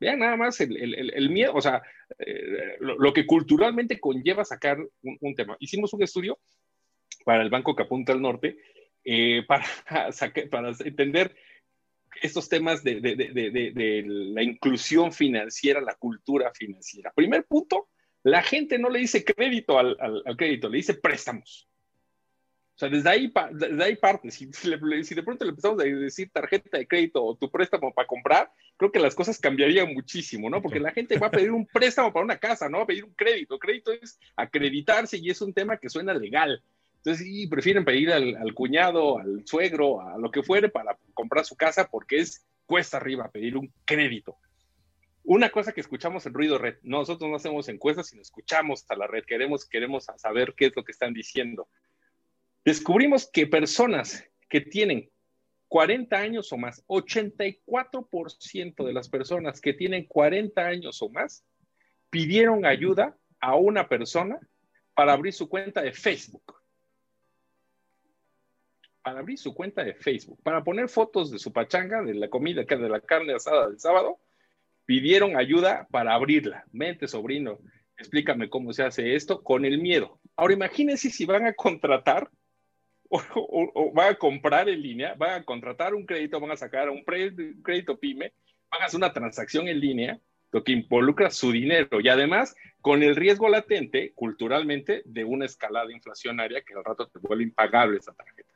Vean 0.00 0.18
nada 0.18 0.36
más 0.36 0.58
el, 0.60 1.30
miedo, 1.30 1.52
o 1.54 1.60
sea, 1.60 1.82
eh, 2.18 2.76
lo, 2.80 3.12
que 3.12 3.26
culturalmente 3.26 4.00
conlleva 4.00 4.46
sacar 4.46 4.78
un, 5.02 5.34
tema. 5.34 5.58
Hicimos 5.60 5.92
un 5.92 6.02
estudio 6.02 6.38
para 7.24 7.42
el 7.42 7.50
Banco 7.50 7.76
que 7.76 7.82
apunta 7.82 8.14
al 8.14 8.22
norte 8.22 8.56
eh, 9.04 9.44
para, 9.46 9.66
para 10.50 10.72
entender 10.86 11.36
estos 12.22 12.48
temas 12.48 12.82
de, 12.82 12.98
la 14.32 14.42
inclusión 14.42 15.12
financiera, 15.12 15.82
la 15.82 15.94
cultura 15.96 16.50
financiera. 16.54 17.12
Primer 17.14 17.44
punto, 17.44 17.90
la 18.22 18.42
gente 18.42 18.78
no 18.78 18.88
le 18.88 19.00
dice 19.00 19.22
crédito 19.22 19.78
al 19.78 20.36
crédito, 20.38 20.70
le 20.70 20.78
dice 20.78 20.94
préstamos. 20.94 21.68
O 22.80 22.88
sea, 22.88 22.88
desde 22.88 23.10
ahí, 23.10 23.30
desde 23.50 23.84
ahí 23.84 23.94
parte. 23.94 24.30
Si, 24.30 24.50
si, 24.54 25.14
de 25.14 25.22
pronto 25.22 25.44
le 25.44 25.50
empezamos 25.50 25.78
a 25.80 25.84
decir 25.84 26.30
tarjeta 26.32 26.78
de 26.78 26.88
crédito 26.88 27.22
o 27.22 27.36
tu 27.36 27.50
préstamo 27.50 27.92
para 27.92 28.06
comprar, 28.06 28.50
creo 28.78 28.90
que 28.90 28.98
las 28.98 29.14
cosas 29.14 29.38
cambiarían 29.38 29.92
muchísimo, 29.92 30.48
¿no? 30.48 30.62
Porque 30.62 30.80
la 30.80 30.90
gente 30.90 31.18
va 31.18 31.26
a 31.26 31.30
pedir 31.30 31.50
un 31.50 31.66
préstamo 31.66 32.10
para 32.10 32.24
una 32.24 32.38
casa, 32.38 32.70
no 32.70 32.78
va 32.78 32.84
a 32.84 32.86
pedir 32.86 33.04
un 33.04 33.12
crédito. 33.12 33.58
Crédito 33.58 33.92
es 33.92 34.18
acreditarse 34.34 35.18
y 35.18 35.28
es 35.28 35.42
un 35.42 35.52
tema 35.52 35.76
que 35.76 35.90
suena 35.90 36.14
legal. 36.14 36.62
Entonces, 36.96 37.26
sí, 37.26 37.46
prefieren 37.48 37.84
pedir 37.84 38.14
al, 38.14 38.54
cuñado, 38.54 39.18
al 39.18 39.46
suegro, 39.46 40.00
a 40.00 40.16
lo 40.16 40.30
que 40.30 40.42
fuere 40.42 40.70
para 40.70 40.96
comprar 41.12 41.44
su 41.44 41.56
casa 41.56 41.86
porque 41.86 42.20
es 42.20 42.46
cuesta 42.64 42.96
arriba 42.96 43.30
pedir 43.30 43.58
un 43.58 43.70
crédito. 43.84 44.38
Una 45.24 45.50
cosa 45.50 45.72
que 45.72 45.82
escuchamos 45.82 46.24
en 46.24 46.32
Ruido 46.32 46.56
Red, 46.56 46.76
nosotros 46.82 47.28
no 47.28 47.36
hacemos 47.36 47.68
encuestas, 47.68 48.08
sino 48.08 48.22
escuchamos 48.22 48.86
a 48.88 48.96
la 48.96 49.06
red, 49.06 49.24
queremos, 49.26 49.66
queremos 49.66 50.06
saber 50.16 50.54
qué 50.56 50.64
es 50.64 50.72
lo 50.74 50.82
que 50.82 50.92
están 50.92 51.12
diciendo 51.12 51.68
descubrimos 52.64 53.28
que 53.30 53.46
personas 53.46 54.24
que 54.48 54.60
tienen 54.60 55.10
40 55.68 56.16
años 56.16 56.52
o 56.52 56.56
más, 56.56 56.84
84% 56.88 58.84
de 58.84 58.92
las 58.92 59.08
personas 59.08 59.60
que 59.60 59.72
tienen 59.72 60.04
40 60.06 60.60
años 60.60 61.00
o 61.00 61.08
más 61.08 61.44
pidieron 62.10 62.66
ayuda 62.66 63.16
a 63.40 63.54
una 63.54 63.88
persona 63.88 64.38
para 64.94 65.12
abrir 65.12 65.32
su 65.32 65.48
cuenta 65.48 65.80
de 65.80 65.92
Facebook. 65.92 66.54
Para 69.02 69.20
abrir 69.20 69.38
su 69.38 69.54
cuenta 69.54 69.84
de 69.84 69.94
Facebook, 69.94 70.42
para 70.42 70.62
poner 70.62 70.88
fotos 70.88 71.30
de 71.30 71.38
su 71.38 71.52
pachanga, 71.52 72.02
de 72.02 72.14
la 72.14 72.28
comida, 72.28 72.64
de 72.64 72.88
la 72.88 73.00
carne 73.00 73.34
asada 73.34 73.68
del 73.68 73.78
sábado, 73.78 74.18
pidieron 74.84 75.36
ayuda 75.36 75.86
para 75.90 76.14
abrirla. 76.14 76.64
Mente, 76.72 77.06
sobrino, 77.06 77.60
explícame 77.96 78.50
cómo 78.50 78.72
se 78.72 78.82
hace 78.82 79.14
esto 79.14 79.42
con 79.42 79.64
el 79.64 79.78
miedo. 79.78 80.18
Ahora 80.36 80.54
imagínense 80.54 81.10
si 81.10 81.24
van 81.24 81.46
a 81.46 81.54
contratar 81.54 82.28
o, 83.10 83.92
van 83.92 84.12
a 84.12 84.14
comprar 84.14 84.68
en 84.68 84.80
línea, 84.80 85.14
van 85.14 85.42
a 85.42 85.44
contratar 85.44 85.94
un 85.94 86.06
crédito, 86.06 86.40
van 86.40 86.52
a 86.52 86.56
sacar 86.56 86.88
un 86.88 87.02
crédito 87.02 87.98
PYME, 87.98 88.32
van 88.70 88.82
a 88.82 88.84
hacer 88.86 88.98
una 88.98 89.12
transacción 89.12 89.68
en 89.68 89.80
línea, 89.80 90.20
lo 90.52 90.64
que 90.64 90.72
involucra 90.72 91.30
su 91.30 91.52
dinero 91.52 92.00
y 92.00 92.08
además 92.08 92.56
con 92.80 93.02
el 93.02 93.16
riesgo 93.16 93.48
latente, 93.48 94.12
culturalmente, 94.14 95.02
de 95.04 95.24
una 95.24 95.44
escalada 95.44 95.92
inflacionaria 95.92 96.62
que 96.62 96.74
al 96.74 96.84
rato 96.84 97.08
te 97.08 97.18
vuelve 97.18 97.44
impagable 97.44 97.98
esa 97.98 98.14
tarjeta. 98.14 98.48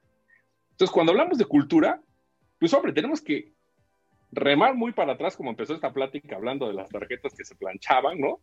Entonces, 0.71 0.93
cuando 0.93 1.13
hablamos 1.13 1.39
de 1.39 1.45
cultura, 1.45 2.01
pues 2.59 2.73
hombre, 2.73 2.93
tenemos 2.93 3.21
que 3.21 3.53
remar 4.33 4.75
muy 4.75 4.93
para 4.93 5.13
atrás, 5.13 5.37
como 5.37 5.51
empezó 5.51 5.75
esta 5.75 5.93
plática 5.93 6.37
hablando 6.37 6.67
de 6.67 6.75
las 6.75 6.89
tarjetas 6.89 7.35
que 7.35 7.45
se 7.45 7.55
planchaban, 7.55 8.19
¿no? 8.19 8.41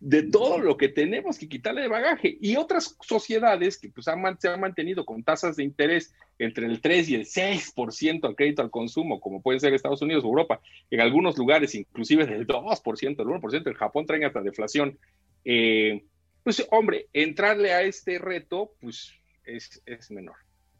De 0.00 0.22
todo 0.22 0.58
lo 0.58 0.78
que 0.78 0.88
tenemos 0.88 1.38
que 1.38 1.48
quitarle 1.48 1.82
de 1.82 1.88
bagaje. 1.88 2.38
Y 2.40 2.56
otras 2.56 2.96
sociedades 3.02 3.78
que 3.78 3.90
pues, 3.90 4.08
han, 4.08 4.40
se 4.40 4.48
han 4.48 4.60
mantenido 4.60 5.04
con 5.04 5.22
tasas 5.22 5.56
de 5.56 5.64
interés 5.64 6.14
entre 6.38 6.66
el 6.66 6.80
3 6.80 7.08
y 7.10 7.14
el 7.16 7.26
6% 7.26 8.24
al 8.24 8.34
crédito 8.34 8.62
al 8.62 8.70
consumo, 8.70 9.20
como 9.20 9.42
puede 9.42 9.60
ser 9.60 9.74
Estados 9.74 10.00
Unidos 10.00 10.24
o 10.24 10.28
Europa, 10.28 10.60
en 10.90 11.00
algunos 11.02 11.36
lugares 11.36 11.74
inclusive 11.74 12.26
del 12.26 12.46
2%, 12.46 13.02
el 13.02 13.14
1%, 13.14 13.66
en 13.66 13.74
Japón 13.74 14.06
traen 14.06 14.24
hasta 14.24 14.40
deflación. 14.40 14.98
Eh, 15.44 16.02
pues 16.42 16.66
hombre, 16.70 17.08
entrarle 17.12 17.72
a 17.72 17.82
este 17.82 18.18
reto 18.18 18.72
pues 18.80 19.12
es, 19.44 19.82
es 19.84 20.10
menor, 20.10 20.36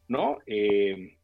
¿no? 0.08 0.38
Eh, 0.46 1.18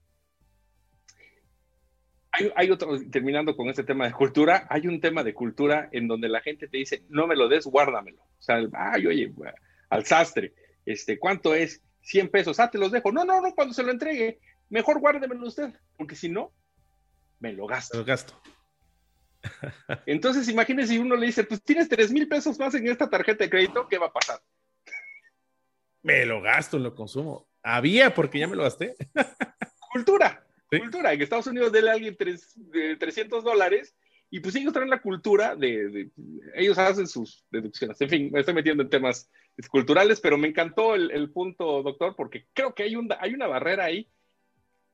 hay, 2.54 2.70
otro, 2.70 2.98
terminando 3.10 3.56
con 3.56 3.68
este 3.68 3.84
tema 3.84 4.06
de 4.06 4.12
cultura, 4.12 4.66
hay 4.70 4.86
un 4.86 5.00
tema 5.00 5.22
de 5.22 5.34
cultura 5.34 5.88
en 5.92 6.08
donde 6.08 6.28
la 6.28 6.40
gente 6.40 6.68
te 6.68 6.78
dice, 6.78 7.04
no 7.08 7.26
me 7.26 7.36
lo 7.36 7.48
des, 7.48 7.64
guárdamelo. 7.66 8.22
O 8.22 8.42
sea, 8.42 8.60
ay, 8.72 9.06
oye, 9.06 9.32
al 9.90 10.04
sastre, 10.04 10.54
este, 10.84 11.18
¿cuánto 11.18 11.54
es? 11.54 11.82
100 12.02 12.28
pesos, 12.28 12.60
ah, 12.60 12.70
te 12.70 12.78
los 12.78 12.92
dejo. 12.92 13.10
No, 13.10 13.24
no, 13.24 13.40
no, 13.40 13.54
cuando 13.54 13.74
se 13.74 13.82
lo 13.82 13.90
entregue, 13.90 14.38
mejor 14.68 15.00
guárdemelo 15.00 15.46
usted, 15.46 15.72
porque 15.96 16.14
si 16.14 16.28
no, 16.28 16.52
me 17.40 17.52
lo 17.52 17.66
gasto. 17.66 17.96
Me 17.96 18.00
lo 18.00 18.06
gasto. 18.06 18.40
Entonces, 20.06 20.48
imagínese 20.48 20.94
si 20.94 20.98
uno 20.98 21.16
le 21.16 21.26
dice, 21.26 21.44
pues 21.44 21.62
tienes 21.62 21.88
3 21.88 22.12
mil 22.12 22.28
pesos 22.28 22.58
más 22.58 22.74
en 22.74 22.86
esta 22.88 23.10
tarjeta 23.10 23.44
de 23.44 23.50
crédito, 23.50 23.88
¿qué 23.88 23.98
va 23.98 24.06
a 24.06 24.12
pasar? 24.12 24.40
Me 26.02 26.24
lo 26.24 26.40
gasto, 26.40 26.78
lo 26.78 26.94
consumo. 26.94 27.48
Había 27.62 28.14
porque 28.14 28.38
ya 28.38 28.46
me 28.46 28.54
lo 28.54 28.62
gasté. 28.62 28.94
Cultura 29.92 30.45
cultura. 30.68 31.12
En 31.12 31.22
Estados 31.22 31.46
Unidos 31.46 31.72
dele 31.72 31.90
a 31.90 31.94
alguien 31.94 32.16
tres, 32.16 32.52
de 32.56 32.96
300 32.96 33.44
dólares 33.44 33.94
y 34.30 34.40
pues 34.40 34.54
ellos 34.56 34.72
traen 34.72 34.90
la 34.90 35.00
cultura 35.00 35.54
de, 35.54 36.10
ellos 36.54 36.78
hacen 36.78 37.06
sus 37.06 37.44
deducciones. 37.50 38.00
En 38.00 38.08
fin, 38.08 38.30
me 38.32 38.40
estoy 38.40 38.54
metiendo 38.54 38.82
en 38.82 38.90
temas 38.90 39.30
culturales, 39.70 40.20
pero 40.20 40.36
me 40.36 40.48
encantó 40.48 40.94
el, 40.94 41.30
punto, 41.30 41.82
doctor, 41.82 42.14
porque 42.16 42.46
creo 42.52 42.74
que 42.74 42.82
hay, 42.82 42.96
un, 42.96 43.08
hay 43.18 43.34
una 43.34 43.46
barrera 43.46 43.84
ahí 43.84 44.08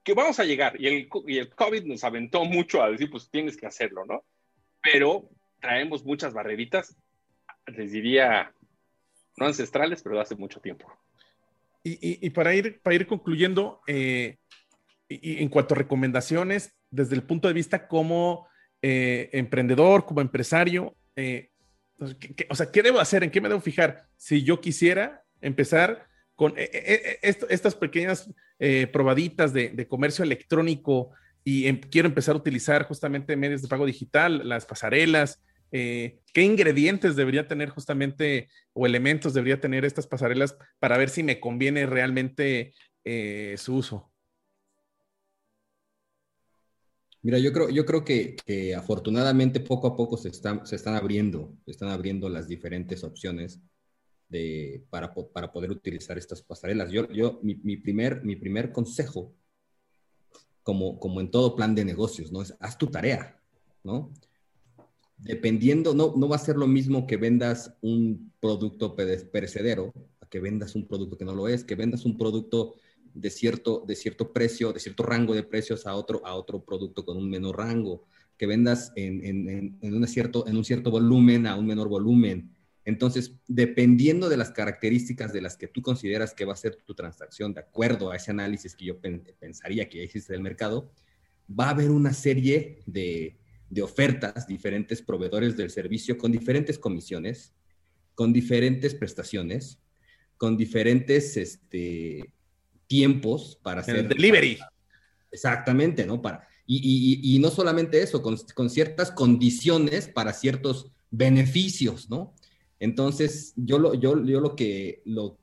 que 0.05 0.15
vamos 0.15 0.39
a 0.39 0.45
llegar 0.45 0.81
y 0.81 0.87
el, 0.87 1.09
y 1.27 1.39
el 1.39 1.49
COVID 1.49 1.85
nos 1.85 2.05
aventó 2.05 2.45
mucho 2.45 2.83
a 2.83 2.91
decir, 2.91 3.11
pues 3.11 3.31
tienes 3.31 3.57
que 3.57 3.67
hacerlo, 3.67 4.05
¿no? 4.05 4.25
Pero 4.83 5.31
traemos 5.61 6.05
muchas 6.05 6.35
barreritas, 6.35 6.97
les 7.67 7.93
diría, 7.93 8.53
no 9.37 9.47
ancestrales, 9.47 10.03
pero 10.03 10.17
de 10.17 10.23
hace 10.23 10.35
mucho 10.35 10.61
tiempo. 10.61 10.93
Y, 11.85 12.25
y, 12.25 12.31
para, 12.31 12.55
ir, 12.55 12.81
para 12.81 12.95
ir 12.95 13.07
concluyendo, 13.09 13.81
eh, 13.89 14.39
y 15.21 15.43
en 15.43 15.49
cuanto 15.49 15.75
a 15.75 15.79
recomendaciones, 15.79 16.75
desde 16.91 17.15
el 17.15 17.23
punto 17.23 17.49
de 17.49 17.55
vista 17.55 17.89
como 17.89 18.47
eh, 18.85 19.31
emprendedor, 19.33 20.05
como 20.07 20.21
empresario, 20.21 20.97
eh, 21.15 21.51
pues, 21.97 22.17
o 22.51 22.55
sea, 22.57 22.73
¿qué 22.73 22.83
debo 22.83 22.99
hacer? 22.99 23.23
¿En 23.23 23.31
qué 23.31 23.41
me 23.41 23.49
debo 23.49 23.61
fijar? 23.61 24.09
Si 24.17 24.43
yo 24.43 24.61
quisiera 24.61 25.23
empezar 25.41 26.09
con 26.35 26.55
eh, 26.57 27.19
estas 27.23 27.77
pequeñas 27.77 28.29
probaditas 28.93 29.53
de, 29.53 29.87
comercio 29.89 30.25
electrónico 30.25 31.11
y 31.43 31.67
em, 31.67 31.81
quiero 31.81 32.07
empezar 32.07 32.35
a 32.35 32.39
utilizar 32.39 32.85
justamente 32.87 33.37
medios 33.37 33.63
de 33.63 33.69
pago 33.69 33.87
digital, 33.87 34.49
las 34.49 34.67
pasarelas, 34.67 35.43
¿qué 35.71 36.21
ingredientes 36.35 37.17
debería 37.17 37.49
tener 37.49 37.71
justamente 37.71 38.49
o 38.73 38.87
elementos 38.87 39.35
debería 39.35 39.61
tener 39.61 39.85
estas 39.85 40.07
pasarelas 40.07 40.57
para 40.79 40.97
ver 40.97 41.09
si 41.09 41.23
me 41.23 41.41
conviene 41.41 41.87
realmente 41.87 42.73
su 43.57 43.77
uso? 43.77 44.12
Mira, 47.23 47.39
yo 47.39 47.53
creo, 47.53 47.71
yo 47.71 47.87
creo 47.87 48.05
que, 48.05 48.75
afortunadamente 48.77 49.61
poco 49.61 49.87
a 49.87 49.97
poco 49.97 50.17
se 50.17 50.29
están, 50.29 50.67
se 50.67 50.75
están 50.75 50.97
abriendo, 50.97 51.57
están 51.67 51.89
abriendo 51.91 52.29
las 52.29 52.49
diferentes 52.49 53.05
opciones 53.05 53.61
de, 54.29 54.85
para, 54.91 55.15
para 55.15 55.53
poder 55.53 55.71
utilizar 55.71 56.19
estas 56.19 56.43
pasarelas. 56.43 56.91
Yo, 56.91 57.09
yo 57.11 57.39
mi, 57.43 57.55
mi, 57.63 57.77
primer, 57.77 58.25
mi 58.25 58.35
primer 58.35 58.73
consejo, 58.73 59.33
como, 60.65 60.99
como 60.99 61.21
en 61.21 61.31
todo 61.31 61.55
plan 61.55 61.77
de 61.77 61.85
negocios, 61.85 62.33
¿no? 62.33 62.43
Es 62.43 62.57
haz 62.59 62.77
tu 62.77 62.89
tarea, 62.89 63.41
¿no? 63.85 64.13
Dependiendo, 65.17 65.95
no, 65.95 66.15
no 66.17 66.29
va 66.29 66.35
a 66.35 66.41
ser 66.41 66.57
lo 66.57 66.67
mismo 66.67 67.07
que 67.07 67.17
vendas 67.17 67.77
un 67.83 68.33
producto 68.41 68.97
perecedero 68.97 69.93
a 70.21 70.27
que 70.29 70.41
vendas 70.41 70.75
un 70.75 70.89
producto 70.89 71.17
que 71.17 71.25
no 71.25 71.37
lo 71.37 71.47
es, 71.47 71.63
que 71.63 71.77
vendas 71.77 72.05
un 72.05 72.19
producto 72.19 72.75
de 73.15 73.31
cierto, 73.31 73.85
de 73.87 73.97
cierto 73.97 74.33
precio, 74.33 74.73
de 74.73 74.81
cierto 74.81 75.03
rango 75.03 75.35
de 75.35 75.43
precios 75.43 75.87
a 75.87 75.95
otro, 75.95 76.25
a 76.25 76.35
otro 76.35 76.65
producto 76.65 77.05
con 77.05 77.17
un 77.17 77.29
menor 77.29 77.59
rango, 77.59 78.05
que 78.37 78.47
vendas 78.47 78.93
en, 78.97 79.79
en, 79.83 79.95
un 79.95 80.07
cierto, 80.09 80.47
en 80.47 80.57
un 80.57 80.65
cierto 80.65 80.91
volumen 80.91 81.47
a 81.47 81.57
un 81.57 81.67
menor 81.67 81.89
volumen. 81.89 82.51
Entonces, 82.85 83.37
dependiendo 83.47 84.29
de 84.29 84.37
las 84.37 84.51
características 84.51 85.33
de 85.33 85.41
las 85.41 85.57
que 85.57 85.69
tú 85.69 85.83
consideras 85.83 86.35
que 86.35 86.45
va 86.45 86.55
a 86.55 86.57
ser 86.57 86.77
tu 86.77 86.95
transacción, 86.95 87.55
de 87.55 87.61
acuerdo 87.61 88.11
a 88.11 88.17
ese 88.17 88.33
análisis 88.33 88.75
que 88.75 88.87
yo 88.87 89.01
pensaría 89.39 89.89
que 89.89 90.03
existe 90.03 90.33
del 90.33 90.43
mercado, 90.43 90.91
va 91.49 91.67
a 91.67 91.71
haber 91.71 91.91
una 91.91 92.13
serie 92.13 92.81
de, 92.87 93.37
de 93.71 93.83
ofertas, 93.83 94.47
diferentes 94.47 95.01
proveedores 95.01 95.57
del 95.57 95.71
servicio 95.71 96.19
con 96.19 96.33
diferentes 96.33 96.79
comisiones, 96.79 97.55
con 98.15 98.33
diferentes 98.33 98.95
prestaciones, 98.95 99.79
con 100.37 100.57
diferentes 100.57 101.37
este, 101.37 102.35
tiempos 102.93 103.59
para 103.63 103.81
hacer... 103.81 103.97
El 103.97 104.09
delivery. 104.09 104.59
exactamente, 105.31 106.05
¿no? 106.05 106.21
Para, 106.21 106.47
y, 106.67 107.39
no 107.41 107.51
solamente 107.51 108.03
eso, 108.03 108.21
con, 108.21 108.69
ciertas 108.69 109.11
condiciones 109.11 110.09
para 110.09 110.35
ciertos 110.35 110.93
beneficios, 111.11 112.11
¿no? 112.11 112.35
Entonces, 112.81 113.55
yo 113.57 113.79
lo, 113.79 113.95
yo, 113.95 114.23
yo 114.27 114.41
lo 114.41 114.55
que... 114.55 115.01
Lo, 115.07 115.39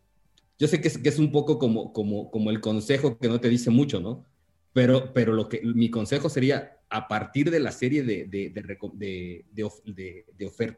yo 0.60 0.68
sé 0.68 0.80
que 0.80 0.89
es, 0.89 1.00
que 1.00 1.10
es 1.10 1.18
un 1.18 1.32
poco 1.32 1.58
como, 1.58 1.91
como, 1.91 2.30
como 2.30 2.52
el 2.52 2.62
consejo 2.62 3.18
que 3.18 3.30
no 3.30 3.39
te 3.39 3.50
dice 3.50 3.72
mucho, 3.72 4.00
¿no? 4.00 4.26
Pero, 4.72 5.12
pero 5.12 5.34
lo 5.34 5.50
que, 5.50 5.62
mi 5.64 5.89
consejo 5.89 6.30
sería, 6.30 6.78
a 6.88 7.08
partir 7.08 7.50
de 7.50 7.60
la 7.60 7.72
serie 7.72 8.04
de, 8.04 8.26
de, 8.26 8.52
de, 8.52 9.45
de, 9.56 10.26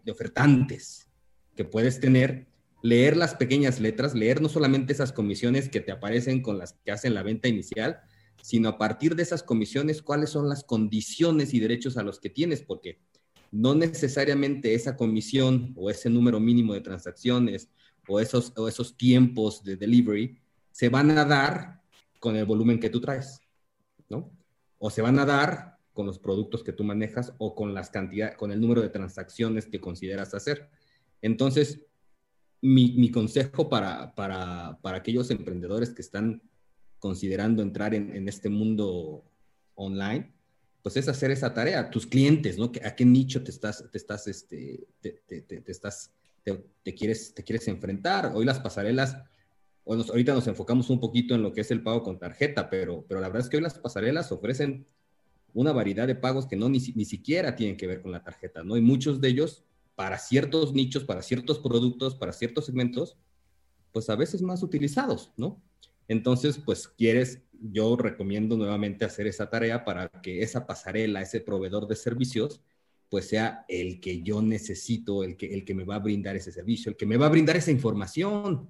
de 0.05 0.11
ofertantes 0.11 1.09
que 1.53 1.65
puedes 1.65 1.99
tener, 1.99 2.47
leer 2.81 3.17
las 3.17 3.35
pequeñas 3.35 3.79
letras, 3.79 4.15
leer 4.15 4.41
no 4.41 4.49
solamente 4.49 4.93
esas 4.93 5.13
comisiones 5.13 5.69
que 5.69 5.81
te 5.81 5.91
aparecen 5.91 6.41
con 6.41 6.57
las 6.57 6.73
que 6.83 6.91
hacen 6.91 7.13
la 7.13 7.23
venta 7.23 7.47
inicial, 7.47 8.01
sino 8.41 8.69
a 8.69 8.77
partir 8.77 9.15
de 9.15 9.23
esas 9.23 9.43
comisiones 9.43 10.01
cuáles 10.01 10.31
son 10.31 10.49
las 10.49 10.63
condiciones 10.63 11.53
y 11.53 11.59
derechos 11.59 11.97
a 11.97 12.03
los 12.03 12.19
que 12.19 12.29
tienes, 12.29 12.61
porque 12.61 12.99
no 13.51 13.75
necesariamente 13.75 14.73
esa 14.73 14.95
comisión 14.95 15.73
o 15.75 15.89
ese 15.89 16.09
número 16.09 16.39
mínimo 16.39 16.73
de 16.73 16.81
transacciones 16.81 17.69
o 18.07 18.19
esos, 18.19 18.53
o 18.55 18.67
esos 18.67 18.97
tiempos 18.97 19.63
de 19.63 19.75
delivery 19.75 20.39
se 20.71 20.89
van 20.89 21.11
a 21.11 21.25
dar 21.25 21.81
con 22.19 22.35
el 22.35 22.45
volumen 22.45 22.79
que 22.79 22.89
tú 22.89 23.01
traes, 23.01 23.41
¿no? 24.09 24.31
O 24.79 24.89
se 24.89 25.01
van 25.01 25.19
a 25.19 25.25
dar 25.25 25.77
con 25.93 26.05
los 26.05 26.17
productos 26.17 26.63
que 26.63 26.73
tú 26.73 26.83
manejas 26.83 27.33
o 27.37 27.53
con 27.53 27.73
las 27.73 27.89
cantidades, 27.89 28.37
con 28.37 28.51
el 28.51 28.61
número 28.61 28.81
de 28.81 28.89
transacciones 28.89 29.65
que 29.65 29.81
consideras 29.81 30.33
hacer. 30.33 30.69
Entonces, 31.21 31.81
mi, 32.61 33.09
consejo 33.11 33.69
para, 33.69 34.13
para, 34.13 34.77
aquellos 34.83 35.31
emprendedores 35.31 35.89
que 35.89 36.01
están 36.01 36.41
considerando 36.99 37.63
entrar 37.63 37.95
en, 37.95 38.27
este 38.27 38.49
mundo 38.49 39.23
online, 39.75 40.31
pues 40.83 40.97
es 40.97 41.07
hacer 41.07 41.31
esa 41.31 41.53
tarea. 41.53 41.89
Tus 41.89 42.05
clientes, 42.05 42.57
¿no? 42.57 42.71
¿A 42.83 42.95
qué 42.95 43.05
nicho 43.05 43.43
te 43.43 43.51
estás, 43.51 43.89
te 43.91 43.97
estás, 43.97 44.27
este, 44.27 44.87
te, 45.01 45.63
estás, 45.65 46.11
te, 46.43 46.93
quieres, 46.93 47.33
te 47.33 47.43
quieres 47.43 47.67
enfrentar? 47.67 48.31
Hoy 48.35 48.45
las 48.45 48.59
pasarelas, 48.59 49.17
bueno, 49.83 50.03
ahorita 50.07 50.33
nos 50.33 50.47
enfocamos 50.47 50.89
un 50.91 50.99
poquito 50.99 51.33
en 51.33 51.41
lo 51.41 51.53
que 51.53 51.61
es 51.61 51.71
el 51.71 51.81
pago 51.81 52.03
con 52.03 52.19
tarjeta, 52.19 52.69
pero, 52.69 53.03
pero 53.07 53.19
la 53.19 53.27
verdad 53.27 53.43
es 53.43 53.49
que 53.49 53.57
hoy 53.57 53.63
las 53.63 53.79
pasarelas 53.79 54.31
ofrecen 54.31 54.85
una 55.53 55.71
variedad 55.71 56.07
de 56.07 56.15
pagos 56.15 56.45
que 56.45 56.55
no 56.55 56.69
ni, 56.69 56.79
ni 56.95 57.05
siquiera 57.05 57.55
tienen 57.55 57.75
que 57.75 57.87
ver 57.87 58.01
con 58.01 58.11
la 58.11 58.23
tarjeta, 58.23 58.63
¿no? 58.63 58.77
Y 58.77 58.81
muchos 58.81 59.19
de 59.19 59.29
ellos 59.29 59.65
para 59.95 60.17
ciertos 60.17 60.73
nichos, 60.73 61.03
para 61.03 61.21
ciertos 61.21 61.59
productos, 61.59 62.15
para 62.15 62.33
ciertos 62.33 62.65
segmentos, 62.65 63.17
pues 63.91 64.09
a 64.09 64.15
veces 64.15 64.41
más 64.41 64.63
utilizados, 64.63 65.31
¿no? 65.37 65.61
Entonces, 66.07 66.59
pues 66.63 66.87
quieres, 66.87 67.41
yo 67.53 67.95
recomiendo 67.95 68.57
nuevamente 68.57 69.05
hacer 69.05 69.27
esa 69.27 69.49
tarea 69.49 69.85
para 69.85 70.09
que 70.09 70.41
esa 70.41 70.65
pasarela, 70.65 71.21
ese 71.21 71.39
proveedor 71.39 71.87
de 71.87 71.95
servicios, 71.95 72.61
pues 73.09 73.27
sea 73.27 73.65
el 73.67 73.99
que 73.99 74.21
yo 74.21 74.41
necesito, 74.41 75.23
el 75.23 75.35
que, 75.35 75.53
el 75.53 75.65
que 75.65 75.75
me 75.75 75.83
va 75.83 75.95
a 75.95 75.99
brindar 75.99 76.35
ese 76.35 76.51
servicio, 76.51 76.89
el 76.89 76.97
que 76.97 77.05
me 77.05 77.17
va 77.17 77.27
a 77.27 77.29
brindar 77.29 77.57
esa 77.57 77.71
información, 77.71 78.69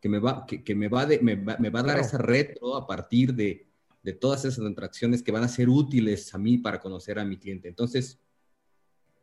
que 0.00 0.08
me 0.08 0.18
va, 0.18 0.46
que, 0.46 0.74
me 0.74 0.88
va, 0.88 1.06
me 1.06 1.70
va, 1.70 1.80
a 1.80 1.82
dar 1.82 1.98
esa 1.98 2.18
retro 2.18 2.76
a 2.76 2.86
partir 2.86 3.34
de, 3.34 3.66
de 4.02 4.12
todas 4.12 4.44
esas 4.44 4.64
interacciones 4.64 5.22
que 5.22 5.32
van 5.32 5.44
a 5.44 5.48
ser 5.48 5.68
útiles 5.68 6.32
a 6.34 6.38
mí 6.38 6.58
para 6.58 6.80
conocer 6.80 7.18
a 7.18 7.24
mi 7.24 7.36
cliente. 7.36 7.68
Entonces, 7.68 8.18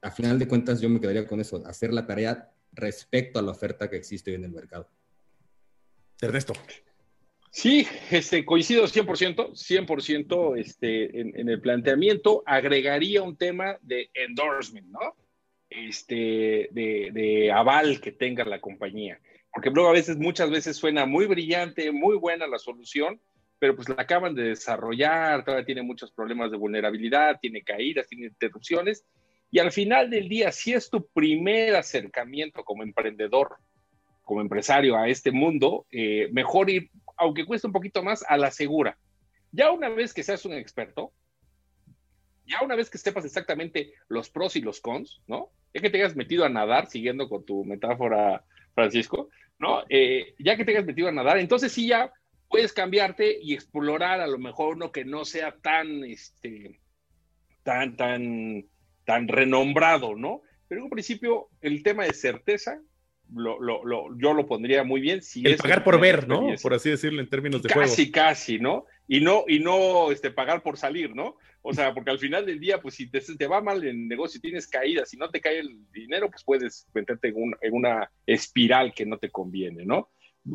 a 0.01 0.11
final 0.11 0.39
de 0.39 0.47
cuentas 0.47 0.81
yo 0.81 0.89
me 0.89 0.99
quedaría 0.99 1.27
con 1.27 1.39
eso, 1.39 1.63
hacer 1.65 1.93
la 1.93 2.05
tarea 2.05 2.51
respecto 2.71 3.39
a 3.39 3.41
la 3.41 3.51
oferta 3.51 3.89
que 3.89 3.97
existe 3.97 4.31
hoy 4.31 4.37
en 4.37 4.45
el 4.45 4.51
mercado. 4.51 4.89
Ernesto. 6.21 6.53
Sí, 7.51 7.87
este, 8.11 8.45
coincido 8.45 8.85
100%, 8.85 9.53
100% 9.53 10.59
este, 10.59 11.21
en, 11.21 11.49
el 11.49 11.59
planteamiento. 11.59 12.43
Agregaría 12.45 13.23
un 13.23 13.35
tema 13.35 13.77
de 13.81 14.09
endorsement, 14.13 14.87
¿no? 14.87 15.15
este, 15.69 16.69
de, 16.71 17.09
de 17.11 17.51
aval 17.51 17.99
que 17.99 18.11
tenga 18.11 18.45
la 18.45 18.61
compañía. 18.61 19.19
Porque 19.51 19.69
luego 19.69 19.89
a 19.89 19.93
veces, 19.93 20.17
muchas 20.17 20.49
veces 20.49 20.77
suena 20.77 21.05
muy 21.05 21.25
brillante, 21.25 21.91
muy 21.91 22.15
buena 22.17 22.47
la 22.47 22.59
solución, 22.59 23.19
pero 23.59 23.75
pues 23.75 23.89
la 23.89 23.95
acaban 23.97 24.35
de 24.35 24.43
desarrollar, 24.43 25.43
todavía 25.43 25.65
tiene 25.65 25.81
muchos 25.81 26.11
problemas 26.11 26.51
de 26.51 26.57
vulnerabilidad, 26.57 27.39
tiene 27.41 27.63
caídas, 27.63 28.07
tiene 28.07 28.27
interrupciones, 28.27 29.03
y 29.49 29.59
al 29.59 29.71
final 29.71 30.09
del 30.09 30.27
día, 30.27 30.51
si 30.51 30.73
es 30.73 30.89
tu 30.89 31.07
primer 31.07 31.75
acercamiento 31.75 32.63
como 32.63 32.83
emprendedor, 32.83 33.57
como 34.23 34.41
empresario 34.41 34.97
a 34.97 35.07
este 35.07 35.31
mundo, 35.31 35.85
eh, 35.89 36.27
mejor 36.33 36.69
ir, 36.69 36.89
aunque 37.15 37.45
cueste 37.45 37.67
un 37.67 37.73
poquito 37.73 38.03
más, 38.03 38.25
a 38.27 38.37
la 38.37 38.51
segura. 38.51 38.97
Ya 39.51 39.71
una 39.71 39.87
vez 39.89 40.13
que 40.13 40.23
seas 40.23 40.43
un 40.45 40.53
experto, 40.53 41.13
ya 42.45 42.61
una 42.63 42.75
vez 42.75 42.89
que 42.89 42.97
sepas 42.97 43.25
exactamente 43.25 43.93
los 44.09 44.29
pros 44.29 44.55
y 44.55 44.61
los 44.61 44.81
cons, 44.81 45.21
¿no? 45.27 45.49
Ya 45.73 45.81
que 45.81 45.89
te 45.89 45.97
hayas 45.97 46.15
metido 46.15 46.45
a 46.45 46.49
nadar, 46.49 46.87
siguiendo 46.87 47.29
con 47.29 47.45
tu 47.45 47.63
metáfora, 47.63 48.43
Francisco, 48.73 49.29
¿no? 49.59 49.83
Eh, 49.89 50.35
ya 50.39 50.55
que 50.55 50.65
te 50.65 50.71
hayas 50.71 50.85
metido 50.85 51.07
a 51.07 51.11
nadar, 51.11 51.37
entonces 51.37 51.71
sí 51.71 51.87
ya 51.87 52.11
puedes 52.49 52.73
cambiarte 52.73 53.37
y 53.41 53.53
explorar 53.53 54.21
a 54.21 54.27
lo 54.27 54.37
mejor 54.37 54.75
uno 54.75 54.91
que 54.91 55.05
no 55.05 55.25
sea 55.25 55.55
tan, 55.61 56.03
este, 56.03 56.79
tan, 57.63 57.95
tan, 57.97 58.65
tan 59.07 59.29
renombrado, 59.29 60.17
¿no? 60.17 60.41
Pero 60.67 60.81
en 60.81 60.83
un 60.83 60.89
principio, 60.89 61.47
el 61.61 61.81
tema 61.81 62.03
de 62.03 62.13
certeza, 62.13 62.81
lo, 63.33 63.57
lo, 63.61 63.85
lo, 63.85 64.17
yo 64.19 64.33
lo 64.33 64.45
pondría 64.45 64.83
muy 64.83 64.99
bien. 64.99 65.21
Si 65.21 65.47
el 65.47 65.55
pagar 65.55 65.81
por 65.81 65.97
ver, 65.97 66.27
¿no? 66.27 66.45
Por 66.61 66.73
así 66.73 66.89
decirlo 66.89 67.21
en 67.21 67.29
términos 67.29 67.63
de 67.63 67.69
casi, 67.69 67.77
juego. 67.77 67.91
Casi, 67.91 68.11
casi, 68.11 68.59
¿no? 68.59 68.85
Y 69.07 69.21
no, 69.21 69.45
y 69.47 69.59
no 69.59 70.11
este, 70.11 70.29
pagar 70.29 70.61
por 70.61 70.77
salir, 70.77 71.15
¿no? 71.15 71.37
O 71.61 71.73
sea, 71.73 71.93
porque 71.93 72.11
al 72.11 72.19
final 72.19 72.45
del 72.45 72.59
día, 72.59 72.81
pues 72.81 72.95
si 72.95 73.09
te, 73.09 73.21
te 73.21 73.47
va 73.47 73.61
mal 73.61 73.81
en 73.87 74.09
negocio, 74.09 74.41
tienes 74.41 74.67
caídas, 74.67 75.09
si 75.09 75.15
no 75.15 75.29
te 75.29 75.39
cae 75.39 75.59
el 75.59 75.89
dinero, 75.93 76.29
pues 76.29 76.43
puedes 76.43 76.85
meterte 76.93 77.29
en, 77.29 77.35
un, 77.37 77.55
en 77.61 77.73
una 77.73 78.11
espiral 78.25 78.93
que 78.93 79.05
no 79.05 79.17
te 79.17 79.29
conviene, 79.29 79.85
¿no? 79.85 80.09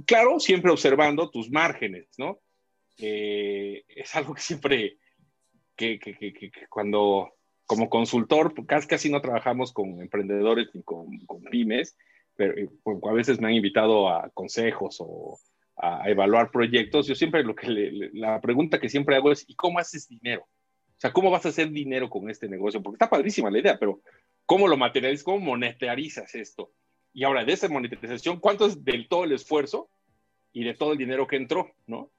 Claro, 0.04 0.38
siempre 0.38 0.70
observando 0.70 1.30
tus 1.30 1.50
márgenes, 1.50 2.08
¿no? 2.18 2.40
Eh, 2.98 3.82
es 3.88 4.14
algo 4.14 4.34
que 4.34 4.42
siempre, 4.42 4.98
que, 5.74 5.98
que, 5.98 6.18
que, 6.18 6.32
que, 6.34 6.50
cuando 6.68 7.32
como 7.66 7.88
consultor, 7.88 8.54
pues, 8.54 8.66
casi, 8.66 8.86
casi 8.86 9.10
no 9.10 9.20
trabajamos 9.20 9.72
con 9.72 10.00
emprendedores 10.00 10.68
ni 10.74 10.82
con, 10.82 11.18
con 11.26 11.42
pymes, 11.42 11.96
pero 12.36 12.56
eh, 12.56 12.68
pues, 12.82 12.98
a 13.02 13.12
veces 13.12 13.40
me 13.40 13.48
han 13.48 13.54
invitado 13.54 14.08
a 14.08 14.30
consejos 14.30 14.96
o 15.00 15.38
a, 15.76 16.08
evaluar 16.08 16.50
proyectos. 16.50 17.06
Yo 17.06 17.14
siempre 17.14 17.44
lo 17.44 17.54
que 17.54 17.68
le, 17.68 18.10
la 18.12 18.40
pregunta 18.40 18.80
que 18.80 18.88
siempre 18.88 19.16
hago 19.16 19.32
es, 19.32 19.44
¿y 19.48 19.54
cómo 19.54 19.78
haces 19.78 20.08
dinero? 20.08 20.42
O 20.42 21.00
sea, 21.02 21.12
¿cómo 21.12 21.30
vas 21.30 21.44
a 21.46 21.48
hacer 21.48 21.70
dinero 21.70 22.08
con 22.08 22.30
este 22.30 22.48
negocio? 22.48 22.80
Porque 22.80 22.94
está 22.94 23.10
padrísima 23.10 23.50
la 23.50 23.58
idea, 23.58 23.76
pero 23.78 24.00
¿cómo 24.46 24.68
lo 24.68 24.76
materializas? 24.76 25.24
¿Cómo 25.24 25.40
monetarizas 25.40 26.34
esto? 26.34 26.70
Y 27.12 27.24
ahora, 27.24 27.44
de 27.44 27.52
esa 27.52 27.68
monetización, 27.68 28.38
¿cuánto 28.38 28.66
es 28.66 28.84
del 28.84 29.08
todo 29.08 29.24
el 29.24 29.32
esfuerzo 29.32 29.88
y 30.52 30.62
de 30.62 30.74
todo 30.74 30.92
el 30.92 30.98
dinero 30.98 31.26
que 31.26 31.36
entró, 31.36 31.72
no? 31.86 32.11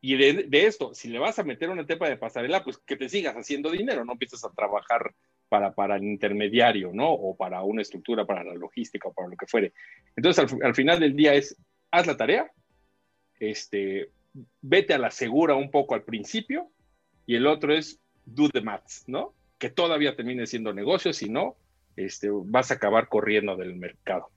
Y 0.00 0.16
de, 0.16 0.44
de, 0.44 0.66
esto, 0.66 0.94
si 0.94 1.08
le 1.08 1.18
vas 1.18 1.38
a 1.38 1.44
meter 1.44 1.68
una 1.68 1.82
etapa 1.82 2.08
de 2.08 2.16
pasarela, 2.16 2.64
pues 2.64 2.78
que 2.78 2.96
te 2.96 3.08
sigas 3.08 3.34
haciendo 3.36 3.70
dinero, 3.70 4.04
no 4.04 4.12
empiezas 4.12 4.44
a 4.44 4.50
trabajar 4.50 5.14
para, 5.48 5.74
para 5.74 5.96
el 5.96 6.04
intermediario, 6.04 6.90
¿no? 6.94 7.12
O 7.12 7.36
para 7.36 7.62
una 7.62 7.82
estructura, 7.82 8.24
para 8.24 8.42
la 8.42 8.54
logística 8.54 9.08
o 9.08 9.12
para 9.12 9.28
lo 9.28 9.36
que 9.36 9.46
fuere. 9.46 9.74
Entonces, 10.16 10.52
al, 10.52 10.62
al 10.64 10.74
final 10.74 11.00
del 11.00 11.14
día 11.14 11.34
es, 11.34 11.54
haz 11.90 12.06
la 12.06 12.16
tarea, 12.16 12.50
este, 13.38 14.10
vete 14.62 14.94
a 14.94 14.98
la 14.98 15.10
segura 15.10 15.54
un 15.54 15.70
poco 15.70 15.94
al 15.94 16.02
principio, 16.02 16.70
y 17.26 17.36
el 17.36 17.46
otro 17.46 17.74
es 17.74 18.00
do 18.24 18.48
the 18.48 18.62
maths, 18.62 19.04
¿no? 19.06 19.34
Que 19.58 19.68
todavía 19.68 20.16
termine 20.16 20.46
siendo 20.46 20.72
negocio, 20.72 21.12
si 21.12 21.28
no, 21.28 21.56
este, 21.96 22.28
vas 22.30 22.70
a 22.70 22.74
acabar 22.74 23.08
corriendo 23.08 23.54
del 23.56 23.76
mercado. 23.76 24.30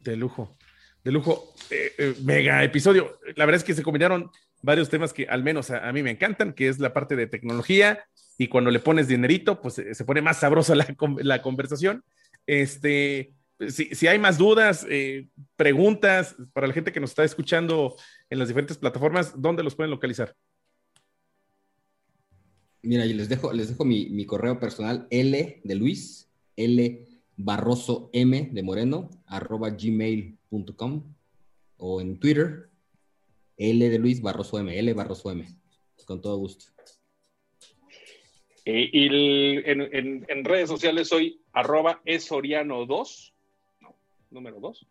De 0.00 0.16
lujo 0.16 0.54
de 1.04 1.12
lujo, 1.12 1.54
eh, 1.70 1.92
eh, 1.98 2.14
mega 2.22 2.62
episodio. 2.64 3.18
La 3.36 3.46
verdad 3.46 3.58
es 3.60 3.64
que 3.64 3.74
se 3.74 3.82
combinaron 3.82 4.30
varios 4.62 4.88
temas 4.88 5.12
que 5.12 5.26
al 5.26 5.42
menos 5.42 5.70
a, 5.70 5.92
mí 5.92 6.02
me 6.02 6.10
encantan, 6.10 6.52
que 6.52 6.68
es 6.68 6.78
la 6.78 6.92
parte 6.92 7.16
de 7.16 7.26
tecnología 7.26 8.04
y 8.36 8.48
cuando 8.48 8.70
le 8.70 8.80
pones 8.80 9.08
dinerito, 9.08 9.60
pues 9.60 9.74
se 9.74 10.04
pone 10.04 10.22
más 10.22 10.40
sabrosa 10.40 10.74
la, 10.74 11.42
conversación. 11.42 12.04
Este, 12.46 13.34
si, 13.68 14.06
hay 14.06 14.18
más 14.18 14.38
dudas, 14.38 14.86
eh, 14.88 15.28
preguntas 15.56 16.36
para 16.52 16.66
la 16.66 16.74
gente 16.74 16.92
que 16.92 17.00
nos 17.00 17.10
está 17.10 17.24
escuchando 17.24 17.96
en 18.30 18.38
las 18.38 18.48
diferentes 18.48 18.78
plataformas, 18.78 19.40
¿dónde 19.40 19.62
los 19.62 19.74
pueden 19.74 19.90
localizar? 19.90 20.34
Mira, 22.82 23.04
yo 23.06 23.14
les 23.16 23.28
dejo, 23.28 23.52
les 23.52 23.68
dejo 23.68 23.84
mi, 23.84 24.08
mi 24.10 24.24
correo 24.24 24.60
personal, 24.60 25.08
L 25.10 25.60
de 25.64 25.74
Luis, 25.74 26.30
L 26.56 27.07
Barroso 27.38 28.10
M 28.12 28.50
de 28.52 28.62
Moreno, 28.64 29.08
arroba 29.26 29.70
gmail.com 29.70 31.14
o 31.76 32.00
en 32.00 32.18
Twitter, 32.18 32.68
L 33.56 33.88
de 33.88 33.98
Luis 33.98 34.20
Barroso 34.20 34.58
M, 34.58 34.76
L 34.76 34.92
Barroso 34.92 35.30
M, 35.30 35.46
con 36.04 36.20
todo 36.20 36.36
gusto. 36.36 36.66
Eh, 38.64 38.90
y 38.92 39.06
en, 39.64 40.44
redes 40.44 40.68
sociales 40.68 41.08
soy 41.08 41.40
arroba 41.52 42.02
esoriano2, 42.04 43.32
no, 43.82 43.94
número 44.30 44.58
2, 44.58 44.86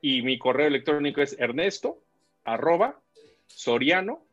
y 0.00 0.22
mi 0.22 0.38
correo 0.38 0.68
electrónico 0.68 1.20
es 1.20 1.38
ernesto 1.38 2.02
arroba 2.44 2.98
soriano 3.46 4.24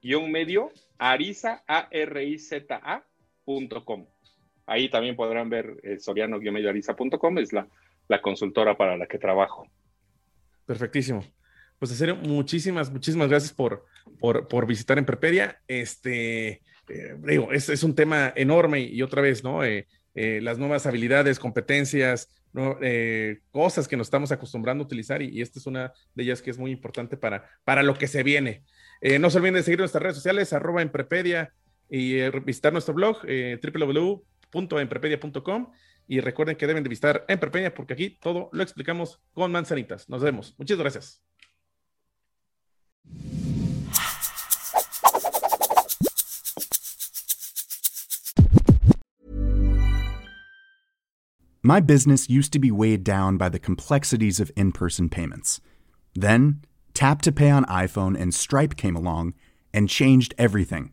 guion 0.00 0.30
medio 0.30 0.70
ariza 0.98 1.64
a 1.66 1.88
r 1.90 2.24
i 2.24 2.38
z 2.38 2.64
a 2.70 3.04
punto 3.44 3.84
com. 3.84 4.06
Ahí 4.68 4.88
también 4.88 5.16
podrán 5.16 5.50
ver 5.50 5.80
eh, 5.82 5.98
soriano-ariza.com, 5.98 7.38
es 7.38 7.52
la, 7.52 7.66
la 8.08 8.20
consultora 8.20 8.76
para 8.76 8.96
la 8.96 9.06
que 9.06 9.18
trabajo. 9.18 9.66
Perfectísimo. 10.66 11.24
Pues 11.78 12.00
en 12.00 12.20
muchísimas, 12.22 12.90
muchísimas 12.90 13.28
gracias 13.28 13.52
por, 13.52 13.84
por, 14.18 14.48
por 14.48 14.66
visitar 14.66 14.98
Emprepedia. 14.98 15.60
Este, 15.68 16.60
eh, 16.88 17.16
digo, 17.18 17.52
es, 17.52 17.82
un 17.82 17.94
tema 17.94 18.32
enorme 18.34 18.80
y 18.80 19.00
otra 19.02 19.22
vez, 19.22 19.44
¿no? 19.44 19.64
Eh, 19.64 19.86
eh, 20.14 20.40
las 20.42 20.58
nuevas 20.58 20.86
habilidades, 20.86 21.38
competencias, 21.38 22.34
cosas 23.52 23.86
que 23.86 23.96
nos 23.96 24.08
estamos 24.08 24.32
acostumbrando 24.32 24.82
a 24.82 24.86
utilizar 24.86 25.22
y, 25.22 25.40
esta 25.40 25.60
es 25.60 25.66
una 25.66 25.92
de 26.14 26.24
ellas 26.24 26.42
que 26.42 26.50
es 26.50 26.58
muy 26.58 26.72
importante 26.72 27.16
para, 27.16 27.48
para 27.62 27.84
lo 27.84 27.94
que 27.94 28.08
se 28.08 28.24
viene. 28.24 28.64
No 29.20 29.30
se 29.30 29.38
olviden 29.38 29.54
de 29.54 29.62
seguir 29.62 29.78
nuestras 29.78 30.02
redes 30.02 30.16
sociales, 30.16 30.52
arroba 30.52 30.82
y 31.88 32.30
visitar 32.40 32.72
nuestro 32.72 32.94
blog, 32.94 33.18
www 33.22 34.22
www.emprepedia.com 34.52 35.72
y 36.06 36.20
recuerden 36.20 36.56
que 36.56 36.66
deben 36.66 36.82
de 36.82 36.88
visitar 36.88 37.24
Emprepedia 37.28 37.74
porque 37.74 37.92
aquí 37.92 38.10
todo 38.10 38.48
lo 38.52 38.62
explicamos 38.62 39.20
con 39.34 39.52
manzanitas. 39.52 40.08
Nos 40.08 40.22
vemos. 40.22 40.54
Muchas 40.58 40.78
gracias. 40.78 41.22
My 51.62 51.80
business 51.80 52.30
used 52.30 52.52
to 52.54 52.58
be 52.58 52.70
weighed 52.70 53.04
down 53.04 53.36
by 53.36 53.50
the 53.50 53.58
complexities 53.58 54.40
of 54.40 54.50
in-person 54.56 55.10
payments. 55.10 55.60
Then, 56.14 56.62
Tap 56.94 57.20
to 57.22 57.32
Pay 57.32 57.50
on 57.50 57.64
iPhone 57.66 58.18
and 58.18 58.32
Stripe 58.32 58.76
came 58.76 58.96
along 58.96 59.34
and 59.74 59.88
changed 59.88 60.34
everything. 60.38 60.92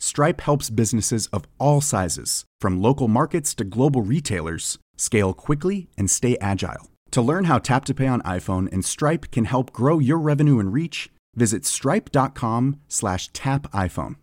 Stripe 0.00 0.40
helps 0.40 0.70
businesses 0.70 1.26
of 1.26 1.46
all 1.58 1.82
sizes, 1.82 2.46
from 2.58 2.80
local 2.80 3.06
markets 3.06 3.54
to 3.56 3.64
global 3.64 4.00
retailers, 4.00 4.78
scale 4.96 5.34
quickly 5.34 5.90
and 5.98 6.10
stay 6.10 6.38
agile. 6.40 6.88
To 7.10 7.20
learn 7.20 7.44
how 7.44 7.58
Tap 7.58 7.84
to 7.84 7.94
Pay 7.94 8.06
on 8.06 8.22
iPhone 8.22 8.72
and 8.72 8.82
Stripe 8.84 9.30
can 9.30 9.44
help 9.44 9.72
grow 9.72 9.98
your 9.98 10.18
revenue 10.18 10.58
and 10.58 10.72
reach, 10.72 11.10
visit 11.36 11.66
stripe.com/tapiphone. 11.66 14.16